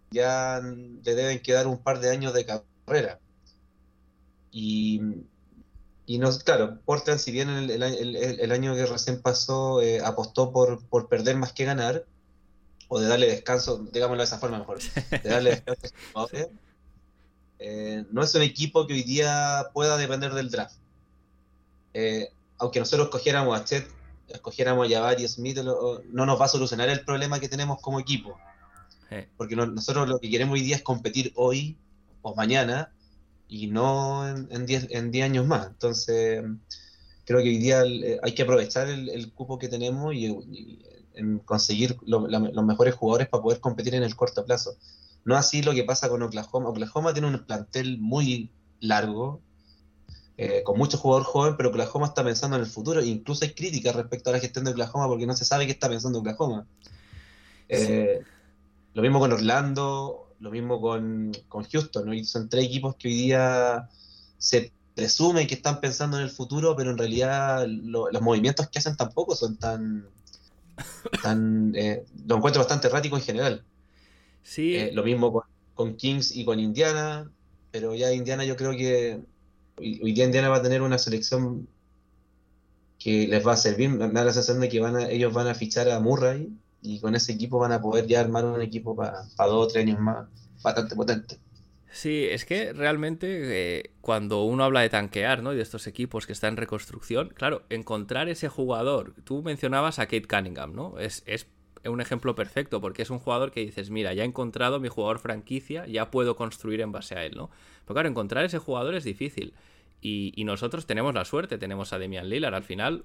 ya 0.09 0.61
le 0.61 1.15
deben 1.15 1.41
quedar 1.41 1.67
un 1.67 1.79
par 1.79 1.99
de 1.99 2.11
años 2.11 2.33
de 2.33 2.45
y, 4.51 5.01
y 6.09 6.17
no, 6.17 6.35
claro, 6.39 6.79
Portland, 6.85 7.19
si 7.19 7.31
bien 7.31 7.49
el, 7.49 7.69
el, 7.69 8.51
año 8.51 8.73
que 8.73 8.83
recién 8.87 9.21
pasó 9.21 9.79
eh, 9.79 10.01
apostó 10.03 10.51
por, 10.51 10.83
por 10.87 11.07
perder 11.07 11.35
más 11.35 11.53
que 11.53 11.65
ganar, 11.65 12.03
o 12.87 12.99
de 12.99 13.07
darle 13.07 13.27
descanso, 13.27 13.85
digámoslo 13.93 14.23
de 14.23 14.25
esa 14.25 14.39
forma 14.39 14.57
mejor, 14.57 14.79
de 15.23 15.29
darle 15.29 15.51
descanso 15.51 15.93
a 16.15 16.27
eh, 17.59 18.05
no 18.09 18.23
es 18.23 18.33
un 18.33 18.41
equipo 18.41 18.87
que 18.87 18.95
hoy 18.95 19.03
día 19.03 19.67
pueda 19.71 19.97
depender 19.97 20.33
del 20.33 20.49
draft. 20.49 20.77
Eh, 21.93 22.29
aunque 22.57 22.79
nosotros 22.79 23.09
escogiéramos 23.09 23.55
a 23.55 23.63
Chet, 23.63 23.87
escogiéramos 24.29 24.87
a 24.87 24.89
Jabari 24.89 25.27
Smith, 25.27 25.59
no 25.59 26.25
nos 26.25 26.41
va 26.41 26.45
a 26.45 26.49
solucionar 26.49 26.89
el 26.89 27.05
problema 27.05 27.39
que 27.39 27.49
tenemos 27.49 27.79
como 27.81 27.99
equipo. 27.99 28.35
Porque 29.37 29.55
nosotros 29.55 30.09
lo 30.09 30.17
que 30.19 30.31
queremos 30.31 30.53
hoy 30.55 30.61
día 30.61 30.77
es 30.77 30.81
competir 30.81 31.33
hoy 31.35 31.77
o 32.23 32.33
mañana 32.33 32.91
y 33.49 33.67
no 33.67 34.27
en 34.27 34.65
10 34.65 34.87
en 34.91 35.11
diez 35.11 35.25
años 35.25 35.45
más. 35.45 35.67
Entonces, 35.67 36.43
creo 37.25 37.39
que 37.41 37.49
hoy 37.49 37.57
día 37.57 37.83
eh, 37.83 38.19
hay 38.23 38.33
que 38.33 38.43
aprovechar 38.43 38.87
el, 38.87 39.33
cupo 39.33 39.59
que 39.59 39.67
tenemos 39.67 40.13
y, 40.13 40.79
en 41.15 41.39
conseguir 41.39 41.97
los 42.05 42.63
mejores 42.63 42.95
jugadores 42.95 43.27
para 43.27 43.43
poder 43.43 43.59
competir 43.59 43.95
en 43.95 44.03
el 44.03 44.15
corto 44.15 44.45
plazo. 44.45 44.77
No 45.25 45.35
así 45.35 45.61
lo 45.61 45.73
que 45.73 45.83
pasa 45.83 46.07
con 46.07 46.21
Oklahoma. 46.21 46.69
Oklahoma 46.69 47.11
tiene 47.11 47.27
un 47.27 47.45
plantel 47.45 47.97
muy 47.99 48.51
largo, 48.79 49.41
eh, 50.37 50.63
con 50.63 50.77
muchos 50.77 50.99
jugadores 51.01 51.27
jóvenes, 51.27 51.55
pero 51.57 51.69
Oklahoma 51.69 52.07
está 52.07 52.23
pensando 52.23 52.55
en 52.55 52.63
el 52.63 52.69
futuro. 52.69 53.03
Incluso 53.03 53.43
hay 53.43 53.53
críticas 53.53 53.95
respecto 53.95 54.29
a 54.29 54.33
la 54.33 54.39
gestión 54.39 54.63
de 54.63 54.71
Oklahoma 54.71 55.07
porque 55.07 55.25
no 55.25 55.35
se 55.35 55.43
sabe 55.43 55.65
qué 55.65 55.73
está 55.73 55.89
pensando 55.89 56.19
Oklahoma. 56.19 56.65
Eh, 57.67 58.21
lo 58.93 59.01
mismo 59.01 59.19
con 59.19 59.33
Orlando, 59.33 60.28
lo 60.39 60.51
mismo 60.51 60.79
con, 60.81 61.33
Houston, 61.71 62.05
¿no? 62.05 62.23
son 62.23 62.49
tres 62.49 62.65
equipos 62.65 62.95
que 62.95 63.07
hoy 63.07 63.13
día 63.15 63.89
se 64.37 64.71
presume 64.95 65.47
que 65.47 65.55
están 65.55 65.79
pensando 65.79 66.17
en 66.17 66.23
el 66.23 66.29
futuro, 66.29 66.75
pero 66.75 66.91
en 66.91 66.97
realidad 66.97 67.65
los 67.67 68.21
movimientos 68.21 68.69
que 68.69 68.79
hacen 68.79 68.95
tampoco 68.95 69.35
son 69.35 69.57
tan... 69.57 70.07
tan 71.21 71.73
eh, 71.75 72.05
lo 72.25 72.37
encuentro 72.37 72.61
bastante 72.61 72.87
errático 72.87 73.17
en 73.17 73.23
general. 73.23 73.63
Sí. 74.43 74.75
Eh, 74.75 74.91
lo 74.93 75.03
mismo 75.03 75.43
con, 75.75 75.95
Kings 75.95 76.35
y 76.35 76.43
con 76.43 76.59
Indiana, 76.59 77.31
pero 77.71 77.95
ya 77.95 78.11
Indiana 78.11 78.43
yo 78.43 78.57
creo 78.57 78.71
que 78.71 79.21
hoy 79.77 80.11
día 80.13 80.25
Indiana 80.25 80.49
va 80.49 80.57
a 80.57 80.61
tener 80.61 80.81
una 80.81 80.97
selección 80.97 81.69
que 82.97 83.27
les 83.27 83.45
va 83.45 83.53
a 83.53 83.57
servir. 83.57 83.89
Me 83.89 84.09
da 84.09 84.25
la 84.25 84.33
sensación 84.33 84.59
de 84.59 84.67
que 84.67 84.81
van 84.81 84.99
ellos 85.09 85.33
van 85.33 85.47
a 85.47 85.55
fichar 85.55 85.89
a 85.89 86.01
Murray 86.01 86.49
y 86.81 86.99
con 86.99 87.15
ese 87.15 87.33
equipo 87.33 87.59
van 87.59 87.71
a 87.71 87.81
poder 87.81 88.07
ya 88.07 88.21
armar 88.21 88.45
un 88.45 88.61
equipo 88.61 88.95
para 88.95 89.23
dos 89.37 89.65
o 89.65 89.67
tres 89.67 89.85
años 89.85 89.99
más 89.99 90.27
bastante 90.61 90.95
potente. 90.95 91.37
Sí, 91.91 92.27
es 92.29 92.45
que 92.45 92.71
realmente 92.71 93.79
eh, 93.79 93.91
cuando 94.01 94.43
uno 94.43 94.63
habla 94.63 94.81
de 94.81 94.89
tanquear, 94.89 95.41
¿no? 95.41 95.53
Y 95.53 95.55
de 95.55 95.63
estos 95.63 95.87
equipos 95.87 96.27
que 96.27 96.33
están 96.33 96.53
en 96.53 96.57
reconstrucción, 96.57 97.29
claro, 97.29 97.63
encontrar 97.69 98.29
ese 98.29 98.47
jugador, 98.47 99.15
tú 99.23 99.41
mencionabas 99.41 99.97
a 99.97 100.05
Kate 100.05 100.27
Cunningham, 100.27 100.73
¿no? 100.75 100.99
Es, 100.99 101.23
es 101.25 101.47
un 101.85 101.99
ejemplo 101.99 102.35
perfecto 102.35 102.79
porque 102.79 103.01
es 103.01 103.09
un 103.09 103.19
jugador 103.19 103.51
que 103.51 103.61
dices, 103.61 103.89
mira, 103.89 104.13
ya 104.13 104.23
he 104.23 104.27
encontrado 104.27 104.79
mi 104.79 104.89
jugador 104.89 105.19
franquicia, 105.19 105.87
ya 105.87 106.11
puedo 106.11 106.35
construir 106.35 106.81
en 106.81 106.91
base 106.91 107.15
a 107.15 107.25
él, 107.25 107.33
¿no? 107.35 107.49
Pero 107.85 107.95
claro, 107.95 108.09
encontrar 108.09 108.45
ese 108.45 108.59
jugador 108.59 108.93
es 108.93 109.03
difícil. 109.03 109.53
Y, 110.01 110.31
y 110.35 110.43
nosotros 110.43 110.85
tenemos 110.85 111.13
la 111.15 111.25
suerte, 111.25 111.57
tenemos 111.57 111.91
a 111.91 111.99
Demian 111.99 112.29
Lillard. 112.29 112.53
Al 112.53 112.63
final, 112.63 113.03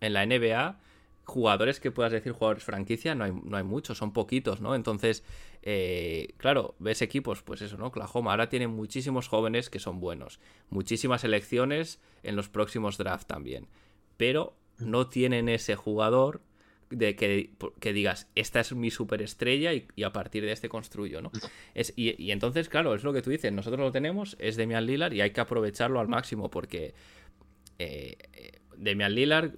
en 0.00 0.12
la 0.12 0.26
NBA 0.26 0.78
jugadores 1.24 1.80
que 1.80 1.90
puedas 1.90 2.12
decir 2.12 2.32
jugadores 2.32 2.64
franquicia, 2.64 3.14
no 3.14 3.24
hay, 3.24 3.32
no 3.32 3.56
hay 3.56 3.64
muchos, 3.64 3.98
son 3.98 4.12
poquitos, 4.12 4.60
¿no? 4.60 4.74
Entonces, 4.74 5.24
eh, 5.62 6.34
claro, 6.36 6.74
ves 6.78 7.02
equipos, 7.02 7.42
pues 7.42 7.62
eso, 7.62 7.76
¿no? 7.78 7.86
Oklahoma 7.86 8.32
ahora 8.32 8.48
tiene 8.48 8.68
muchísimos 8.68 9.28
jóvenes 9.28 9.70
que 9.70 9.78
son 9.78 10.00
buenos, 10.00 10.40
muchísimas 10.70 11.24
elecciones 11.24 12.00
en 12.22 12.36
los 12.36 12.48
próximos 12.48 12.98
draft 12.98 13.26
también, 13.26 13.68
pero 14.16 14.54
no 14.78 15.08
tienen 15.08 15.48
ese 15.48 15.76
jugador 15.76 16.42
de 16.90 17.16
que, 17.16 17.50
que, 17.80 17.92
digas, 17.92 18.28
esta 18.34 18.60
es 18.60 18.74
mi 18.74 18.90
superestrella 18.90 19.72
y, 19.72 19.88
y, 19.96 20.02
a 20.04 20.12
partir 20.12 20.44
de 20.44 20.52
este 20.52 20.68
construyo, 20.68 21.22
¿no? 21.22 21.32
Es, 21.74 21.94
y, 21.96 22.22
y, 22.22 22.30
entonces, 22.30 22.68
claro, 22.68 22.94
es 22.94 23.02
lo 23.02 23.12
que 23.12 23.22
tú 23.22 23.30
dices, 23.30 23.50
nosotros 23.52 23.80
lo 23.80 23.90
tenemos, 23.90 24.36
es 24.38 24.56
Demian 24.56 24.84
Lillard 24.84 25.12
y 25.14 25.22
hay 25.22 25.30
que 25.30 25.40
aprovecharlo 25.40 25.98
al 25.98 26.08
máximo 26.08 26.50
porque 26.50 26.94
eh, 27.78 28.18
Demian 28.76 29.14
Lillard 29.14 29.54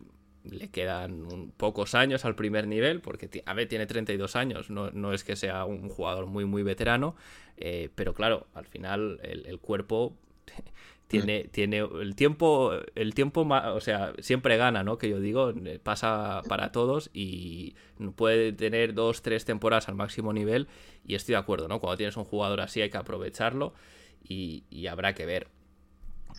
le 0.51 0.69
quedan 0.69 1.53
pocos 1.57 1.95
años 1.95 2.25
al 2.25 2.35
primer 2.35 2.67
nivel, 2.67 3.01
porque 3.01 3.43
a 3.45 3.55
ver, 3.55 3.69
tiene 3.69 3.87
32 3.87 4.37
años, 4.37 4.71
no, 4.71 4.91
no 4.91 5.13
es 5.13 5.25
que 5.25 5.37
sea 5.37 5.65
un 5.65 5.89
jugador 5.89 6.27
muy, 6.27 6.45
muy 6.45 6.63
veterano, 6.63 7.17
eh, 7.57 7.91
pero 7.95 8.15
claro, 8.15 8.47
al 8.55 8.67
final 8.67 9.21
el, 9.23 9.47
el 9.47 9.59
cuerpo 9.59 10.17
tiene, 11.09 11.45
mm. 11.45 11.49
tiene 11.51 11.79
el 11.79 12.15
tiempo, 12.15 12.73
el 12.95 13.15
tiempo, 13.15 13.43
o 13.43 13.81
sea, 13.81 14.13
siempre 14.19 14.57
gana, 14.57 14.83
¿no? 14.83 14.99
Que 14.99 15.09
yo 15.09 15.21
digo, 15.21 15.53
pasa 15.83 16.43
para 16.49 16.73
todos 16.73 17.11
y 17.13 17.75
puede 18.17 18.53
tener 18.53 18.95
dos, 18.95 19.23
tres 19.23 19.45
temporadas 19.45 19.89
al 19.89 19.95
máximo 19.95 20.33
nivel 20.33 20.69
y 21.05 21.15
estoy 21.15 21.35
de 21.35 21.39
acuerdo, 21.39 21.69
¿no? 21.69 21.81
Cuando 21.81 21.97
tienes 21.97 22.17
un 22.17 22.25
jugador 22.25 22.61
así 22.61 22.81
hay 22.81 22.91
que 22.91 22.99
aprovecharlo 22.99 23.75
y, 24.23 24.65
y 24.71 24.89
habrá 24.89 25.15
que 25.15 25.27
ver 25.27 25.49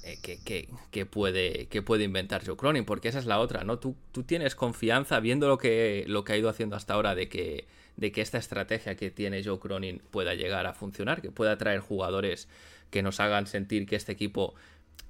eh, 0.04 0.68
qué, 0.91 1.06
puede, 1.06 1.68
qué 1.68 1.82
puede 1.82 2.04
inventar 2.04 2.45
Joe 2.45 2.56
Cronin, 2.56 2.86
porque 2.86 3.10
esa 3.10 3.20
es 3.20 3.26
la 3.26 3.39
otra, 3.39 3.64
¿no? 3.64 3.80
Tú, 3.80 3.95
tú 4.12 4.24
tienes 4.24 4.56
confianza 4.56 5.20
viendo 5.20 5.48
lo 5.48 5.58
que, 5.58 6.06
lo 6.08 6.24
que 6.24 6.34
ha 6.34 6.38
ido 6.38 6.50
haciendo 6.50 6.76
hasta 6.76 6.93
ahora 6.93 7.16
de 7.16 7.28
que, 7.30 7.68
de 7.98 8.12
que 8.12 8.22
esta 8.22 8.38
estrategia 8.38 8.95
que 8.95 9.12
tiene 9.12 9.43
Joe 9.43 9.60
Cronin 9.60 10.02
pueda 10.12 10.34
llegar 10.34 10.66
a 10.66 10.74
funcionar, 10.74 11.22
que 11.22 11.32
pueda 11.32 11.58
traer 11.58 11.80
jugadores 11.80 12.48
que 12.89 13.04
nos 13.04 13.20
hagan 13.20 13.48
sentir 13.48 13.86
que 13.86 13.95
este 13.95 14.12
equipo 14.14 14.56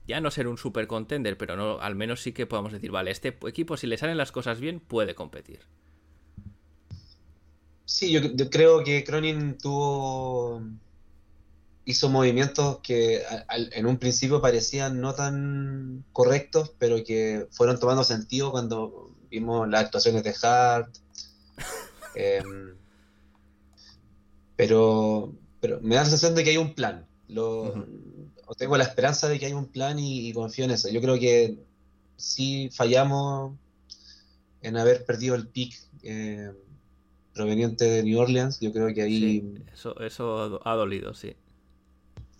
ya 0.07 0.21
no 0.21 0.31
ser 0.31 0.47
un 0.47 0.57
super 0.57 0.87
contender, 0.87 1.37
pero 1.37 1.55
no, 1.55 1.79
al 1.79 1.95
menos 1.95 2.21
sí 2.21 2.31
que 2.31 2.45
podamos 2.45 2.71
decir, 2.71 2.91
vale, 2.91 3.11
este 3.11 3.37
equipo 3.47 3.77
si 3.77 3.87
le 3.87 3.97
salen 3.97 4.17
las 4.17 4.31
cosas 4.31 4.59
bien 4.59 4.79
puede 4.79 5.15
competir. 5.15 5.59
Sí, 7.85 8.11
yo, 8.11 8.21
yo 8.21 8.49
creo 8.49 8.83
que 8.83 9.03
Cronin 9.03 9.57
tuvo 9.57 10.61
hizo 11.87 12.09
movimientos 12.09 12.79
que 12.83 13.23
en 13.49 13.85
un 13.85 13.97
principio 13.97 14.41
parecían 14.41 14.99
no 14.99 15.15
tan 15.15 16.03
correctos, 16.11 16.73
pero 16.77 17.01
que 17.01 17.47
fueron 17.49 17.79
tomando 17.79 18.03
sentido 18.03 18.51
cuando 18.51 19.09
vimos 19.31 19.69
las 19.69 19.85
actuaciones 19.85 20.21
de 20.23 20.35
Hart. 20.41 20.93
eh, 22.15 22.43
pero, 24.57 25.33
pero 25.61 25.79
me 25.81 25.95
da 25.95 26.01
la 26.01 26.09
sensación 26.09 26.35
de 26.35 26.43
que 26.43 26.49
hay 26.49 26.57
un 26.57 26.75
plan. 26.75 27.07
Lo, 27.29 27.61
uh 27.61 27.75
-huh. 27.75 28.57
tengo 28.57 28.75
la 28.75 28.83
esperanza 28.83 29.29
de 29.29 29.39
que 29.39 29.45
hay 29.45 29.53
un 29.53 29.67
plan 29.67 29.97
y, 29.97 30.27
y, 30.27 30.33
confío 30.33 30.65
en 30.65 30.71
eso. 30.71 30.89
Yo 30.89 30.99
creo 30.99 31.17
que 31.17 31.57
sí 32.17 32.69
fallamos 32.73 33.55
en 34.61 34.75
haber 34.75 35.05
perdido 35.05 35.35
el 35.35 35.47
pick 35.47 35.79
eh, 36.03 36.51
proveniente 37.33 37.85
de 37.85 38.03
New 38.03 38.19
Orleans. 38.19 38.59
Yo 38.59 38.73
creo 38.73 38.93
que 38.93 39.03
ahí. 39.03 39.19
Sí, 39.19 39.53
eso, 39.71 39.97
eso 40.01 40.59
ha 40.67 40.75
dolido, 40.75 41.13
sí 41.13 41.33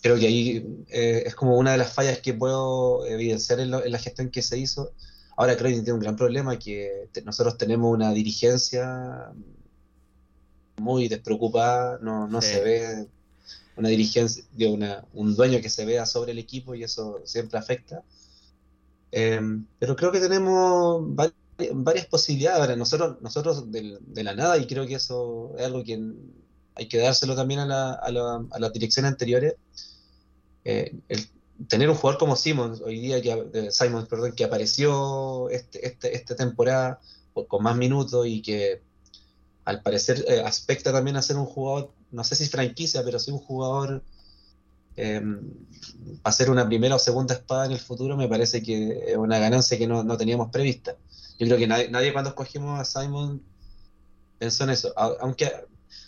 creo 0.01 0.17
que 0.17 0.27
ahí 0.27 0.85
eh, 0.89 1.23
es 1.25 1.35
como 1.35 1.57
una 1.57 1.71
de 1.71 1.77
las 1.77 1.93
fallas 1.93 2.19
que 2.19 2.33
puedo 2.33 3.05
evidenciar 3.05 3.59
en, 3.59 3.71
lo, 3.71 3.83
en, 3.83 3.91
la 3.91 3.99
gestión 3.99 4.29
que 4.29 4.41
se 4.41 4.57
hizo. 4.57 4.91
Ahora 5.35 5.55
creo 5.55 5.69
que 5.69 5.81
tiene 5.81 5.93
un 5.93 5.99
gran 5.99 6.15
problema 6.15 6.57
que 6.57 7.09
te, 7.11 7.21
nosotros 7.21 7.57
tenemos 7.57 7.93
una 7.93 8.11
dirigencia 8.11 9.31
muy 10.77 11.07
despreocupada, 11.07 11.99
no, 12.01 12.27
no 12.27 12.41
sí. 12.41 12.53
se 12.53 12.61
ve 12.61 13.07
una 13.75 13.89
dirigencia, 13.89 14.43
de 14.53 14.67
una, 14.67 15.05
un 15.13 15.35
dueño 15.35 15.61
que 15.61 15.69
se 15.69 15.85
vea 15.85 16.05
sobre 16.05 16.31
el 16.31 16.39
equipo 16.39 16.75
y 16.75 16.83
eso 16.83 17.21
siempre 17.25 17.59
afecta. 17.59 18.03
Eh, 19.11 19.39
pero 19.79 19.95
creo 19.95 20.11
que 20.11 20.19
tenemos 20.19 21.15
varias, 21.15 21.35
varias 21.73 22.05
posibilidades. 22.07 22.59
Ahora, 22.59 22.75
nosotros, 22.75 23.17
nosotros 23.21 23.71
de, 23.71 23.97
de, 24.01 24.23
la 24.23 24.35
nada, 24.35 24.57
y 24.57 24.67
creo 24.67 24.85
que 24.87 24.95
eso 24.95 25.53
es 25.57 25.65
algo 25.65 25.83
que 25.83 25.99
hay 26.75 26.87
que 26.87 26.97
dárselo 26.97 27.35
también 27.35 27.59
a, 27.61 27.65
la, 27.65 27.93
a, 27.93 28.11
la, 28.11 28.45
a 28.51 28.59
las 28.59 28.73
direcciones 28.73 29.11
anteriores, 29.11 29.55
eh, 30.67 30.99
el 31.07 31.29
tener 31.67 31.89
un 31.89 31.95
jugador 31.95 32.19
como 32.19 32.35
Simons 32.35 32.81
hoy 32.81 32.99
día 32.99 33.21
que 33.21 33.49
eh, 33.53 33.71
Simons, 33.71 34.07
perdón, 34.07 34.33
que 34.33 34.43
apareció 34.43 35.49
este, 35.49 35.87
este, 35.87 36.15
esta 36.15 36.35
temporada 36.35 36.99
con 37.47 37.63
más 37.63 37.75
minutos 37.77 38.25
y 38.27 38.41
que 38.41 38.81
al 39.65 39.81
parecer 39.81 40.25
eh, 40.27 40.41
aspecta 40.41 40.91
también 40.91 41.17
a 41.17 41.21
ser 41.21 41.37
un 41.37 41.45
jugador, 41.45 41.91
no 42.11 42.23
sé 42.23 42.35
si 42.35 42.47
franquicia, 42.47 43.03
pero 43.03 43.17
sí 43.17 43.31
un 43.31 43.39
jugador 43.39 44.03
eh, 44.95 45.21
a 46.23 46.31
ser 46.31 46.49
una 46.49 46.67
primera 46.67 46.95
o 46.95 46.99
segunda 46.99 47.35
espada 47.35 47.67
en 47.67 47.71
el 47.71 47.79
futuro, 47.79 48.17
me 48.17 48.27
parece 48.27 48.61
que 48.61 49.11
es 49.11 49.17
una 49.17 49.39
ganancia 49.39 49.77
que 49.77 49.87
no, 49.87 50.03
no 50.03 50.17
teníamos 50.17 50.49
prevista. 50.51 50.95
Yo 51.39 51.45
creo 51.45 51.57
que 51.57 51.67
nadie, 51.67 51.89
nadie, 51.89 52.11
cuando 52.11 52.31
escogimos 52.31 52.79
a 52.79 52.85
Simon 52.85 53.41
pensó 54.39 54.63
en 54.65 54.71
eso, 54.71 54.93
aunque 54.97 55.51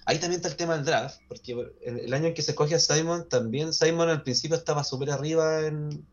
Ahí 0.06 0.20
también 0.20 0.40
está 0.40 0.50
el 0.50 0.56
tema 0.56 0.76
del 0.76 0.86
draft, 0.86 1.20
porque 1.28 1.72
el 1.82 2.14
año 2.14 2.28
en 2.28 2.34
que 2.34 2.42
se 2.42 2.52
escoge 2.52 2.76
a 2.76 2.80
Simon, 2.80 3.28
también 3.30 3.74
Simon 3.74 4.10
al 4.10 4.24
principio 4.24 4.58
estaba 4.58 4.84
súper 4.84 5.12
arriba 5.12 5.68
en, 5.68 6.06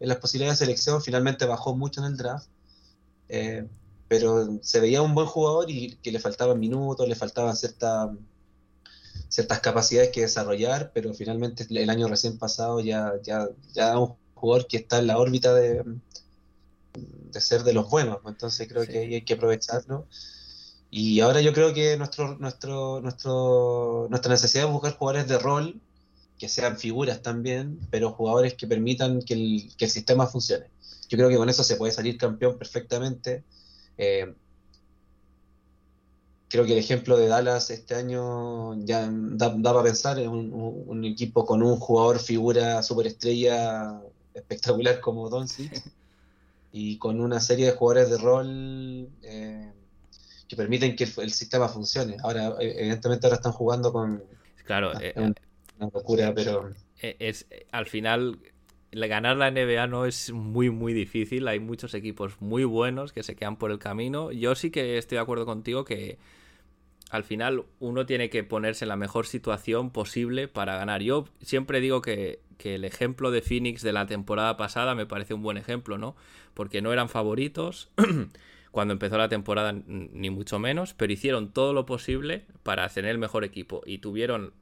en, 0.00 0.08
las 0.08 0.18
posibilidades 0.18 0.58
de 0.58 0.66
selección, 0.66 1.02
finalmente 1.02 1.44
bajó 1.44 1.76
mucho 1.76 2.00
en 2.00 2.06
el 2.06 2.16
draft, 2.16 2.48
eh, 3.28 3.66
pero 4.08 4.58
se 4.62 4.80
veía 4.80 5.02
un 5.02 5.14
buen 5.14 5.26
jugador 5.26 5.70
y 5.70 5.96
que 5.96 6.12
le 6.12 6.20
faltaban 6.20 6.58
minutos, 6.58 7.08
le 7.08 7.14
faltaban 7.14 7.56
cierta, 7.56 8.10
ciertas 9.28 9.60
capacidades 9.60 10.10
que 10.10 10.22
desarrollar, 10.22 10.92
pero 10.94 11.12
finalmente 11.12 11.66
el 11.68 11.90
año 11.90 12.08
recién 12.08 12.38
pasado 12.38 12.80
ya, 12.80 13.14
ya, 13.22 13.48
ya 13.74 13.98
un 13.98 14.14
jugador 14.34 14.66
que 14.66 14.78
está 14.78 14.98
en 14.98 15.08
la 15.08 15.18
órbita 15.18 15.54
de, 15.54 15.82
de 16.94 17.40
ser 17.40 17.64
de 17.64 17.72
los 17.72 17.90
buenos, 17.90 18.18
entonces 18.26 18.68
creo 18.68 18.84
sí. 18.84 18.92
que 18.92 18.98
hay 18.98 19.22
que 19.22 19.34
aprovecharlo. 19.34 20.06
Y 20.90 21.20
ahora 21.20 21.40
yo 21.40 21.52
creo 21.52 21.74
que 21.74 21.96
nuestro, 21.96 22.36
nuestro, 22.38 23.00
nuestro, 23.00 24.06
nuestra 24.08 24.32
necesidad 24.32 24.66
es 24.66 24.72
buscar 24.72 24.96
jugadores 24.96 25.28
de 25.28 25.38
rol, 25.38 25.80
que 26.38 26.48
sean 26.48 26.76
figuras 26.78 27.22
también, 27.22 27.80
pero 27.90 28.12
jugadores 28.12 28.54
que 28.54 28.66
permitan 28.66 29.22
que 29.22 29.34
el, 29.34 29.76
que 29.76 29.86
el 29.86 29.90
sistema 29.90 30.26
funcione. 30.26 30.66
Yo 31.08 31.16
creo 31.18 31.28
que 31.28 31.36
con 31.36 31.48
eso 31.48 31.64
se 31.64 31.76
puede 31.76 31.92
salir 31.92 32.18
campeón 32.18 32.58
perfectamente. 32.58 33.44
Eh, 33.96 34.34
creo 36.48 36.64
que 36.64 36.72
el 36.72 36.78
ejemplo 36.78 37.16
de 37.16 37.28
Dallas 37.28 37.70
este 37.70 37.94
año 37.94 38.78
ya 38.84 39.08
da, 39.10 39.54
da 39.56 39.72
para 39.72 39.84
pensar 39.84 40.18
en 40.18 40.28
un, 40.28 40.84
un, 40.86 41.04
equipo 41.04 41.44
con 41.44 41.62
un 41.62 41.76
jugador 41.76 42.18
figura 42.18 42.82
superestrella 42.82 44.00
espectacular 44.34 45.00
como 45.00 45.28
Doncic 45.28 45.82
y 46.72 46.98
con 46.98 47.20
una 47.20 47.40
serie 47.40 47.66
de 47.66 47.72
jugadores 47.72 48.10
de 48.10 48.18
rol 48.18 49.08
eh, 49.22 49.72
que 50.48 50.56
permiten 50.56 50.96
que 50.96 51.04
el, 51.04 51.12
el, 51.18 51.32
sistema 51.32 51.68
funcione. 51.68 52.16
Ahora, 52.22 52.54
evidentemente, 52.60 53.26
ahora 53.26 53.36
están 53.36 53.52
jugando 53.52 53.92
con. 53.92 54.22
Claro, 54.64 54.92
ah, 54.94 55.00
eh, 55.00 55.12
una 55.16 55.90
locura, 55.92 56.32
pero. 56.34 56.70
Eh, 57.00 57.16
es, 57.18 57.46
al 57.72 57.86
final, 57.86 58.38
ganar 58.92 59.36
la 59.36 59.50
NBA 59.50 59.86
no 59.88 60.06
es 60.06 60.32
muy, 60.32 60.70
muy 60.70 60.92
difícil. 60.92 61.48
Hay 61.48 61.60
muchos 61.60 61.94
equipos 61.94 62.40
muy 62.40 62.64
buenos 62.64 63.12
que 63.12 63.22
se 63.22 63.36
quedan 63.36 63.56
por 63.56 63.70
el 63.70 63.78
camino. 63.78 64.32
Yo 64.32 64.54
sí 64.54 64.70
que 64.70 64.98
estoy 64.98 65.16
de 65.16 65.22
acuerdo 65.22 65.46
contigo 65.46 65.84
que 65.84 66.18
al 67.10 67.22
final 67.22 67.64
uno 67.78 68.06
tiene 68.06 68.30
que 68.30 68.42
ponerse 68.42 68.84
en 68.84 68.88
la 68.88 68.96
mejor 68.96 69.26
situación 69.26 69.90
posible 69.90 70.48
para 70.48 70.76
ganar. 70.76 71.02
Yo 71.02 71.26
siempre 71.40 71.80
digo 71.80 72.02
que, 72.02 72.40
que, 72.58 72.76
el 72.76 72.84
ejemplo 72.84 73.30
de 73.30 73.42
Phoenix 73.42 73.82
de 73.82 73.92
la 73.92 74.06
temporada 74.06 74.56
pasada 74.56 74.94
me 74.94 75.06
parece 75.06 75.34
un 75.34 75.42
buen 75.42 75.56
ejemplo, 75.56 75.98
¿no? 75.98 76.16
Porque 76.54 76.82
no 76.82 76.92
eran 76.92 77.08
favoritos. 77.08 77.90
cuando 78.76 78.92
empezó 78.92 79.16
la 79.16 79.30
temporada 79.30 79.72
ni 79.72 80.28
mucho 80.28 80.58
menos, 80.58 80.92
pero 80.92 81.10
hicieron 81.10 81.50
todo 81.50 81.72
lo 81.72 81.86
posible 81.86 82.44
para 82.62 82.86
tener 82.90 83.12
el 83.12 83.16
mejor 83.16 83.42
equipo 83.42 83.80
y 83.86 84.00
tuvieron 84.00 84.52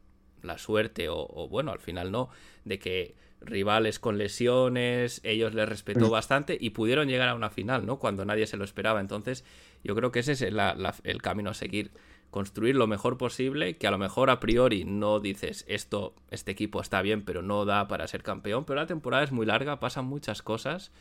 la 0.40 0.56
suerte, 0.56 1.08
o, 1.08 1.16
o 1.18 1.48
bueno, 1.48 1.72
al 1.72 1.80
final 1.80 2.12
no, 2.12 2.28
de 2.64 2.78
que 2.78 3.16
rivales 3.40 3.98
con 3.98 4.16
lesiones, 4.16 5.20
ellos 5.24 5.52
les 5.54 5.68
respetó 5.68 6.10
bastante 6.10 6.56
y 6.60 6.70
pudieron 6.70 7.08
llegar 7.08 7.28
a 7.28 7.34
una 7.34 7.50
final, 7.50 7.86
¿no? 7.86 7.98
Cuando 7.98 8.24
nadie 8.24 8.46
se 8.46 8.56
lo 8.56 8.62
esperaba. 8.62 9.00
Entonces, 9.00 9.44
yo 9.82 9.96
creo 9.96 10.12
que 10.12 10.20
ese 10.20 10.34
es 10.34 10.52
la, 10.52 10.76
la, 10.76 10.94
el 11.02 11.20
camino 11.20 11.50
a 11.50 11.54
seguir. 11.54 11.90
Construir 12.30 12.76
lo 12.76 12.86
mejor 12.86 13.18
posible, 13.18 13.78
que 13.78 13.88
a 13.88 13.90
lo 13.90 13.98
mejor 13.98 14.30
a 14.30 14.38
priori 14.38 14.84
no 14.84 15.18
dices 15.18 15.64
esto, 15.66 16.14
este 16.30 16.52
equipo 16.52 16.80
está 16.80 17.02
bien, 17.02 17.24
pero 17.24 17.42
no 17.42 17.64
da 17.64 17.88
para 17.88 18.06
ser 18.06 18.22
campeón. 18.22 18.64
Pero 18.64 18.78
la 18.78 18.86
temporada 18.86 19.24
es 19.24 19.32
muy 19.32 19.44
larga, 19.44 19.80
pasan 19.80 20.04
muchas 20.04 20.40
cosas 20.40 20.92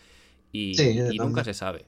y, 0.52 0.74
sí, 0.74 1.00
y 1.12 1.18
nunca 1.20 1.44
se 1.44 1.54
sabe. 1.54 1.86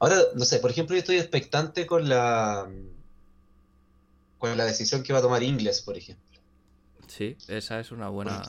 Ahora, 0.00 0.16
no 0.34 0.44
sé, 0.44 0.58
por 0.58 0.70
ejemplo, 0.70 0.96
yo 0.96 1.00
estoy 1.00 1.18
expectante 1.18 1.86
con 1.86 2.08
la 2.08 2.68
con 4.38 4.56
la 4.56 4.64
decisión 4.64 5.02
que 5.02 5.12
va 5.12 5.18
a 5.18 5.22
tomar 5.22 5.42
Ingles, 5.42 5.82
por 5.82 5.96
ejemplo. 5.98 6.40
Sí, 7.06 7.36
esa 7.48 7.78
es 7.78 7.92
una 7.92 8.08
buena. 8.08 8.42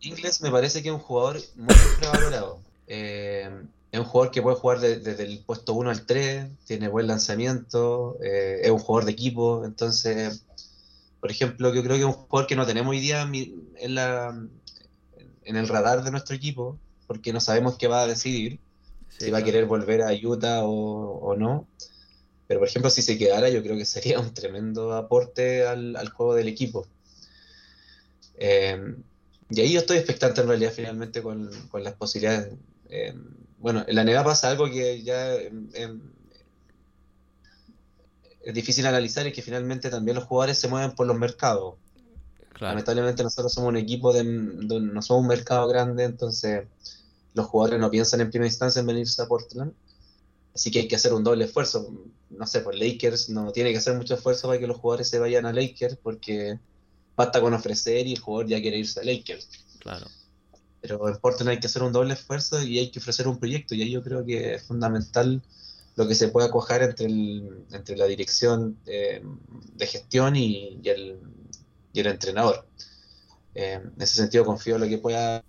Ingles 0.00 0.42
me 0.42 0.50
parece 0.50 0.82
que 0.82 0.88
es 0.88 0.94
un 0.94 1.00
jugador 1.00 1.40
muy 1.54 1.74
valorado. 2.02 2.60
Eh, 2.88 3.48
es 3.92 4.00
un 4.00 4.06
jugador 4.06 4.32
que 4.32 4.42
puede 4.42 4.56
jugar 4.56 4.80
de, 4.80 4.98
desde 4.98 5.24
el 5.24 5.38
puesto 5.38 5.74
1 5.74 5.90
al 5.90 6.04
3, 6.04 6.48
tiene 6.66 6.88
buen 6.88 7.06
lanzamiento, 7.06 8.18
eh, 8.20 8.62
es 8.64 8.70
un 8.70 8.78
jugador 8.80 9.04
de 9.04 9.12
equipo. 9.12 9.64
Entonces, 9.64 10.44
por 11.20 11.30
ejemplo, 11.30 11.72
yo 11.72 11.84
creo 11.84 11.94
que 11.94 12.00
es 12.00 12.06
un 12.06 12.12
jugador 12.14 12.48
que 12.48 12.56
no 12.56 12.66
tenemos 12.66 12.90
hoy 12.90 13.00
día 13.00 13.22
en, 13.22 13.94
la, 13.94 14.36
en 15.44 15.56
el 15.56 15.68
radar 15.68 16.02
de 16.02 16.10
nuestro 16.10 16.34
equipo, 16.34 16.78
porque 17.06 17.32
no 17.32 17.40
sabemos 17.40 17.76
qué 17.76 17.86
va 17.86 18.02
a 18.02 18.06
decidir 18.08 18.58
si 19.18 19.30
va 19.30 19.38
a 19.38 19.44
querer 19.44 19.66
volver 19.66 20.02
a 20.02 20.12
Utah 20.12 20.62
o, 20.64 21.34
no. 21.36 21.66
Pero 22.46 22.60
por 22.60 22.68
ejemplo, 22.68 22.90
si 22.90 23.02
se 23.02 23.18
quedara, 23.18 23.48
yo 23.48 23.62
creo 23.62 23.76
que 23.76 23.84
sería 23.84 24.20
un 24.20 24.32
tremendo 24.32 24.94
aporte 24.94 25.66
al, 25.66 26.08
juego 26.10 26.34
del 26.34 26.48
equipo. 26.48 26.86
Eh, 28.38 28.94
y 29.50 29.60
ahí 29.60 29.72
yo 29.72 29.80
estoy 29.80 29.98
expectante 29.98 30.40
en 30.40 30.48
realidad 30.48 30.72
finalmente 30.74 31.22
con, 31.22 31.50
las 31.74 31.94
posibilidades. 31.94 32.54
Eh, 32.88 33.14
bueno, 33.58 33.84
en 33.86 33.94
la 33.94 34.04
NBA 34.04 34.24
pasa 34.24 34.50
algo 34.50 34.66
que 34.66 35.02
ya 35.02 35.34
es 38.46 38.54
difícil 38.54 38.86
analizar 38.86 39.26
y 39.26 39.32
que 39.32 39.42
finalmente 39.42 39.90
también 39.90 40.14
los 40.14 40.24
jugadores 40.24 40.56
se 40.58 40.68
mueven 40.68 40.92
por 40.92 41.06
los 41.06 41.18
mercados. 41.18 41.74
Lamentablemente 42.60 43.24
nosotros 43.24 43.52
somos 43.52 43.68
un 43.68 43.76
equipo 43.76 44.12
de, 44.12 44.22
no 44.22 45.02
somos 45.02 45.22
un 45.22 45.26
mercado 45.26 45.66
grande, 45.66 46.04
entonces 46.04 46.64
los 47.36 47.46
jugadores 47.46 47.78
no 47.78 47.90
piensan 47.90 48.22
en 48.22 48.30
primera 48.30 48.48
instancia 48.48 48.80
en 48.80 48.86
venirse 48.86 49.20
a 49.20 49.26
Portland. 49.26 49.74
Así 50.54 50.70
que 50.70 50.80
hay 50.80 50.88
que 50.88 50.96
hacer 50.96 51.12
un 51.12 51.22
doble 51.22 51.44
esfuerzo. 51.44 51.94
No 52.30 52.46
sé, 52.46 52.60
por 52.60 52.74
Lakers 52.74 53.28
no 53.28 53.52
tiene 53.52 53.72
que 53.72 53.78
hacer 53.78 53.94
mucho 53.94 54.14
esfuerzo 54.14 54.48
para 54.48 54.58
que 54.58 54.66
los 54.66 54.78
jugadores 54.78 55.08
se 55.08 55.18
vayan 55.18 55.44
a 55.44 55.52
Lakers 55.52 55.98
porque 56.02 56.58
basta 57.14 57.42
con 57.42 57.52
ofrecer 57.52 58.06
y 58.06 58.14
el 58.14 58.20
jugador 58.20 58.48
ya 58.48 58.60
quiere 58.62 58.78
irse 58.78 59.00
a 59.00 59.04
Lakers. 59.04 59.50
Claro. 59.80 60.06
Pero 60.80 61.08
en 61.08 61.18
Portland 61.18 61.50
hay 61.50 61.60
que 61.60 61.66
hacer 61.66 61.82
un 61.82 61.92
doble 61.92 62.14
esfuerzo 62.14 62.62
y 62.62 62.78
hay 62.78 62.90
que 62.90 63.00
ofrecer 63.00 63.28
un 63.28 63.38
proyecto 63.38 63.74
y 63.74 63.82
ahí 63.82 63.90
yo 63.90 64.02
creo 64.02 64.24
que 64.24 64.54
es 64.54 64.62
fundamental 64.62 65.42
lo 65.94 66.08
que 66.08 66.14
se 66.14 66.28
pueda 66.28 66.50
cojar 66.50 66.82
entre, 66.82 67.04
entre 67.04 67.96
la 67.98 68.06
dirección 68.06 68.78
eh, 68.86 69.22
de 69.74 69.86
gestión 69.86 70.36
y, 70.36 70.80
el, 70.84 71.18
y 71.92 72.00
el 72.00 72.06
entrenador. 72.06 72.66
Eh, 73.58 73.80
en 73.82 74.02
ese 74.02 74.16
sentido 74.16 74.44
confío 74.44 74.74
en 74.74 74.82
lo 74.82 74.86
que 74.86 74.98
pueda 74.98 75.42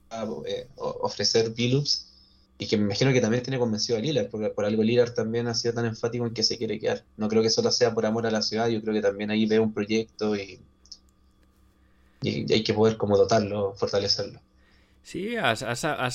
eh, 0.46 0.68
ofrecer 0.78 1.50
Billups 1.50 2.08
y 2.58 2.66
que 2.66 2.78
me 2.78 2.86
imagino 2.86 3.12
que 3.12 3.20
también 3.20 3.44
tiene 3.44 3.60
convencido 3.60 3.98
a 3.98 4.02
Lillard, 4.02 4.30
porque 4.30 4.50
por 4.50 4.64
algo 4.64 4.82
Lillard 4.82 5.14
también 5.14 5.48
ha 5.48 5.54
sido 5.54 5.74
tan 5.74 5.86
enfático 5.86 6.26
en 6.26 6.34
que 6.34 6.42
se 6.42 6.58
quiere 6.58 6.80
quedar. 6.80 7.04
No 7.18 7.28
creo 7.28 7.44
que 7.44 7.50
solo 7.50 7.70
sea 7.70 7.94
por 7.94 8.06
amor 8.06 8.26
a 8.26 8.32
la 8.32 8.42
ciudad, 8.42 8.70
yo 8.70 8.82
creo 8.82 8.94
que 8.94 9.02
también 9.02 9.30
ahí 9.30 9.46
ve 9.46 9.60
un 9.60 9.74
proyecto 9.74 10.38
y, 10.38 10.62
y, 12.22 12.52
hay 12.52 12.64
que 12.64 12.74
poder 12.74 12.96
como 12.96 13.18
dotarlo, 13.18 13.74
fortalecerlo. 13.74 14.40
Sí, 15.04 15.36
has, 15.36 15.60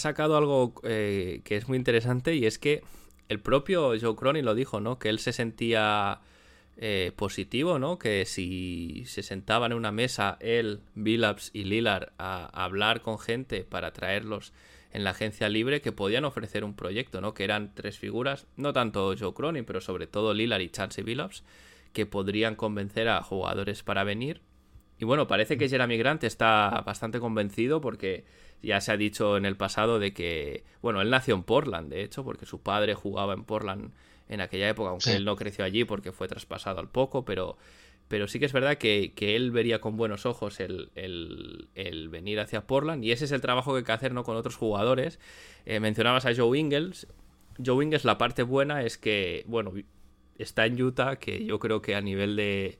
sacado 0.01 0.38
algo 0.38 0.72
eh, 0.84 1.43
que 1.45 1.59
es 1.59 1.68
muy 1.68 1.76
interesante 1.76 2.34
y 2.34 2.47
es 2.47 2.59
que 2.59 2.82
el 3.28 3.38
propio 3.38 3.93
Joe 4.01 4.16
Cronin 4.16 4.47
lo 4.47 4.55
dijo, 4.55 4.80
¿no? 4.80 4.99
Que 4.99 5.11
él 5.11 5.18
se 5.18 5.34
sentía 5.34 6.20
eh, 6.79 7.12
positivo, 7.14 7.79
¿no? 7.79 7.99
Que 7.99 8.25
si 8.25 9.05
se 9.07 9.23
sentaban 9.23 9.73
en 9.73 9.79
una 9.79 9.93
mesa 9.93 10.39
él, 10.41 10.81
Billups 10.95 11.51
y 11.53 11.64
Lillard 11.64 12.12
a, 12.18 12.47
hablar 12.47 13.03
con 13.03 13.18
gente 13.18 13.64
para 13.64 13.93
traerlos 13.93 14.53
en 14.93 15.05
la 15.05 15.11
agencia 15.11 15.49
libre, 15.49 15.81
que 15.81 15.93
podían 15.93 16.25
ofrecer 16.25 16.64
un 16.64 16.75
proyecto, 16.75 17.20
¿no? 17.20 17.35
Que 17.35 17.45
eran 17.45 17.75
tres 17.75 17.99
figuras, 17.99 18.47
no 18.57 18.73
tanto 18.73 19.14
Joe 19.18 19.35
Cronin, 19.35 19.64
pero 19.64 19.81
sobre 19.81 20.07
todo 20.07 20.35
Lillard 20.35 20.62
y 20.62 20.70
Chance 20.70 21.03
Billups, 21.03 21.45
que 21.93 22.07
podrían 22.07 22.57
convencer 22.57 23.09
a 23.09 23.23
jugadores 23.23 23.83
para 23.83 24.03
venir. 24.03 24.41
Y 24.99 25.05
bueno, 25.05 25.27
parece 25.27 25.59
que 25.59 25.68
Jeremy 25.68 25.97
Grant 25.99 26.25
está 26.25 26.83
bastante 26.87 27.20
convencido 27.20 27.81
porque 27.81 28.25
ya 28.62 28.81
se 28.81 28.93
ha 28.93 28.97
dicho 28.97 29.37
en 29.37 29.45
el 29.45 29.57
pasado 29.57 29.99
de 29.99 30.12
que, 30.12 30.64
bueno, 30.81 31.01
él 31.01 31.11
nació 31.11 31.35
en 31.35 31.43
Portland, 31.43 31.91
de 31.91 32.03
hecho, 32.03 32.25
porque 32.25 32.47
su 32.47 32.62
padre 32.62 32.95
jugaba 32.95 33.35
en 33.35 33.45
Portland 33.45 33.93
en 34.29 34.41
aquella 34.41 34.68
época, 34.68 34.91
aunque 34.91 35.12
él 35.12 35.25
no 35.25 35.37
creció 35.37 35.64
allí 35.64 35.85
porque 35.85 36.12
fue 36.12 36.29
traspasado 36.29 36.81
al 36.81 36.89
poco, 36.89 37.25
pero, 37.25 37.57
pero 38.09 38.29
sí 38.29 38.39
que 38.39 38.47
es 38.47 38.53
verdad 38.53 38.79
que, 38.79 39.12
él 39.16 39.51
vería 39.51 39.81
con 39.81 39.97
buenos 39.97 40.27
ojos 40.27 40.61
el, 40.61 41.68
venir 42.11 42.41
hacia 42.41 42.66
Portland 42.66 43.05
y 43.05 43.12
ese 43.12 43.25
es 43.25 43.33
el 43.33 43.41
trabajo 43.41 43.73
que 43.73 43.79
hay 43.79 43.85
que 43.85 43.93
hacer 43.93 44.12
¿no? 44.12 44.25
con 44.25 44.37
otros 44.37 44.57
jugadores. 44.57 45.18
Eh, 45.66 45.81
mencionabas 45.81 46.27
a 46.27 46.35
Joe 46.35 46.59
Ingles. 46.59 47.07
Joe 47.64 47.85
Ingles, 47.85 48.05
la 48.05 48.18
parte 48.18 48.43
buena 48.43 48.83
es 48.83 48.99
que, 48.99 49.45
bueno, 49.47 49.73
está 50.39 50.66
en 50.66 50.81
Utah, 50.81 51.16
que 51.16 51.45
yo 51.45 51.59
creo 51.59 51.83
que 51.83 51.95
a 51.95 52.01
nivel 52.01 52.37
de, 52.37 52.79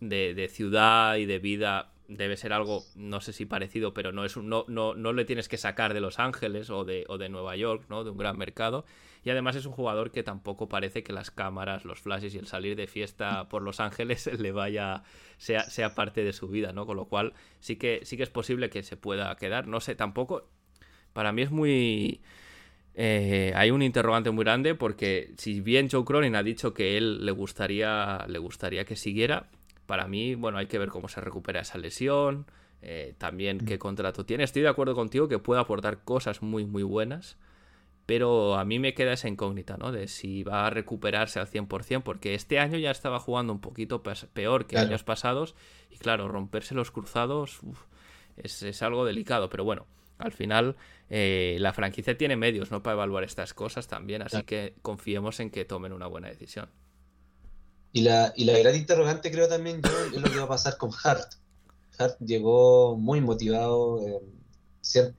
de, 0.00 0.34
de 0.34 0.48
ciudad 0.48 1.16
y 1.16 1.26
de 1.26 1.38
vida 1.38 1.92
debe 2.10 2.36
ser 2.36 2.52
algo, 2.52 2.84
no 2.96 3.20
sé 3.20 3.32
si 3.32 3.46
parecido, 3.46 3.94
pero 3.94 4.10
no, 4.10 4.24
es 4.24 4.36
un, 4.36 4.48
no, 4.48 4.64
no, 4.66 4.94
no 4.94 5.12
le 5.12 5.24
tienes 5.24 5.48
que 5.48 5.56
sacar 5.56 5.94
de 5.94 6.00
Los 6.00 6.18
Ángeles 6.18 6.68
o 6.68 6.84
de, 6.84 7.04
o 7.08 7.18
de 7.18 7.28
Nueva 7.28 7.54
York, 7.56 7.84
¿no? 7.88 8.02
De 8.02 8.10
un 8.10 8.18
gran 8.18 8.36
mercado. 8.36 8.84
Y 9.22 9.30
además 9.30 9.56
es 9.56 9.66
un 9.66 9.72
jugador 9.72 10.10
que 10.10 10.22
tampoco 10.22 10.68
parece 10.68 11.02
que 11.02 11.12
las 11.12 11.30
cámaras, 11.30 11.84
los 11.84 12.00
flashes 12.00 12.34
y 12.34 12.38
el 12.38 12.46
salir 12.46 12.76
de 12.76 12.86
fiesta 12.86 13.48
por 13.48 13.62
Los 13.62 13.80
Ángeles 13.80 14.26
le 14.38 14.52
vaya, 14.52 15.02
sea, 15.36 15.64
sea 15.64 15.94
parte 15.94 16.24
de 16.24 16.32
su 16.32 16.48
vida, 16.48 16.72
¿no? 16.72 16.86
Con 16.86 16.96
lo 16.96 17.06
cual 17.06 17.34
sí 17.60 17.76
que, 17.76 18.00
sí 18.04 18.16
que 18.16 18.22
es 18.22 18.30
posible 18.30 18.70
que 18.70 18.82
se 18.82 18.96
pueda 18.96 19.34
quedar. 19.36 19.66
No 19.66 19.80
sé, 19.80 19.94
tampoco. 19.94 20.48
Para 21.12 21.32
mí 21.32 21.42
es 21.42 21.50
muy. 21.50 22.20
Eh, 22.94 23.52
hay 23.54 23.70
un 23.70 23.82
interrogante 23.82 24.30
muy 24.30 24.44
grande 24.44 24.74
porque 24.74 25.32
si 25.38 25.60
bien 25.60 25.88
Joe 25.90 26.04
Cronin 26.04 26.34
ha 26.34 26.42
dicho 26.42 26.74
que 26.74 26.96
él 26.96 27.24
le 27.24 27.32
gustaría, 27.32 28.24
le 28.28 28.38
gustaría 28.38 28.84
que 28.84 28.96
siguiera, 28.96 29.48
para 29.86 30.06
mí, 30.06 30.34
bueno, 30.34 30.58
hay 30.58 30.66
que 30.66 30.78
ver 30.78 30.88
cómo 30.88 31.08
se 31.08 31.20
recupera 31.20 31.60
esa 31.60 31.78
lesión, 31.78 32.46
eh, 32.82 33.14
también 33.18 33.58
qué 33.58 33.78
contrato 33.78 34.24
tiene. 34.24 34.44
Estoy 34.44 34.62
de 34.62 34.68
acuerdo 34.68 34.94
contigo 34.94 35.28
que 35.28 35.38
puede 35.38 35.60
aportar 35.60 36.04
cosas 36.04 36.42
muy, 36.42 36.64
muy 36.64 36.82
buenas, 36.82 37.36
pero 38.10 38.56
a 38.56 38.64
mí 38.64 38.80
me 38.80 38.92
queda 38.92 39.12
esa 39.12 39.28
incógnita, 39.28 39.76
¿no? 39.76 39.92
De 39.92 40.08
si 40.08 40.42
va 40.42 40.66
a 40.66 40.70
recuperarse 40.70 41.38
al 41.38 41.46
100%, 41.48 42.02
porque 42.02 42.34
este 42.34 42.58
año 42.58 42.76
ya 42.76 42.90
estaba 42.90 43.20
jugando 43.20 43.52
un 43.52 43.60
poquito 43.60 44.02
peor 44.02 44.66
que 44.66 44.78
años 44.78 45.04
pasados, 45.04 45.54
y 45.92 45.96
claro, 45.96 46.26
romperse 46.26 46.74
los 46.74 46.90
cruzados 46.90 47.60
es, 48.36 48.82
algo 48.82 49.04
delicado, 49.04 49.48
pero 49.48 49.62
bueno. 49.62 49.86
Al 50.18 50.32
final, 50.32 50.74
eh, 51.08 51.56
la 51.60 51.72
franquicia 51.72 52.18
tiene 52.18 52.34
medios 52.34 52.72
¿no? 52.72 52.82
para 52.82 52.94
evaluar 52.94 53.22
estas 53.22 53.54
cosas 53.54 53.86
también, 53.86 54.22
así 54.22 54.42
que 54.42 54.74
confiemos 54.82 55.38
en 55.38 55.50
que 55.50 55.64
tomen 55.64 55.92
una 55.92 56.08
buena 56.08 56.26
decisión. 56.26 56.68
Y 57.92 58.00
la, 58.00 58.32
y 58.34 58.44
la 58.44 58.58
gran 58.58 58.74
interrogante 58.74 59.30
creo 59.30 59.46
también 59.46 59.82
yo 59.82 60.16
es 60.16 60.20
lo 60.20 60.28
que 60.28 60.36
va 60.36 60.46
a 60.46 60.48
pasar 60.48 60.78
con 60.78 60.90
Hart. 61.04 61.34
Hart 61.96 62.18
llegó 62.18 62.96
muy 62.96 63.20
motivado, 63.20 64.04
eh, 64.04 64.18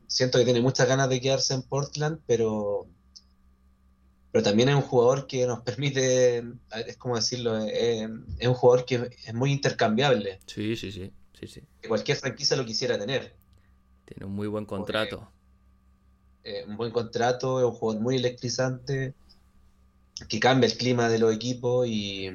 siento 0.08 0.38
que 0.38 0.46
tiene 0.46 0.62
muchas 0.62 0.88
ganas 0.88 1.10
de 1.10 1.22
quedarse 1.22 1.54
en 1.54 1.64
Portland, 1.64 2.20
pero, 2.26 2.88
pero 4.32 4.44
también 4.44 4.70
es 4.70 4.76
un 4.76 4.82
jugador 4.82 5.28
que 5.28 5.46
nos 5.46 5.62
permite, 5.62 6.44
es 6.86 6.98
como 6.98 7.16
decirlo, 7.16 7.60
eh, 7.66 8.10
es 8.40 8.48
un 8.48 8.54
jugador 8.54 8.86
que 8.86 9.10
es 9.26 9.34
muy 9.34 9.52
intercambiable. 9.52 10.40
Sí, 10.46 10.76
sí, 10.76 10.92
sí, 10.92 11.12
sí, 11.40 11.48
sí. 11.48 11.62
Que 11.82 11.88
cualquier 11.88 12.18
franquicia 12.18 12.58
lo 12.58 12.66
quisiera 12.66 12.98
tener. 12.98 13.36
Tiene 14.06 14.26
un 14.26 14.34
muy 14.34 14.48
buen 14.48 14.66
contrato. 14.66 15.32
Eh, 16.44 16.66
un 16.68 16.76
buen 16.76 16.92
contrato, 16.92 17.60
es 17.60 17.66
un 17.66 17.72
jugador 17.72 18.02
muy 18.02 18.16
electrizante 18.16 19.14
que 20.28 20.40
cambia 20.40 20.68
el 20.68 20.78
clima 20.78 21.10
de 21.10 21.20
los 21.20 21.34
equipos 21.34 21.88
y, 21.88 22.30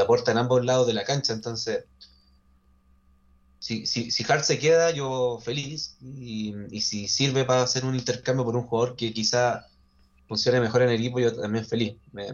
aporta 0.00 0.32
en 0.32 0.38
ambos 0.38 0.64
lados 0.64 0.86
de 0.86 0.94
la 0.94 1.04
cancha. 1.04 1.32
Entonces, 1.32 1.84
si, 3.58 3.86
si, 3.86 4.10
si 4.10 4.24
Hart 4.30 4.44
se 4.44 4.58
queda, 4.58 4.90
yo 4.90 5.38
feliz. 5.42 5.96
Y, 6.00 6.54
si 6.80 7.08
sirve 7.08 7.44
para 7.44 7.62
hacer 7.62 7.84
un 7.84 7.94
intercambio 7.94 8.44
por 8.44 8.56
un 8.56 8.64
jugador 8.64 8.96
que 8.96 9.12
quizá 9.12 9.66
funcione 10.26 10.60
mejor 10.60 10.82
en 10.82 10.90
el 10.90 10.96
equipo, 10.96 11.20
yo 11.20 11.34
también 11.34 11.64
feliz. 11.64 11.96
Me, 12.12 12.28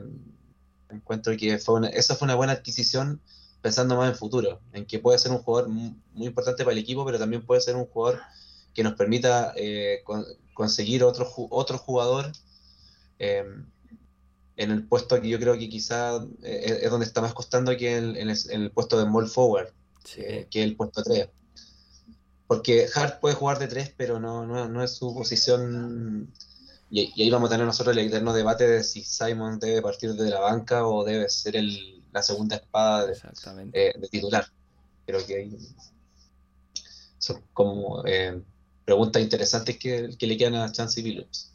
encuentro 0.90 1.36
que 1.36 1.58
fue 1.58 1.90
esa 1.92 2.14
fue 2.14 2.26
una 2.26 2.36
buena 2.36 2.52
adquisición 2.52 3.20
pensando 3.60 3.96
más 3.96 4.10
en 4.10 4.16
futuro, 4.16 4.60
en 4.72 4.84
que 4.86 4.98
puede 4.98 5.18
ser 5.18 5.32
un 5.32 5.38
jugador 5.38 5.70
muy, 5.70 5.96
importante 6.16 6.64
para 6.64 6.72
el 6.72 6.78
equipo, 6.78 7.04
pero 7.04 7.18
también 7.18 7.44
puede 7.44 7.62
ser 7.62 7.76
un 7.76 7.86
jugador 7.86 8.20
que 8.74 8.82
nos 8.84 8.94
permita 8.94 9.54
eh, 9.56 10.04
conseguir 10.52 11.02
otro, 11.02 11.32
otro 11.50 11.78
jugador 11.78 12.30
eh, 13.18 13.44
en 14.56 14.70
el 14.70 14.86
puesto 14.86 15.20
que 15.20 15.28
yo 15.28 15.38
creo 15.38 15.58
que 15.58 15.68
quizá 15.68 16.16
eh, 16.42 16.80
es, 16.82 16.90
donde 16.90 17.06
está 17.06 17.20
más 17.20 17.34
costando 17.34 17.76
que 17.76 17.96
en, 17.96 18.28
el, 18.28 18.70
puesto 18.70 18.98
de 18.98 19.04
small 19.04 19.28
forward, 19.28 19.72
eh, 20.16 20.48
que 20.50 20.60
es 20.60 20.66
el 20.66 20.76
puesto 20.76 21.02
3. 21.02 21.28
Porque 22.46 22.86
Hart 22.94 23.20
puede 23.20 23.34
jugar 23.34 23.58
de 23.58 23.68
3, 23.68 23.94
pero 23.96 24.20
no, 24.20 24.46
no, 24.46 24.82
es 24.82 24.92
su 24.92 25.14
posición. 25.14 26.32
Y, 26.90 27.22
ahí 27.22 27.30
vamos 27.30 27.48
a 27.48 27.52
tener 27.52 27.66
nosotros 27.66 27.96
el 27.96 28.06
eterno 28.06 28.32
debate 28.32 28.66
de 28.66 28.84
si 28.84 29.02
Simon 29.02 29.58
debe 29.58 29.82
partir 29.82 30.14
de 30.14 30.30
la 30.30 30.40
banca 30.40 30.86
o 30.86 31.04
debe 31.04 31.28
ser 31.28 31.56
el, 31.56 32.02
la 32.12 32.22
segunda 32.22 32.56
espada 32.56 33.06
de, 33.06 33.16
eh, 33.72 33.94
titular. 34.10 34.46
Creo 35.06 35.26
que 35.26 35.36
ahí 35.36 35.58
son 37.18 37.42
como 37.52 38.02
preguntas 38.84 39.22
interesantes 39.22 39.78
que, 39.78 40.10
que, 40.18 40.26
le 40.26 40.36
quedan 40.36 40.56
a 40.56 40.70
Chancey 40.70 41.02
Billups. 41.02 41.53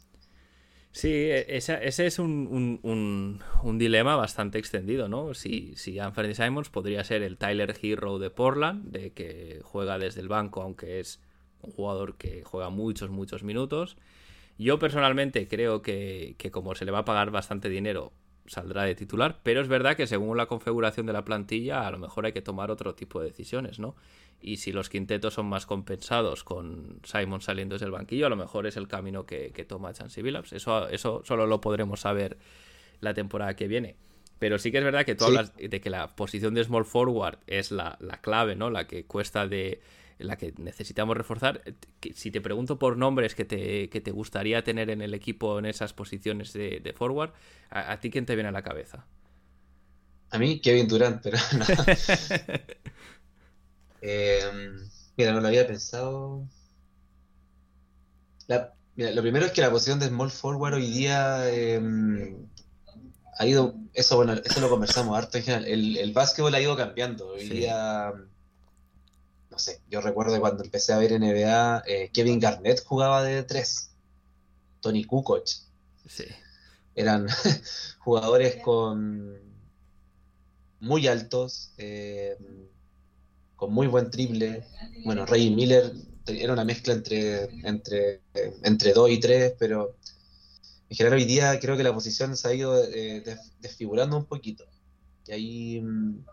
Sí, 0.92 1.08
e, 1.08 1.56
ese, 1.56 2.06
es 2.06 2.18
un, 2.18 3.40
dilema 3.78 4.16
bastante 4.16 4.58
extendido, 4.58 5.08
¿no? 5.08 5.34
Si, 5.34 5.74
si 5.76 5.98
Anthony 5.98 6.34
Simons 6.34 6.68
podría 6.68 7.04
ser 7.04 7.22
el 7.22 7.36
Tyler 7.36 7.74
Hero 7.80 8.18
de 8.18 8.30
Portland, 8.30 8.90
de 8.90 9.12
que 9.12 9.60
juega 9.62 9.98
desde 9.98 10.20
el 10.20 10.28
banco, 10.28 10.62
aunque 10.62 11.00
es 11.00 11.20
un 11.62 11.72
jugador 11.72 12.16
que 12.16 12.42
juega 12.44 12.70
muchos, 12.70 13.10
muchos 13.10 13.42
minutos. 13.42 13.96
Yo 14.58 14.78
personalmente 14.78 15.48
creo 15.48 15.82
que, 15.82 16.36
como 16.52 16.74
se 16.74 16.84
le 16.84 16.90
va 16.90 17.00
a 17.00 17.04
pagar 17.04 17.30
bastante 17.30 17.68
dinero, 17.68 18.12
saldrá 18.46 18.82
de 18.82 18.94
titular, 18.94 19.40
pero 19.42 19.60
es 19.60 19.68
verdad 19.68 19.96
que 19.96 20.06
según 20.06 20.36
la 20.36 20.46
configuración 20.46 21.06
de 21.06 21.12
la 21.12 21.24
plantilla, 21.24 21.86
a 21.86 21.90
lo 21.90 21.98
mejor 21.98 22.26
hay 22.26 22.32
que 22.32 22.42
tomar 22.42 22.70
otro 22.70 22.94
tipo 22.94 23.20
de 23.20 23.28
decisiones, 23.28 23.78
¿no? 23.78 23.94
Y 24.42 24.56
si 24.56 24.72
los 24.72 24.88
quintetos 24.88 25.34
son 25.34 25.46
más 25.46 25.66
compensados 25.66 26.44
con 26.44 27.00
Simon 27.04 27.40
saliendo 27.40 27.74
desde 27.74 27.86
el 27.86 27.92
banquillo, 27.92 28.26
a 28.26 28.30
lo 28.30 28.36
mejor 28.36 28.66
es 28.66 28.76
el 28.76 28.88
camino 28.88 29.26
que, 29.26 29.50
toma 29.68 29.92
Chansey 29.92 30.22
Billups. 30.22 30.52
Eso, 30.52 30.88
eso 30.88 31.22
solo 31.24 31.46
lo 31.46 31.60
podremos 31.60 32.00
saber 32.00 32.38
la 33.00 33.12
temporada 33.14 33.54
que 33.54 33.68
viene. 33.68 33.96
Pero 34.38 34.58
sí 34.58 34.72
que 34.72 34.78
es 34.78 34.84
verdad 34.84 35.04
que 35.04 35.14
tú 35.14 35.26
hablas 35.26 35.54
de 35.56 35.80
que 35.80 35.90
la 35.90 36.08
posición 36.16 36.54
de 36.54 36.64
small 36.64 36.86
forward 36.86 37.38
es 37.46 37.70
la, 37.70 37.98
la 38.00 38.22
clave, 38.22 38.56
¿no? 38.56 38.70
La 38.70 38.86
que 38.86 39.04
cuesta 39.04 39.46
de, 39.46 39.80
la 40.20 40.36
que 40.36 40.52
necesitamos 40.58 41.16
reforzar. 41.16 41.62
Si 42.14 42.30
te 42.30 42.40
pregunto 42.40 42.78
por 42.78 42.96
nombres 42.96 43.34
que 43.34 43.44
te, 43.44 43.88
te 43.88 44.10
gustaría 44.10 44.62
tener 44.62 44.90
en 44.90 45.02
el 45.02 45.14
equipo 45.14 45.58
en 45.58 45.66
esas 45.66 45.92
posiciones 45.92 46.52
de, 46.52 46.94
forward, 46.96 47.32
¿a, 47.70 47.98
ti 48.00 48.10
quién 48.10 48.26
te 48.26 48.34
viene 48.34 48.48
a 48.48 48.52
la 48.52 48.62
cabeza? 48.62 49.06
A 50.30 50.38
mí, 50.38 50.60
Kevin 50.60 50.86
Durant, 50.86 51.22
pero 51.22 51.38
no. 51.58 51.64
Em, 54.00 54.88
mira, 55.16 55.32
no 55.32 55.40
lo 55.40 55.48
había 55.48 55.66
pensado. 55.66 56.46
mira, 58.94 59.10
lo 59.12 59.22
primero 59.22 59.46
es 59.46 59.52
que 59.52 59.60
la 59.60 59.70
posición 59.70 59.98
de 59.98 60.08
small 60.08 60.30
forward 60.30 60.74
hoy 60.74 60.90
día 60.90 61.50
em, 61.50 62.46
ha 63.38 63.46
ido, 63.46 63.74
eso 63.94 64.16
bueno, 64.16 64.34
eso 64.34 64.60
lo 64.60 64.68
conversamos 64.68 65.16
harto 65.16 65.38
en 65.38 65.44
general. 65.44 65.66
El, 65.66 65.96
el 65.96 66.12
básquetbol 66.12 66.54
ha 66.54 66.60
ido 66.60 66.76
cambiando. 66.76 67.28
Hoy 67.28 67.48
día 67.48 68.12
no 69.50 69.58
sé, 69.58 69.82
yo 69.88 70.00
recuerdo 70.00 70.38
cuando 70.40 70.62
empecé 70.62 70.92
a 70.92 70.98
ver 70.98 71.12
NBA, 71.12 71.82
eh, 71.86 72.10
Kevin 72.12 72.38
Garnett 72.38 72.84
jugaba 72.84 73.22
de 73.22 73.42
tres, 73.42 73.90
Tony 74.80 75.04
Kukoc. 75.04 75.46
Sí. 76.06 76.24
Eran 76.94 77.26
jugadores 77.98 78.62
con 78.62 79.38
muy 80.78 81.08
altos, 81.08 81.72
eh, 81.78 82.36
con 83.60 83.74
muy 83.74 83.86
buen 83.88 84.10
triple. 84.10 84.64
Bueno, 85.04 85.26
Ray 85.26 85.50
Miller 85.50 85.92
era 86.26 86.54
una 86.54 86.64
mezcla 86.64 86.94
entre, 86.94 87.44
entre, 87.68 88.22
entre 88.62 88.94
dos 88.94 89.10
y 89.10 89.20
tres, 89.20 89.52
pero 89.58 89.96
en 90.88 90.96
general 90.96 91.18
hoy 91.18 91.26
día 91.26 91.60
creo 91.60 91.76
que 91.76 91.82
la 91.82 91.92
posición 91.92 92.38
se 92.38 92.48
ha 92.48 92.54
ido 92.54 92.82
eh, 92.82 93.22
desfigurando 93.60 94.16
un 94.16 94.24
poquito. 94.24 94.64
Y 95.26 95.32
ahí 95.32 95.80
mm, 95.82 96.24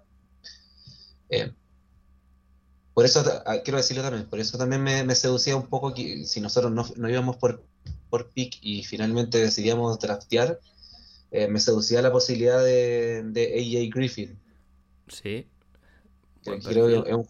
por 2.93 3.03
eso, 3.03 3.25
ah, 3.45 3.57
quiero 3.61 3.77
decirlo 3.77 4.03
también, 4.03 4.25
por 4.29 4.39
eso 4.39 4.57
también 4.57 4.81
me, 4.81 5.13
seducía 5.13 5.57
un 5.57 5.67
poco 5.67 5.93
que 5.93 6.23
si 6.23 6.39
nosotros 6.39 6.71
no, 6.95 7.09
íbamos 7.09 7.35
por, 7.35 7.61
por 8.09 8.29
pick 8.29 8.57
y 8.61 8.85
finalmente 8.85 9.37
decidíamos 9.37 9.99
draftear, 9.99 10.61
eh, 11.31 11.49
me 11.49 11.59
seducía 11.59 12.01
la 12.01 12.11
posibilidad 12.13 12.63
de, 12.63 13.23
de 13.23 13.53
AJ 13.59 13.93
Griffin. 13.93 14.39
Sí. 15.09 15.45
Creo 16.63 17.03
que 17.03 17.09
es 17.09 17.15
un, 17.15 17.23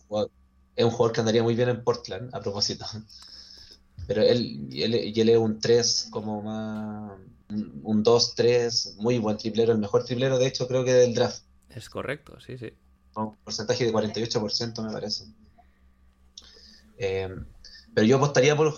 jugador, 0.91 1.11
que 1.11 1.19
andaría 1.19 1.43
muy 1.43 1.55
bien 1.55 1.69
en 1.69 1.83
Portland, 1.83 2.33
a 2.33 2.39
propósito. 2.39 2.85
Pero 4.07 4.21
él, 4.21 4.69
él, 4.71 4.93
él 4.93 5.29
es 5.29 5.37
un 5.37 5.59
3 5.59 6.07
como 6.11 6.41
más. 6.41 7.19
Un 7.49 8.03
2-3, 8.03 8.97
muy 8.97 9.19
buen 9.19 9.37
triplero, 9.37 9.71
el 9.71 9.77
mejor 9.77 10.03
triplero, 10.03 10.37
de 10.37 10.47
hecho, 10.47 10.67
creo 10.67 10.83
que 10.83 10.93
del 10.93 11.13
draft. 11.13 11.43
Es 11.69 11.89
correcto, 11.89 12.37
sí, 12.41 12.57
sí. 12.57 12.73
Un 13.15 13.37
porcentaje 13.37 13.85
de 13.85 13.93
48%, 13.93 14.83
me 14.83 14.91
parece. 14.91 15.25
Eh, 16.97 17.29
pero 17.93 18.05
yo 18.05 18.17
apostaría 18.17 18.55
por, 18.55 18.75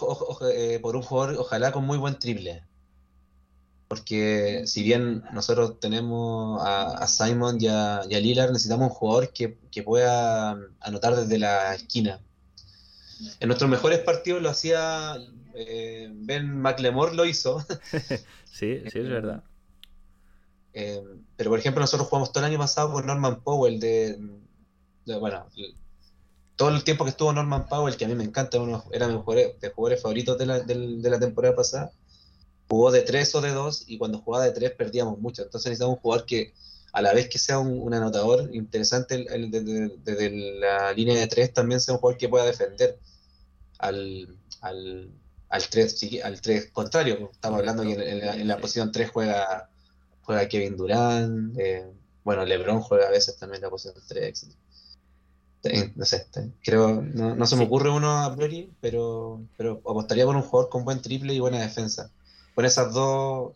eh, 0.53 0.79
por, 0.81 0.95
un 0.95 1.01
jugador, 1.01 1.35
ojalá 1.37 1.71
con 1.71 1.85
muy 1.85 1.97
buen 1.97 2.19
triple. 2.19 2.63
Porque 3.89 4.63
si 4.65 4.83
bien 4.83 5.23
nosotros 5.33 5.79
tenemos 5.79 6.61
a, 6.63 7.05
Simon 7.07 7.57
y 7.59 7.67
a, 7.67 8.03
Lillard, 8.03 8.51
necesitamos 8.51 8.91
un 8.91 8.95
jugador 8.95 9.33
que, 9.33 9.57
pueda 9.83 10.51
anotar 10.79 11.15
desde 11.15 11.39
la 11.39 11.75
esquina. 11.75 12.21
En 13.39 13.47
nuestros 13.47 13.69
mejores 13.69 13.99
partidos 13.99 14.41
lo 14.41 14.49
hacía 14.49 15.17
eh, 15.55 16.09
Ben 16.13 16.61
McLemore, 16.61 17.15
lo 17.15 17.25
hizo. 17.25 17.65
sí, 18.45 18.81
sí, 18.91 18.99
es 18.99 19.09
verdad. 19.09 19.43
pero 21.35 21.49
por 21.49 21.59
ejemplo, 21.59 21.81
nosotros 21.81 22.07
jugamos 22.07 22.31
todo 22.31 22.45
el 22.45 22.51
año 22.51 22.59
pasado 22.59 22.93
con 22.93 23.05
Norman 23.05 23.41
Powell 23.41 23.79
de, 23.79 24.19
de 25.05 25.17
bueno, 25.17 25.47
todo 26.55 26.69
el 26.69 26.83
tiempo 26.83 27.05
que 27.05 27.11
estuvo 27.11 27.33
Norman 27.33 27.67
Powell, 27.67 27.97
que 27.97 28.05
a 28.05 28.07
mí 28.07 28.15
me 28.15 28.23
encanta, 28.23 28.59
uno 28.59 28.83
era 28.91 29.07
de 29.07 29.15
jugadores 29.15 30.01
favoritos 30.01 30.37
de 30.37 30.45
la, 30.45 30.59
de, 30.59 31.09
la 31.09 31.19
temporada 31.19 31.55
pasada, 31.55 31.91
jugó 32.69 32.91
de 32.91 33.01
3 33.01 33.35
o 33.35 33.41
de 33.41 33.51
2 33.51 33.85
y 33.87 33.97
cuando 33.97 34.19
jugaba 34.19 34.45
de 34.45 34.51
3 34.51 34.71
perdíamos 34.71 35.19
mucho. 35.19 35.43
Entonces 35.43 35.69
necesitamos 35.69 35.97
un 35.97 36.01
jugador 36.01 36.25
que 36.25 36.53
a 36.91 37.01
la 37.01 37.13
vez 37.13 37.29
que 37.29 37.37
sea 37.37 37.59
un, 37.59 37.93
anotador 37.93 38.49
interesante 38.53 39.17
desde 39.17 40.29
la 40.59 40.93
línea 40.93 41.15
de 41.15 41.27
3, 41.27 41.53
también 41.53 41.79
sea 41.81 41.95
un 41.95 41.99
jugador 41.99 42.17
que 42.17 42.29
pueda 42.29 42.45
defender 42.45 42.97
al, 43.77 44.37
al, 44.61 45.09
al 45.49 45.69
3, 45.69 46.21
al 46.23 46.41
3 46.41 46.71
contrario. 46.71 47.29
Estamos 47.31 47.59
hablando 47.59 47.83
que 47.83 47.93
en, 47.93 48.47
la, 48.47 48.57
posición 48.57 48.91
3 48.91 49.09
juega, 49.11 49.69
juega 50.21 50.47
Kevin 50.47 50.77
Durant, 50.77 51.57
eh, 51.59 51.87
bueno, 52.23 52.45
LeBron 52.45 52.81
juega 52.81 53.07
a 53.07 53.11
veces 53.11 53.37
también 53.37 53.57
en 53.57 53.63
la 53.63 53.69
posición 53.69 53.95
3, 54.07 54.43
etc 54.43 54.55
no 55.95 56.05
sé, 56.05 56.27
creo, 56.63 57.01
no, 57.01 57.45
se 57.45 57.55
me 57.55 57.65
ocurre 57.65 57.89
uno 57.89 58.09
a 58.19 58.33
priori, 58.33 58.71
pero, 58.79 59.41
pero 59.57 59.81
apostaría 59.85 60.25
por 60.25 60.35
un 60.35 60.41
jugador 60.41 60.69
con 60.69 60.85
buen 60.85 61.01
triple 61.01 61.33
y 61.33 61.39
buena 61.39 61.59
defensa. 61.59 62.11
Con 62.59 62.65
esas 62.65 62.93
dos, 62.93 63.53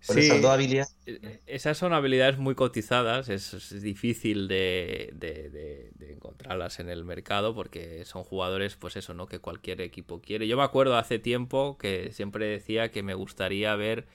esas 0.00 0.40
dos 0.40 0.50
habilidades. 0.50 0.96
Esas 1.44 1.76
son 1.76 1.92
habilidades 1.92 2.38
muy 2.38 2.54
cotizadas, 2.54 3.28
es, 3.28 3.82
difícil 3.82 4.48
de, 4.48 5.92
encontrarlas 6.08 6.80
en 6.80 6.88
el 6.88 7.04
mercado 7.04 7.54
porque 7.54 8.06
son 8.06 8.24
jugadores, 8.24 8.76
pues 8.76 8.96
eso, 8.96 9.12
¿no? 9.12 9.26
Que 9.26 9.40
cualquier 9.40 9.82
equipo 9.82 10.22
quiere. 10.22 10.48
Yo 10.48 10.56
me 10.56 10.62
acuerdo 10.62 10.96
hace 10.96 11.18
tiempo 11.18 11.76
que 11.76 12.12
siempre 12.12 12.46
decía 12.46 12.90
que 12.90 13.02
me 13.02 13.12
gustaría 13.12 13.76
ver 13.76 14.06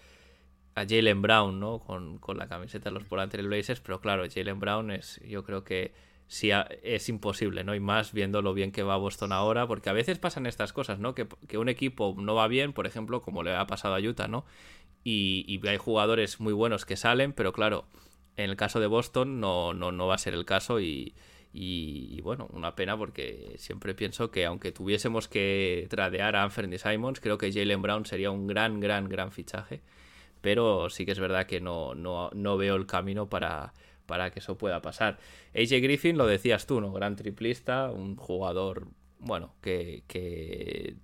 a 0.73 0.87
Jalen 0.87 1.21
Brown, 1.21 1.59
¿no? 1.59 1.77
Con, 1.77 2.17
con 2.17 2.39
la 2.39 2.47
camiseta 2.47 2.89
de 2.89 2.95
los 2.95 3.03
Portland 3.03 3.45
Blazers, 3.45 3.79
pero 3.79 4.01
claro, 4.01 4.23
Jalen 4.27 4.59
Brown 4.59 4.89
es, 4.89 5.21
yo 5.21 5.43
creo 5.43 5.63
que 5.63 5.93
si 6.29 6.51
es 6.83 7.09
imposible, 7.09 7.63
¿no? 7.63 7.73
Y 7.73 7.79
más 7.79 8.13
viendo 8.13 8.43
lo 8.43 8.53
bien 8.53 8.71
que 8.71 8.83
va 8.83 8.97
Boston 8.97 9.31
ahora, 9.31 9.65
porque 9.65 9.89
a 9.89 9.93
veces 9.93 10.19
pasan 10.19 10.45
estas 10.45 10.73
cosas, 10.73 10.99
¿no? 10.99 11.15
Que, 11.15 11.27
un 11.57 11.69
equipo 11.69 12.15
no 12.19 12.35
va 12.35 12.47
bien, 12.47 12.71
por 12.71 12.85
ejemplo, 12.85 13.23
como 13.23 13.41
le 13.41 13.55
ha 13.55 13.65
pasado 13.65 13.95
a 13.95 13.99
Utah, 13.99 14.27
¿no? 14.27 14.45
Y, 15.03 15.59
hay 15.67 15.77
jugadores 15.77 16.39
muy 16.39 16.53
buenos 16.53 16.85
que 16.85 16.97
salen, 16.97 17.33
pero 17.33 17.51
claro, 17.51 17.85
en 18.37 18.51
el 18.51 18.57
caso 18.57 18.79
de 18.79 18.85
Boston 18.85 19.39
no, 19.39 19.73
no, 19.73 19.91
no 19.91 20.05
va 20.05 20.15
a 20.15 20.19
ser 20.19 20.35
el 20.35 20.45
caso 20.45 20.79
y, 20.79 21.15
y, 21.51 22.21
bueno, 22.21 22.47
una 22.53 22.75
pena 22.75 22.95
porque 22.95 23.55
siempre 23.57 23.95
pienso 23.95 24.29
que 24.29 24.45
aunque 24.45 24.71
tuviésemos 24.71 25.27
que 25.27 25.87
tradear 25.89 26.35
a 26.35 26.43
Anthony 26.43 26.77
Simons, 26.77 27.21
creo 27.21 27.39
que 27.39 27.51
Jalen 27.51 27.81
Brown 27.81 28.05
sería 28.05 28.29
un 28.29 28.45
gran, 28.45 28.79
gran, 28.79 29.09
gran 29.09 29.31
fichaje. 29.31 29.81
Pero 30.41 30.89
sí 30.91 31.05
que 31.05 31.11
es 31.11 31.19
verdad 31.19 31.47
que 31.47 31.59
no, 31.59 31.95
no, 31.95 32.29
no 32.33 32.55
veo 32.55 32.75
el 32.75 32.85
camino 32.85 33.29
para, 33.29 33.73
para 34.09 34.31
que 34.31 34.39
eso 34.39 34.57
pueda 34.57 34.81
pasar. 34.81 35.19
AJ 35.53 35.81
Griffin, 35.83 36.17
lo 36.17 36.25
decías 36.25 36.65
tú, 36.65 36.81
¿no? 36.81 36.91
Gran 36.91 37.15
triplista, 37.15 37.91
un 37.91 38.15
jugador, 38.15 38.87
bueno, 39.19 39.53
que, 39.61 40.95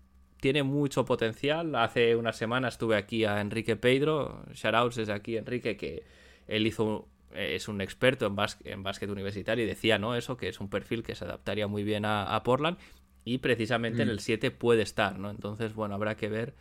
tiene 0.41 0.63
mucho 0.63 1.05
potencial. 1.05 1.75
Hace 1.75 2.15
una 2.15 2.33
semana 2.33 2.67
estuve 2.67 2.97
aquí 2.97 3.23
a 3.23 3.41
Enrique 3.41 3.75
Pedro, 3.75 4.43
shoutouts 4.53 4.95
desde 4.95 5.13
aquí, 5.13 5.37
Enrique, 5.37 5.77
que 5.77 6.03
él 6.47 6.65
hizo 6.65 7.07
es 7.33 7.67
un 7.67 7.81
experto 7.81 8.25
en, 8.25 8.35
en 8.63 8.83
básquet 8.83 9.09
universitario 9.09 9.65
y 9.65 9.67
decía, 9.67 9.99
¿no? 9.99 10.15
Eso, 10.15 10.37
que 10.37 10.47
es 10.47 10.59
un 10.59 10.69
perfil 10.69 11.03
que 11.03 11.15
se 11.15 11.25
adaptaría 11.25 11.67
muy 11.67 11.83
bien 11.83 12.05
a, 12.05 12.41
Portland 12.43 12.77
y 13.23 13.39
precisamente 13.39 14.01
en 14.01 14.07
mm. 14.07 14.11
el 14.11 14.19
7 14.19 14.51
puede 14.51 14.81
estar, 14.81 15.19
¿no? 15.19 15.29
Entonces, 15.29 15.75
bueno, 15.75 15.95
habrá 15.95 16.15
que 16.15 16.29
ver 16.29 16.55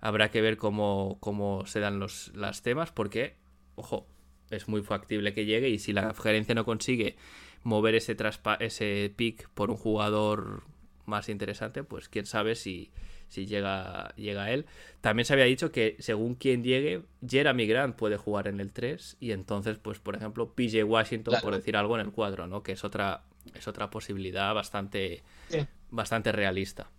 habrá 0.00 0.30
que 0.30 0.40
ver 0.40 0.56
cómo, 0.56 1.18
cómo 1.20 1.66
se 1.66 1.80
dan 1.80 1.98
los 1.98 2.30
las 2.36 2.62
temas 2.62 2.92
porque, 2.92 3.36
ojo, 3.74 4.06
es 4.54 4.68
muy 4.68 4.82
factible 4.82 5.34
que 5.34 5.44
llegue 5.44 5.68
y 5.68 5.78
si 5.78 5.92
la 5.92 6.14
gerencia 6.14 6.54
no 6.54 6.64
consigue 6.64 7.16
mover 7.62 7.94
ese, 7.94 8.16
ese 8.60 9.12
pick 9.16 9.48
por 9.50 9.70
un 9.70 9.76
jugador 9.76 10.62
más 11.06 11.28
interesante, 11.28 11.82
pues 11.82 12.08
quién 12.08 12.26
sabe 12.26 12.54
si, 12.54 12.90
si 13.28 13.46
llega, 13.46 14.14
llega 14.16 14.50
él. 14.50 14.66
También 15.00 15.24
se 15.24 15.32
había 15.32 15.44
dicho 15.46 15.72
que 15.72 15.96
según 15.98 16.34
quien 16.34 16.62
llegue, 16.62 17.02
Jeremy 17.26 17.66
Grant 17.66 17.96
puede 17.96 18.16
jugar 18.16 18.48
en 18.48 18.60
el 18.60 18.72
3 18.72 19.16
y 19.20 19.32
entonces, 19.32 19.78
pues 19.78 19.98
por 19.98 20.16
ejemplo, 20.16 20.54
PJ 20.54 20.84
Washington, 20.84 21.36
por 21.42 21.54
decir 21.54 21.76
algo, 21.76 21.98
en 21.98 22.06
el 22.06 22.12
4, 22.12 22.46
¿no? 22.46 22.62
Que 22.62 22.72
es 22.72 22.84
otra, 22.84 23.24
es 23.54 23.66
otra 23.68 23.90
posibilidad 23.90 24.54
bastante, 24.54 25.22
bastante 25.90 26.32
realista. 26.32 26.90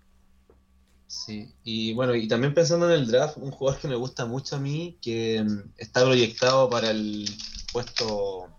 Sí, 1.07 1.53
y 1.63 1.93
bueno, 1.93 2.15
y 2.15 2.27
también 2.27 2.53
pensando 2.53 2.89
en 2.89 2.99
el 2.99 3.07
draft, 3.07 3.37
un 3.37 3.51
jugador 3.51 3.79
que 3.79 3.87
me 3.87 3.95
gusta 3.95 4.25
mucho 4.25 4.55
a 4.55 4.59
mí, 4.59 4.97
que 5.01 5.43
mm, 5.43 5.73
está 5.77 6.03
proyectado 6.03 6.69
para 6.69 6.91
el 6.91 7.29
puesto 7.71 8.49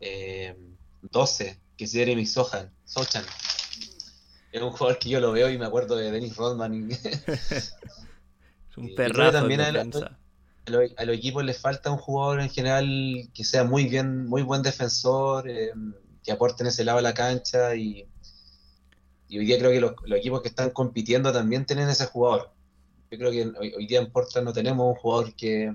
12, 0.00 1.44
eh, 1.46 1.58
que 1.76 1.84
es 1.84 1.92
Jeremy 1.92 2.26
Sohan, 2.26 2.70
Sochan. 2.84 3.24
Es 4.52 4.60
un 4.60 4.70
jugador 4.70 4.98
que 4.98 5.08
yo 5.08 5.20
lo 5.20 5.32
veo 5.32 5.48
y 5.48 5.58
me 5.58 5.66
acuerdo 5.66 5.96
de 5.96 6.10
Dennis 6.10 6.36
Rodman. 6.36 6.90
es 6.92 7.74
un 8.76 8.94
perrazo 8.96 9.32
también 9.32 9.60
a 9.60 11.04
los 11.04 11.16
equipos 11.16 11.44
les 11.44 11.58
falta 11.58 11.90
un 11.90 11.98
jugador 11.98 12.40
en 12.40 12.50
general 12.50 13.28
que 13.34 13.44
sea 13.44 13.64
muy 13.64 13.86
bien, 13.86 14.26
muy 14.26 14.42
buen 14.42 14.62
defensor, 14.62 15.48
eh, 15.48 15.72
que 16.22 16.32
aporte 16.32 16.62
en 16.62 16.68
ese 16.68 16.84
lado 16.84 16.98
de 16.98 17.02
la 17.02 17.14
cancha 17.14 17.74
y, 17.74 18.06
y 19.30 19.38
hoy 19.38 19.46
día 19.46 19.58
creo 19.58 19.70
que 19.70 19.80
los, 19.80 20.18
equipos 20.18 20.42
que 20.42 20.48
están 20.48 20.70
compitiendo 20.70 21.32
también 21.32 21.64
tienen 21.64 21.88
ese 21.88 22.06
jugador. 22.06 22.50
Yo 23.12 23.18
creo 23.18 23.30
que 23.30 23.76
hoy, 23.76 23.86
día 23.86 24.00
en 24.00 24.10
Portland 24.10 24.44
no 24.44 24.52
tenemos 24.52 24.88
un 24.88 24.96
jugador 24.96 25.34
que, 25.34 25.72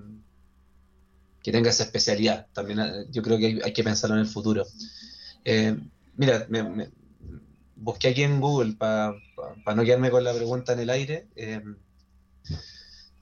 que 1.41 1.51
tenga 1.53 1.69
esa 1.69 1.83
especialidad. 1.83 2.47
También 2.51 2.79
eh, 2.81 3.05
yo 3.09 3.21
creo 3.21 3.37
que 3.37 3.61
hay, 3.63 3.71
que 3.71 3.83
pensarlo 3.83 4.17
en 4.17 4.23
el 4.23 4.27
futuro. 4.27 4.65
Eh, 5.45 5.77
mira, 6.17 6.45
me, 6.49 6.89
busqué 7.77 8.09
aquí 8.09 8.23
en 8.23 8.41
Google 8.41 8.73
para 8.73 9.15
no 9.73 9.83
quedarme 9.83 10.11
con 10.11 10.25
la 10.25 10.33
pregunta 10.33 10.73
en 10.73 10.79
el 10.79 10.89
aire. 10.89 11.29
Eh, 11.37 11.61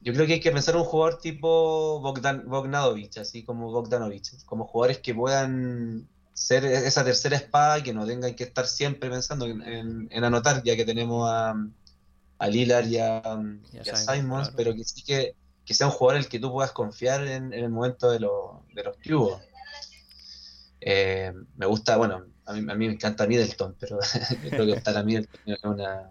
yo 0.01 0.13
creo 0.13 0.25
que 0.25 0.33
hay 0.33 0.39
que 0.39 0.51
pensar 0.51 0.75
un 0.75 0.83
jugador 0.83 1.19
tipo 1.19 2.01
Bogdan, 2.01 2.49
Bogdanovic, 2.49 3.19
así 3.19 3.43
como 3.43 3.71
Bogdanovic, 3.71 4.43
como 4.45 4.65
jugadores 4.65 4.97
que 4.97 5.13
puedan 5.13 6.09
ser 6.33 6.65
esa 6.65 7.03
tercera 7.05 7.37
espada 7.37 7.79
y 7.79 7.83
que 7.83 7.93
no 7.93 8.05
tengan 8.05 8.35
que 8.35 8.43
estar 8.43 8.65
siempre 8.65 9.09
pensando 9.09 9.45
en, 9.45 10.23
anotar, 10.23 10.63
ya 10.63 10.75
que 10.75 10.85
tenemos 10.85 11.29
a, 11.29 11.55
a 12.39 12.47
Lillard 12.47 12.87
y 12.87 12.97
a, 12.97 13.21
Simons, 13.95 14.51
pero 14.55 14.73
que 14.73 14.83
sí 14.83 15.03
que, 15.03 15.35
sea 15.65 15.87
un 15.87 15.93
jugador 15.93 16.21
el 16.21 16.27
que 16.27 16.39
tú 16.39 16.51
puedas 16.51 16.71
confiar 16.71 17.25
en, 17.27 17.53
el 17.53 17.69
momento 17.69 18.09
de, 18.11 18.19
de 18.19 18.83
los 18.83 18.97
cubos. 18.97 19.41
Eh, 20.81 21.31
me 21.55 21.65
gusta, 21.65 21.95
bueno, 21.97 22.25
a 22.45 22.53
mí, 22.53 22.59
a 22.59 22.75
mí 22.75 22.87
me 22.87 22.93
encanta 22.93 23.25
Middleton, 23.25 23.75
pero 23.79 23.99
creo 24.49 24.65
que 24.65 24.73
estar 24.73 24.97
a 24.97 25.03
Middleton 25.03 25.41
es 25.45 25.63
una... 25.63 26.09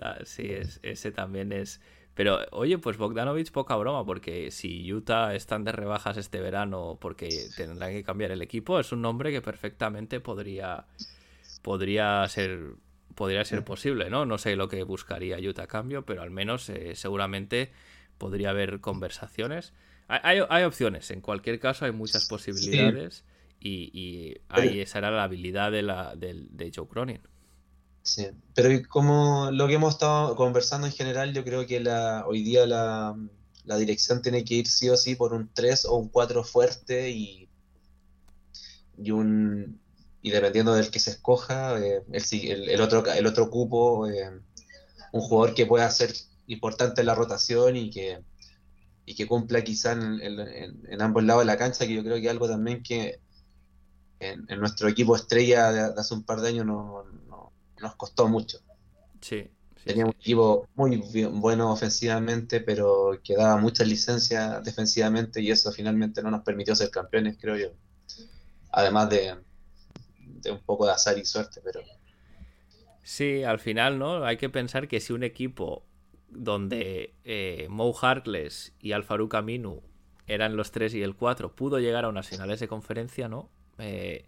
Ah, 0.00 0.18
sí, 0.24 0.50
ese 0.82 1.10
también 1.10 1.52
es 1.52 1.80
pero 2.16 2.38
oye, 2.52 2.78
pues 2.78 2.96
Bogdanovich 2.96 3.52
poca 3.52 3.76
broma, 3.76 4.06
porque 4.06 4.50
si 4.50 4.90
Utah 4.90 5.34
están 5.34 5.64
de 5.64 5.72
rebajas 5.72 6.16
este 6.16 6.40
verano 6.40 6.96
porque 6.98 7.28
tendrán 7.54 7.92
que 7.92 8.02
cambiar 8.02 8.30
el 8.30 8.40
equipo, 8.40 8.80
es 8.80 8.90
un 8.90 9.02
nombre 9.02 9.30
que 9.30 9.42
perfectamente 9.42 10.18
podría, 10.18 10.86
podría 11.60 12.26
ser 12.26 12.76
podría 13.14 13.44
ser 13.44 13.64
posible, 13.64 14.08
¿no? 14.08 14.24
No 14.24 14.38
sé 14.38 14.56
lo 14.56 14.68
que 14.68 14.82
buscaría 14.82 15.38
Utah 15.38 15.64
a 15.64 15.66
cambio, 15.66 16.06
pero 16.06 16.22
al 16.22 16.30
menos 16.30 16.70
eh, 16.70 16.94
seguramente 16.96 17.70
podría 18.16 18.50
haber 18.50 18.80
conversaciones. 18.80 19.74
Hay, 20.08 20.40
hay, 20.48 20.64
opciones, 20.64 21.10
en 21.10 21.20
cualquier 21.20 21.60
caso 21.60 21.84
hay 21.84 21.92
muchas 21.92 22.28
posibilidades 22.28 23.24
y, 23.60 23.90
y 23.92 24.40
ahí 24.48 24.86
será 24.86 25.10
la 25.10 25.24
habilidad 25.24 25.70
de, 25.70 25.82
la, 25.82 26.16
de, 26.16 26.46
de 26.48 26.72
Joe 26.74 26.88
Cronin. 26.88 27.20
Sí, 28.06 28.28
pero 28.54 28.70
como 28.88 29.50
lo 29.50 29.66
que 29.66 29.74
hemos 29.74 29.94
estado 29.94 30.36
conversando 30.36 30.86
en 30.86 30.92
general, 30.92 31.34
yo 31.34 31.42
creo 31.42 31.66
que 31.66 31.80
la, 31.80 32.24
hoy 32.24 32.44
día 32.44 32.64
la, 32.64 33.16
dirección 33.78 34.22
tiene 34.22 34.44
que 34.44 34.54
ir 34.54 34.68
sí 34.68 34.88
o 34.88 34.96
sí 34.96 35.16
por 35.16 35.34
un 35.34 35.50
3 35.52 35.86
o 35.86 35.96
un 35.96 36.08
4 36.08 36.44
fuerte 36.44 37.10
y, 37.10 37.48
y 38.96 39.10
un 39.10 39.80
y 40.22 40.30
dependiendo 40.30 40.72
del 40.74 40.90
que 40.92 41.00
se 41.00 41.10
escoja, 41.10 41.80
eh, 41.80 42.04
el, 42.12 42.68
el, 42.68 42.80
otro, 42.80 43.04
el 43.06 43.26
otro 43.26 43.50
cupo, 43.50 44.06
eh, 44.08 44.30
un 45.12 45.20
jugador 45.20 45.54
que 45.56 45.66
pueda 45.66 45.90
ser 45.90 46.14
importante 46.46 47.00
en 47.00 47.08
la 47.08 47.16
rotación 47.16 47.76
y 47.76 47.90
que, 47.90 48.20
y 49.04 49.16
que 49.16 49.26
cumpla 49.26 49.64
quizá 49.64 49.92
en, 49.92 50.20
en, 50.20 51.02
ambos 51.02 51.24
lados 51.24 51.42
de 51.42 51.46
la 51.46 51.56
cancha, 51.56 51.88
que 51.88 51.94
yo 51.94 52.04
creo 52.04 52.20
que 52.20 52.30
algo 52.30 52.48
también 52.48 52.84
que 52.84 53.20
en, 54.20 54.46
nuestro 54.60 54.88
equipo 54.88 55.16
estrella 55.16 55.72
de, 55.72 56.00
hace 56.00 56.14
un 56.14 56.22
par 56.22 56.40
de 56.40 56.48
años 56.50 56.66
no, 56.66 57.04
nos 57.80 57.94
costó 57.96 58.28
mucho. 58.28 58.58
Sí. 59.20 59.50
Teníamos 59.84 60.14
un 60.14 60.20
equipo 60.20 60.68
muy 60.74 60.96
bueno 61.30 61.72
ofensivamente, 61.72 62.60
pero 62.60 63.20
que 63.22 63.36
daba 63.36 63.56
muchas 63.56 63.86
licencias 63.86 64.64
defensivamente 64.64 65.40
y 65.40 65.50
eso 65.50 65.70
finalmente 65.70 66.22
no 66.22 66.30
nos 66.30 66.42
permitió 66.42 66.74
ser 66.74 66.90
campeones, 66.90 67.36
creo 67.40 67.56
yo. 67.56 67.68
Además 68.72 69.08
de, 69.10 69.36
de 70.18 70.50
un 70.50 70.60
poco 70.60 70.86
de 70.86 70.92
azar 70.92 71.16
y 71.18 71.24
suerte, 71.24 71.60
pero... 71.62 71.80
Sí, 73.02 73.44
al 73.44 73.60
final, 73.60 74.00
¿no? 74.00 74.24
Hay 74.24 74.36
que 74.36 74.48
pensar 74.48 74.88
que 74.88 74.98
si 74.98 75.12
un 75.12 75.22
equipo 75.22 75.84
donde 76.28 77.14
eh, 77.24 77.68
Mo 77.70 77.94
Harkless 77.96 78.74
y 78.80 78.90
Alfaru 78.90 79.28
Aminu 79.32 79.82
eran 80.26 80.56
los 80.56 80.72
3 80.72 80.94
y 80.94 81.02
el 81.02 81.14
4 81.14 81.54
pudo 81.54 81.78
llegar 81.78 82.04
a 82.04 82.08
unas 82.08 82.28
finales 82.28 82.58
de 82.58 82.66
conferencia, 82.66 83.28
¿no? 83.28 83.50
Eh, 83.78 84.26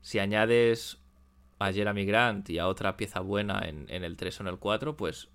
si 0.00 0.18
añades 0.18 0.98
a 1.60 1.72
Jeremy 1.72 2.06
Grant 2.06 2.48
y 2.48 2.58
a 2.58 2.66
otra 2.66 2.96
pieza 2.96 3.20
buena 3.20 3.60
en, 3.68 3.86
el 3.90 4.16
3 4.16 4.40
o 4.40 4.42
en 4.42 4.48
el 4.48 4.58
4, 4.58 4.96
pues 4.96 5.28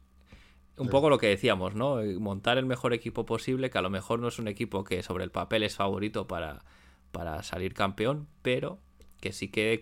un 0.75 0.89
poco 0.89 1.09
lo 1.09 1.19
que 1.19 1.27
decíamos, 1.27 1.75
¿no? 1.75 1.97
Montar 2.19 2.57
el 2.57 2.65
mejor 2.65 2.93
equipo 2.93 3.25
posible, 3.25 3.69
que 3.69 3.77
a 3.77 3.81
lo 3.83 3.91
mejor 3.91 4.19
no 4.19 4.27
es 4.27 4.39
un 4.39 4.47
equipo 4.47 4.83
que 4.83 5.03
sobre 5.03 5.23
el 5.23 5.31
papel 5.31 5.61
es 5.61 5.75
favorito 5.75 6.27
para, 6.27 6.65
para 7.11 7.43
salir 7.43 7.75
campeón, 7.75 8.27
pero 8.41 8.79
que 9.21 9.31
sí 9.31 9.49
que 9.49 9.79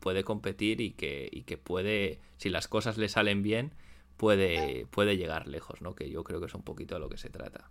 puede 0.00 0.24
competir 0.24 0.80
y 0.80 0.92
que, 0.92 1.44
que 1.46 1.58
puede, 1.58 2.18
si 2.38 2.48
las 2.48 2.66
cosas 2.66 2.96
le 2.96 3.10
salen 3.10 3.42
bien, 3.42 3.74
puede, 4.16 4.86
puede 4.86 5.18
llegar 5.18 5.46
lejos, 5.46 5.82
¿no? 5.82 5.94
Que 5.94 6.08
yo 6.08 6.24
creo 6.24 6.40
que 6.40 6.46
es 6.46 6.54
un 6.54 6.62
poquito 6.62 6.94
de 6.94 7.00
lo 7.00 7.10
que 7.10 7.18
se 7.18 7.28
trata. 7.28 7.70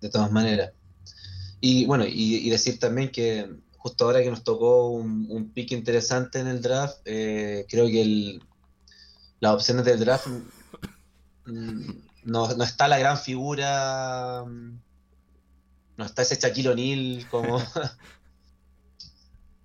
De 0.00 0.10
todas 0.10 0.32
maneras. 0.32 0.72
Y 1.60 1.86
bueno, 1.86 2.04
y 2.08 2.50
decir 2.50 2.80
también 2.80 3.10
que 3.10 3.48
justo 3.78 4.04
ahora 4.04 4.22
que 4.22 4.30
nos 4.30 4.44
tocó 4.44 4.88
un, 4.88 5.26
un 5.30 5.50
pick 5.50 5.72
interesante 5.72 6.40
en 6.40 6.48
el 6.48 6.60
draft, 6.60 6.98
eh, 7.04 7.64
creo 7.68 7.86
que 7.86 8.02
el, 8.02 8.42
las 9.40 9.54
opciones 9.54 9.84
del 9.84 10.00
draft 10.00 10.26
mm, 11.46 11.90
no, 12.24 12.54
no, 12.54 12.64
está 12.64 12.88
la 12.88 12.98
gran 12.98 13.16
figura, 13.16 14.44
mm, 14.46 14.78
no 15.96 16.04
está 16.04 16.22
ese 16.22 16.36
Shaquille 16.36 16.70
O'Neal 16.70 17.26
como... 17.30 17.62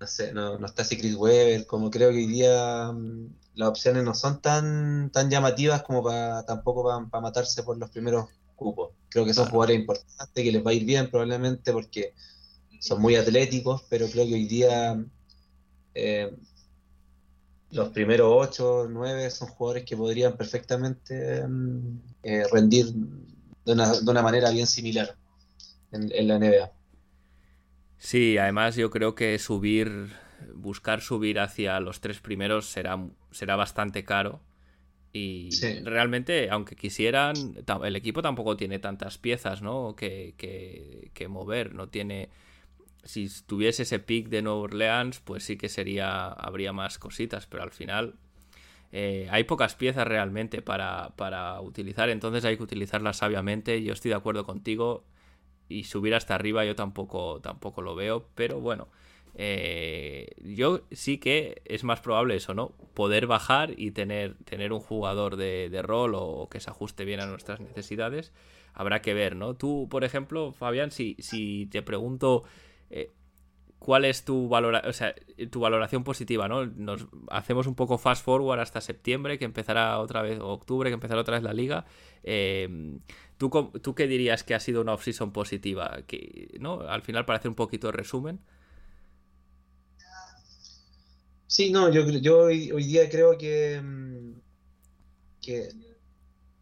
no 0.00 0.06
sé, 0.06 0.32
no, 0.32 0.58
no, 0.58 0.66
está 0.66 0.82
ese 0.82 0.98
Chris 0.98 1.14
Webber, 1.14 1.66
como 1.66 1.90
creo 1.90 2.10
que 2.10 2.16
hoy 2.16 2.26
día 2.26 2.92
mm, 2.92 3.34
las 3.54 3.68
opciones 3.68 4.04
no 4.04 4.14
son 4.14 4.40
tan, 4.40 5.10
tan 5.10 5.30
llamativas 5.30 5.82
como 5.82 6.02
para 6.02 6.44
tampoco 6.44 6.84
para 7.10 7.20
matarse 7.22 7.62
por 7.62 7.78
los 7.78 7.90
primeros 7.90 8.28
cupos. 8.54 8.90
Creo 9.08 9.24
que 9.24 9.34
son 9.34 9.48
jugadores 9.48 9.80
importantes, 9.80 10.44
que 10.44 10.52
les 10.52 10.64
va 10.64 10.70
a 10.70 10.74
ir 10.74 10.84
bien 10.84 11.10
probablemente 11.10 11.72
porque 11.72 12.14
son 12.84 13.00
muy 13.00 13.16
atléticos, 13.16 13.82
pero 13.88 14.06
creo 14.08 14.26
que 14.26 14.34
hoy 14.34 14.44
día 14.44 15.02
eh, 15.94 16.30
los 17.70 17.88
primeros 17.88 18.28
8, 18.30 18.88
9 18.90 19.30
son 19.30 19.48
jugadores 19.48 19.84
que 19.84 19.96
podrían 19.96 20.36
perfectamente 20.36 21.48
mm, 21.48 22.00
eh, 22.24 22.42
rendir 22.52 22.92
de 23.64 23.72
una, 23.72 24.22
manera 24.22 24.50
bien 24.50 24.66
similar 24.66 25.16
en, 25.92 26.28
la 26.28 26.38
NBA. 26.38 26.72
Sí, 27.96 28.36
además 28.36 28.76
yo 28.76 28.90
creo 28.90 29.14
que 29.14 29.38
subir, 29.38 30.12
buscar 30.54 31.00
subir 31.00 31.40
hacia 31.40 31.80
los 31.80 32.02
tres 32.02 32.20
primeros 32.20 32.66
será, 32.66 33.02
será 33.30 33.56
bastante 33.56 34.04
caro. 34.04 34.42
Y 35.10 35.48
realmente, 35.84 36.50
aunque 36.50 36.76
quisieran, 36.76 37.34
el 37.82 37.96
equipo 37.96 38.20
tampoco 38.20 38.58
tiene 38.58 38.78
tantas 38.78 39.16
piezas 39.16 39.62
¿no? 39.62 39.96
que, 39.96 40.34
que 41.14 41.28
mover, 41.28 41.72
no 41.72 41.88
tiene 41.88 42.28
si 43.04 43.28
tuviese 43.46 43.82
ese 43.84 43.98
pick 43.98 44.28
de 44.28 44.42
Nueva 44.42 44.60
Orleans, 44.60 45.20
pues 45.20 45.44
sí 45.44 45.56
que 45.56 45.68
sería, 45.68 46.28
habría 46.28 46.72
más 46.72 46.98
cositas, 46.98 47.46
pero 47.46 47.62
al 47.62 47.70
final 47.70 48.14
eh, 48.92 49.26
hay 49.30 49.44
pocas 49.44 49.74
piezas 49.74 50.06
realmente 50.06 50.62
para, 50.62 51.12
para, 51.16 51.60
utilizar, 51.60 52.10
entonces 52.10 52.44
hay 52.44 52.56
que 52.56 52.62
utilizarlas 52.62 53.16
sabiamente. 53.16 53.82
Yo 53.82 53.92
estoy 53.92 54.10
de 54.10 54.16
acuerdo 54.16 54.44
contigo 54.44 55.04
y 55.68 55.84
subir 55.84 56.14
hasta 56.14 56.34
arriba 56.34 56.64
yo 56.64 56.76
tampoco, 56.76 57.40
tampoco 57.40 57.82
lo 57.82 57.94
veo, 57.94 58.28
pero 58.34 58.60
bueno. 58.60 58.88
Eh, 59.36 60.28
yo 60.44 60.82
sí 60.92 61.18
que 61.18 61.60
es 61.64 61.82
más 61.82 62.00
probable 62.00 62.36
eso, 62.36 62.54
¿no? 62.54 62.68
Poder 62.94 63.26
bajar 63.26 63.74
y 63.76 63.90
tener, 63.90 64.36
tener 64.44 64.72
un 64.72 64.78
jugador 64.80 65.36
de, 65.36 65.82
rol 65.82 66.14
o 66.14 66.48
que 66.48 66.60
se 66.60 66.70
ajuste 66.70 67.04
bien 67.04 67.20
a 67.20 67.26
nuestras 67.26 67.60
necesidades. 67.60 68.32
Habrá 68.74 69.02
que 69.02 69.14
ver, 69.14 69.34
¿no? 69.36 69.54
Tú, 69.54 69.88
por 69.90 70.04
ejemplo, 70.04 70.52
Fabián, 70.52 70.90
si, 70.92 71.16
si 71.18 71.66
te 71.66 71.82
pregunto 71.82 72.44
eh, 72.90 73.12
¿cuál 73.78 74.04
es 74.06 74.24
tu, 74.24 74.48
valoración 74.48 76.04
positiva? 76.04 76.48
¿no? 76.48 76.66
Nos 76.66 77.06
hacemos 77.28 77.66
un 77.66 77.74
poco 77.74 77.98
fast 77.98 78.24
forward 78.24 78.60
hasta 78.60 78.80
septiembre, 78.80 79.38
que 79.38 79.44
empezará 79.44 79.98
otra 79.98 80.22
vez, 80.22 80.38
octubre, 80.40 80.88
que 80.90 80.94
empezará 80.94 81.20
otra 81.20 81.34
vez 81.34 81.42
la 81.42 81.52
liga. 81.52 81.84
Eh, 82.22 82.98
¿tú, 83.36 83.50
¿tú, 83.82 83.94
qué 83.94 84.06
dirías 84.06 84.42
que 84.42 84.54
ha 84.54 84.60
sido 84.60 84.80
una 84.80 84.94
off-season 84.94 85.32
positiva? 85.32 85.98
Que, 86.06 86.56
¿no? 86.60 86.80
Al 86.80 87.02
final, 87.02 87.26
para 87.26 87.38
hacer 87.38 87.50
un 87.50 87.54
poquito 87.54 87.88
de 87.88 87.92
resumen. 87.92 88.40
Sí, 91.46 91.70
no, 91.70 91.92
yo, 91.92 92.08
yo 92.08 92.38
hoy, 92.38 92.72
hoy 92.72 92.84
día 92.84 93.08
creo 93.08 93.36
que, 93.38 93.80
mm, 93.80 94.32
que 95.40 95.68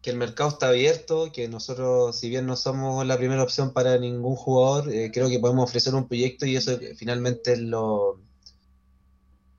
que 0.03 0.09
el 0.09 0.17
mercado 0.17 0.49
está 0.49 0.67
abierto, 0.67 1.31
que 1.31 1.47
nosotros, 1.47 2.17
si 2.17 2.29
bien 2.29 2.45
no 2.45 2.57
somos 2.57 3.07
la 3.07 3.17
primera 3.17 3.41
opción 3.41 3.71
para 3.71 3.97
ningún 3.97 4.35
jugador, 4.35 4.93
eh, 4.93 5.11
creo 5.13 5.29
que 5.29 5.39
podemos 5.39 5.63
ofrecer 5.63 5.95
un 5.95 6.09
proyecto 6.09 6.45
y 6.45 6.57
eso 6.57 6.77
finalmente 6.97 7.53
es 7.53 7.59
lo, 7.59 8.19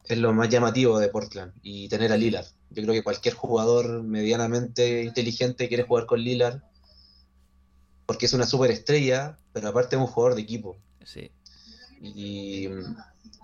es 0.04 0.18
lo 0.18 0.34
más 0.34 0.50
llamativo 0.50 0.98
de 0.98 1.08
Portland 1.08 1.54
y 1.62 1.88
tener 1.88 2.12
a 2.12 2.18
Lillard. 2.18 2.44
Yo 2.68 2.82
creo 2.82 2.92
que 2.92 3.02
cualquier 3.02 3.34
jugador 3.34 4.02
medianamente 4.02 5.02
inteligente 5.02 5.66
quiere 5.66 5.84
jugar 5.84 6.04
con 6.04 6.20
Lillard 6.20 6.60
porque 8.04 8.26
es 8.26 8.34
una 8.34 8.44
superestrella, 8.44 9.38
pero 9.54 9.68
aparte 9.68 9.96
es 9.96 10.02
un 10.02 10.08
jugador 10.08 10.34
de 10.34 10.42
equipo. 10.42 10.76
Sí. 11.06 11.30
Y, 12.02 12.68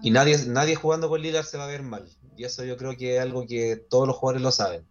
y 0.03 0.11
nadie, 0.11 0.37
nadie 0.49 0.75
jugando 0.75 1.09
con 1.09 1.23
Lillard 1.23 1.47
se 1.47 1.57
va 1.57 1.65
a 1.65 1.69
ver 1.69 1.83
mal. 1.83 2.07
Y 2.37 2.45
eso 2.45 2.63
yo 2.63 2.77
creo 2.77 2.95
que 2.95 3.17
es 3.17 3.23
algo 3.23 3.47
que 3.47 3.77
todos 3.77 4.07
los 4.07 4.17
jugadores 4.17 4.43
lo 4.43 4.53
saben. 4.53 4.90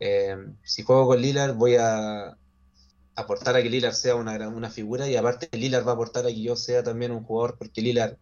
Eh, 0.00 0.36
si 0.62 0.82
juego 0.82 1.06
con 1.08 1.20
Lillard 1.22 1.54
voy 1.54 1.76
a 1.78 2.36
aportar 3.16 3.56
a 3.56 3.62
que 3.62 3.70
Lillard 3.70 3.94
sea 3.94 4.16
una, 4.16 4.34
gran- 4.34 4.54
una 4.54 4.70
figura 4.70 5.08
y 5.08 5.16
aparte 5.16 5.48
Lillard 5.58 5.86
va 5.86 5.92
a 5.92 5.94
aportar 5.94 6.26
a 6.26 6.30
que 6.30 6.42
yo 6.42 6.56
sea 6.56 6.82
también 6.82 7.12
un 7.12 7.24
jugador 7.24 7.56
porque 7.58 7.82
Lillard 7.82 8.16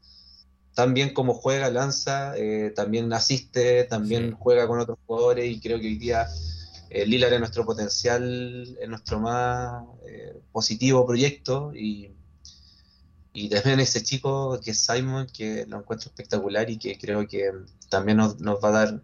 tan 0.75 0.95
bien 0.95 1.15
como 1.15 1.35
juega, 1.35 1.71
lanza, 1.71 2.37
eh, 2.37 2.73
también 2.77 3.13
asiste, 3.13 3.85
también 3.85 4.33
Sí. 4.33 4.37
juega 4.39 4.67
con 4.69 4.81
otros 4.81 4.99
jugadores 5.07 5.47
y 5.51 5.61
creo 5.61 5.81
que 5.81 5.87
hoy 5.89 5.99
día 5.99 6.29
eh, 6.91 7.07
Lillard 7.07 7.33
es 7.35 7.41
nuestro 7.41 7.65
potencial, 7.67 8.77
es 8.81 8.89
nuestro 8.89 9.21
más 9.21 9.85
eh, 10.09 10.41
positivo 10.53 11.07
proyecto 11.07 11.73
y, 11.75 12.17
y 13.33 13.49
también 13.49 13.81
ese 13.81 14.03
chico 14.03 14.61
que 14.63 14.71
es 14.73 14.85
Simon, 14.85 15.27
que 15.27 15.67
lo 15.67 15.79
encuentro 15.79 16.09
espectacular 16.09 16.71
y 16.71 16.79
que 16.79 16.99
creo 16.99 17.27
que 17.27 17.51
también 17.91 18.19
nos, 18.19 18.41
nos 18.41 18.63
va 18.63 18.69
a 18.69 18.73
dar 18.73 19.03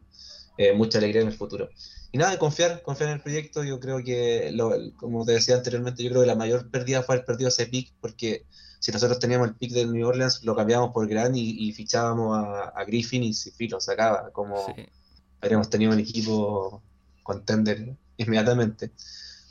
eh, 0.59 0.73
mucha 0.75 0.99
alegría 0.99 1.23
en 1.23 1.29
el 1.29 1.35
futuro. 1.35 1.71
Y 2.13 2.19
nada, 2.19 2.39
confiar, 2.39 2.83
confiar 2.83 3.11
en 3.11 3.17
el 3.17 3.23
proyecto. 3.23 3.63
Yo 3.65 3.79
creo 3.81 4.03
que, 4.03 4.51
lo- 4.53 4.73
como 4.97 5.25
te 5.25 5.33
decía 5.33 5.57
anteriormente, 5.57 6.03
yo 6.03 6.11
creo 6.11 6.23
que 6.23 6.27
la 6.27 6.35
mayor 6.35 6.71
pérdida 6.71 7.03
fue 7.03 7.15
haber 7.17 7.27
perdido 7.27 7.49
ese 7.49 7.67
pick, 7.67 7.95
porque 8.01 8.47
si 8.81 8.91
nosotros 8.93 9.19
teníamos 9.21 9.49
el 9.49 9.57
pick 9.57 9.73
del 9.73 9.93
New 9.93 10.07
Orleans, 10.09 10.43
lo 10.43 10.57
cambiábamos 10.57 10.93
por 10.93 11.07
Grant 11.09 11.37
y, 11.37 11.69
y 11.69 11.73
fichábamos 11.73 12.37
a, 12.37 12.69
a 12.71 12.85
Griffin 12.85 13.23
y 13.23 13.35
si 13.35 13.69
lo 13.69 13.81
sacaba, 13.81 14.33
como 14.33 14.67
Sí. 14.67 14.87
habríamos 15.41 15.71
tenido 15.71 15.93
un 15.93 16.01
equipo 16.01 16.83
contender 17.23 17.97
inmediatamente. 18.17 18.93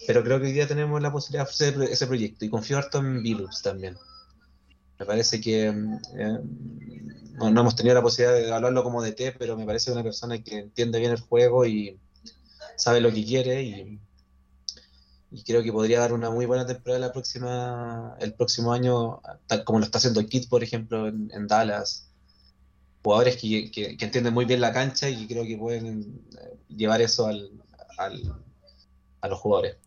Pero 0.07 0.23
creo 0.23 0.39
que 0.39 0.47
hoy 0.47 0.53
día 0.53 0.67
tenemos 0.67 1.01
la 1.01 1.11
posibilidad 1.11 1.45
de 1.45 1.51
hacer 1.51 1.81
ese 1.83 2.07
proyecto 2.07 2.45
y 2.45 2.49
confío 2.49 2.77
harto 2.77 2.99
en 2.99 3.23
Billups 3.23 3.61
también. 3.63 3.97
Me 4.99 5.05
parece 5.05 5.39
que 5.41 5.67
eh, 5.67 6.39
no, 7.37 7.49
no 7.51 7.61
hemos 7.61 7.75
tenido 7.75 7.95
la 7.95 8.01
posibilidad 8.01 8.33
de 8.37 8.47
evaluarlo 8.47 8.83
como 8.83 9.01
DT, 9.01 9.31
pero 9.33 9.57
me 9.57 9.65
parece 9.65 9.91
una 9.91 10.03
persona 10.03 10.41
que 10.43 10.57
entiende 10.59 10.99
bien 10.99 11.11
el 11.11 11.19
juego 11.21 11.65
y 11.65 11.99
sabe 12.79 13.01
lo 13.01 13.11
que 13.13 13.25
quiere 13.25 13.63
y, 13.63 13.99
y 15.31 15.43
creo 15.43 15.61
que 15.63 15.71
podría 15.71 15.99
dar 15.99 16.13
una 16.13 16.29
muy 16.31 16.45
buena 16.45 16.65
temporada 16.65 16.99
la 16.99 17.11
próxima, 17.13 18.15
el 18.19 18.33
próximo 18.33 18.73
año, 18.73 19.21
tal 19.47 19.63
como 19.63 19.79
lo 19.79 19.85
está 19.85 19.99
haciendo 19.99 20.25
Kid, 20.25 20.49
por 20.49 20.63
ejemplo, 20.63 21.07
en, 21.07 21.47
Dallas. 21.47 22.07
Jugadores 23.03 23.37
que, 23.37 23.71
que- 23.71 23.97
entienden 23.99 24.33
muy 24.33 24.45
bien 24.45 24.61
la 24.61 24.73
cancha 24.73 25.09
y 25.09 25.27
creo 25.27 25.45
que 25.45 25.57
pueden 25.57 26.21
eh, 26.41 26.57
llevar 26.69 27.01
eso 27.01 27.27
al, 27.27 27.51
al- 27.97 28.35
a 29.21 29.27
los 29.29 29.39
jugadores. 29.39 29.77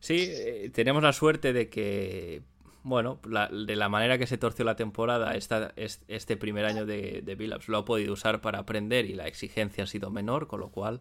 Sí, 0.00 0.28
eh, 0.30 0.70
tenemos 0.72 1.02
la 1.02 1.12
suerte 1.12 1.52
de 1.52 1.68
que, 1.68 2.42
bueno, 2.82 3.20
la- 3.28 3.48
de 3.48 3.76
la 3.76 3.88
manera 3.88 4.18
que 4.18 4.26
se 4.26 4.38
torció 4.38 4.64
la 4.64 4.76
temporada, 4.76 5.34
esta, 5.34 5.72
es- 5.76 6.00
este 6.08 6.36
primer 6.36 6.64
año 6.64 6.86
de, 6.86 7.22
de 7.22 7.34
Billups 7.34 7.68
lo 7.68 7.78
ha 7.78 7.84
podido 7.84 8.12
usar 8.12 8.40
para 8.40 8.60
aprender 8.60 9.06
y 9.06 9.14
la 9.14 9.26
exigencia 9.26 9.84
ha 9.84 9.86
sido 9.86 10.10
menor, 10.10 10.46
con 10.46 10.60
lo 10.60 10.70
cual 10.70 11.00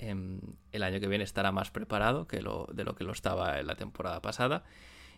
el 0.00 0.82
año 0.82 1.00
que 1.00 1.08
viene 1.08 1.24
estará 1.24 1.52
más 1.52 1.70
preparado 1.70 2.26
que 2.26 2.42
lo, 2.42 2.66
de 2.72 2.84
lo 2.84 2.94
que 2.94 3.04
lo 3.04 3.12
estaba 3.12 3.60
en 3.60 3.66
la 3.66 3.76
temporada 3.76 4.20
pasada. 4.20 4.64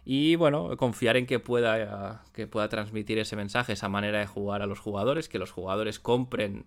Y 0.04 0.34
bueno, 0.34 0.76
confiar 0.76 1.16
en 1.16 1.26
que 1.26 1.38
pueda, 1.38 2.24
que 2.32 2.46
pueda 2.46 2.68
transmitir 2.68 3.18
ese 3.18 3.36
mensaje, 3.36 3.72
esa 3.72 3.88
manera 3.88 4.18
de 4.18 4.26
jugar 4.26 4.62
a 4.62 4.66
los 4.66 4.80
jugadores, 4.80 5.28
que 5.28 5.38
los 5.38 5.52
jugadores 5.52 6.00
compren 6.00 6.64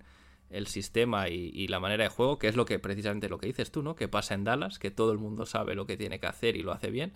el 0.49 0.67
sistema 0.67 1.27
y, 1.27 1.51
y 1.53 1.67
la 1.67 1.79
manera 1.79 2.03
de 2.03 2.09
juego, 2.09 2.39
que 2.39 2.47
es 2.47 2.55
lo 2.55 2.65
que 2.65 2.79
precisamente 2.79 3.27
lo 3.27 3.37
que 3.37 3.47
dices 3.47 3.71
tú, 3.71 3.83
¿no? 3.83 3.95
Que 3.95 4.07
pasa 4.07 4.35
en 4.35 4.45
Dallas, 4.45 4.79
que 4.79 4.91
todo 4.91 5.11
el 5.11 5.17
mundo 5.17 5.45
sabe 5.45 5.75
lo 5.75 5.85
que 5.85 5.97
tiene 5.97 6.19
que 6.19 6.27
hacer 6.27 6.55
y 6.55 6.63
lo 6.63 6.71
hace 6.71 6.91
bien. 6.91 7.13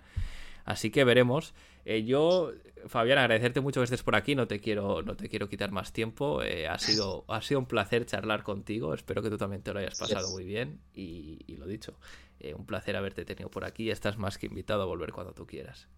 Así 0.70 0.90
que 0.90 1.02
veremos. 1.02 1.52
Eh, 1.84 2.04
yo, 2.04 2.52
Fabián, 2.86 3.18
agradecerte 3.18 3.60
mucho 3.60 3.80
que 3.80 3.84
estés 3.84 4.04
por 4.04 4.14
aquí. 4.14 4.36
No 4.36 4.46
te 4.46 4.60
quiero, 4.60 5.02
no 5.02 5.16
te 5.16 5.28
quiero 5.28 5.48
quitar 5.48 5.72
más 5.72 5.92
tiempo. 5.92 6.42
Eh, 6.44 6.68
ha, 6.68 6.78
sido, 6.78 7.24
ha 7.26 7.42
sido 7.42 7.58
un 7.58 7.66
placer 7.66 8.06
charlar 8.06 8.44
contigo. 8.44 8.94
Espero 8.94 9.20
que 9.20 9.30
tú 9.30 9.36
también 9.36 9.62
te 9.62 9.72
lo 9.72 9.80
hayas 9.80 9.98
pasado 9.98 10.26
Yes. 10.26 10.30
muy 10.32 10.44
bien. 10.44 10.80
Y, 10.94 11.40
y 11.48 11.56
lo 11.56 11.66
dicho, 11.66 11.98
eh, 12.38 12.54
un 12.54 12.66
placer 12.66 12.94
haberte 12.94 13.24
tenido 13.24 13.50
por 13.50 13.64
aquí. 13.64 13.90
Estás 13.90 14.16
más 14.16 14.38
que 14.38 14.46
invitado 14.46 14.82
a 14.82 14.86
volver 14.86 15.12
cuando 15.12 15.32
tú 15.32 15.44
quieras. 15.44 15.88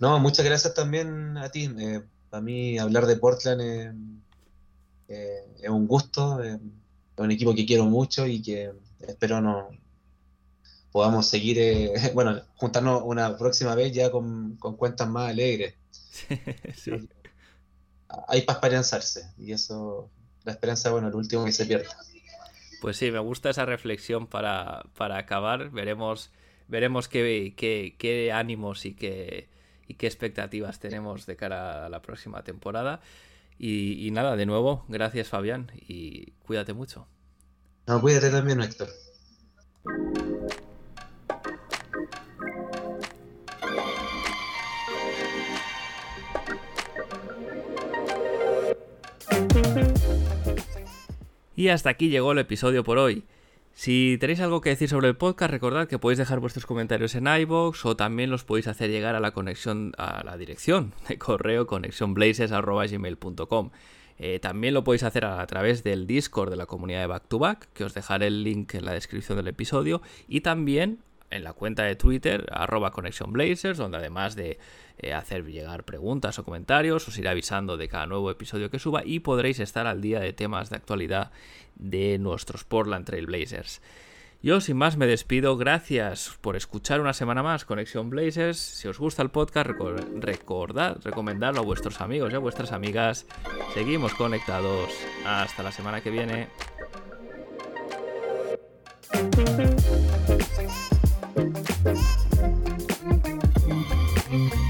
No, 0.00 0.18
muchas 0.18 0.46
gracias 0.46 0.72
también 0.72 1.36
a 1.36 1.50
ti. 1.50 1.68
Para 2.30 2.40
mí 2.40 2.78
hablar 2.78 3.04
de 3.04 3.16
Portland 3.16 3.60
es 5.08 5.68
un 5.68 5.86
gusto, 5.86 6.42
es 6.42 6.58
un 7.18 7.30
equipo 7.30 7.54
que 7.54 7.66
quiero 7.66 7.84
mucho 7.84 8.26
y 8.26 8.40
que 8.40 8.72
espero 9.00 9.42
no 9.42 9.68
podamos 10.94 11.26
seguir, 11.26 11.58
eh, 11.58 11.92
bueno, 12.14 12.40
juntarnos 12.54 13.02
una 13.04 13.36
próxima 13.36 13.74
vez 13.74 13.92
ya 13.92 14.12
con, 14.12 14.54
con 14.58 14.76
cuentas 14.76 15.08
más 15.08 15.30
alegres. 15.30 15.74
sí. 16.76 16.92
Hay 18.28 18.42
para 18.42 18.58
esperanzarse 18.58 19.28
y 19.36 19.50
eso, 19.50 20.08
la 20.44 20.52
esperanza, 20.52 20.92
bueno, 20.92 21.08
el 21.08 21.14
último 21.16 21.44
que 21.44 21.50
se 21.50 21.66
pierde. 21.66 21.88
Pues 22.80 22.96
sí, 22.96 23.10
me 23.10 23.18
gusta 23.18 23.50
esa 23.50 23.66
reflexión 23.66 24.28
para, 24.28 24.84
para 24.96 25.18
acabar. 25.18 25.70
Veremos, 25.70 26.30
veremos 26.68 27.08
qué, 27.08 27.54
qué, 27.56 27.96
qué 27.98 28.30
ánimos 28.30 28.86
y 28.86 28.94
qué, 28.94 29.48
y 29.88 29.94
qué 29.94 30.06
expectativas 30.06 30.78
tenemos 30.78 31.26
de 31.26 31.34
cara 31.34 31.86
a 31.86 31.88
la 31.88 32.02
próxima 32.02 32.44
temporada. 32.44 33.00
Y, 33.58 34.06
y 34.06 34.12
nada, 34.12 34.36
de 34.36 34.46
nuevo, 34.46 34.84
gracias 34.86 35.26
Fabián 35.26 35.72
y 35.88 36.30
cuídate 36.46 36.72
mucho. 36.72 37.08
No, 37.88 38.00
cuídate 38.00 38.30
también, 38.30 38.60
Héctor. 38.60 38.90
Y 51.56 51.68
hasta 51.68 51.90
aquí 51.90 52.08
llegó 52.08 52.32
el 52.32 52.38
episodio 52.38 52.82
por 52.82 52.98
hoy. 52.98 53.22
Si 53.72 54.16
tenéis 54.20 54.40
algo 54.40 54.60
que 54.60 54.70
decir 54.70 54.88
sobre 54.88 55.06
el 55.08 55.16
podcast, 55.16 55.50
recordad 55.50 55.88
que 55.88 55.98
podéis 55.98 56.18
dejar 56.18 56.38
vuestros 56.38 56.66
comentarios 56.66 57.16
en 57.16 57.26
iVoox 57.26 57.84
o 57.86 57.96
también 57.96 58.30
los 58.30 58.44
podéis 58.44 58.68
hacer 58.68 58.90
llegar 58.90 59.16
a 59.16 59.20
la 59.20 59.32
conexión 59.32 59.92
a 59.98 60.22
la 60.24 60.36
dirección 60.36 60.94
de 61.08 61.18
correo 61.18 61.66
conexionblazers@gmail.com. 61.66 63.70
Eh, 64.18 64.38
también 64.38 64.74
lo 64.74 64.84
podéis 64.84 65.02
hacer 65.02 65.24
a, 65.24 65.40
a 65.40 65.46
través 65.48 65.82
del 65.82 66.06
Discord 66.06 66.50
de 66.50 66.56
la 66.56 66.66
comunidad 66.66 67.00
de 67.00 67.08
Back 67.08 67.26
to 67.26 67.40
Back, 67.40 67.68
que 67.72 67.82
os 67.82 67.94
dejaré 67.94 68.28
el 68.28 68.44
link 68.44 68.74
en 68.74 68.84
la 68.84 68.92
descripción 68.92 69.36
del 69.36 69.48
episodio, 69.48 70.02
y 70.28 70.42
también 70.42 71.00
en 71.34 71.44
la 71.44 71.52
cuenta 71.52 71.82
de 71.82 71.96
Twitter, 71.96 72.46
arroba 72.52 72.92
donde 73.76 73.96
además 73.98 74.36
de 74.36 74.58
eh, 74.98 75.12
hacer 75.12 75.44
llegar 75.44 75.84
preguntas 75.84 76.38
o 76.38 76.44
comentarios, 76.44 77.06
os 77.08 77.18
iré 77.18 77.28
avisando 77.28 77.76
de 77.76 77.88
cada 77.88 78.06
nuevo 78.06 78.30
episodio 78.30 78.70
que 78.70 78.78
suba 78.78 79.02
y 79.04 79.20
podréis 79.20 79.58
estar 79.60 79.86
al 79.86 80.00
día 80.00 80.20
de 80.20 80.32
temas 80.32 80.70
de 80.70 80.76
actualidad 80.76 81.32
de 81.74 82.18
nuestros 82.18 82.64
Portland 82.64 83.04
Trail 83.04 83.26
Blazers. 83.26 83.82
Yo 84.42 84.60
sin 84.60 84.76
más 84.76 84.98
me 84.98 85.06
despido, 85.06 85.56
gracias 85.56 86.38
por 86.42 86.54
escuchar 86.54 87.00
una 87.00 87.14
semana 87.14 87.42
más 87.42 87.64
Conexión 87.64 88.10
Blazers. 88.10 88.58
Si 88.58 88.86
os 88.86 88.98
gusta 88.98 89.22
el 89.22 89.30
podcast, 89.30 89.70
recor- 89.70 90.20
recordad, 90.20 90.98
recomendarlo 91.02 91.60
a 91.60 91.64
vuestros 91.64 92.02
amigos 92.02 92.30
y 92.30 92.36
a 92.36 92.40
vuestras 92.40 92.70
amigas. 92.72 93.26
Seguimos 93.72 94.12
conectados. 94.14 94.90
Hasta 95.26 95.62
la 95.62 95.72
semana 95.72 96.02
que 96.02 96.10
viene. 96.10 96.48
Mm-hmm. 104.34 104.63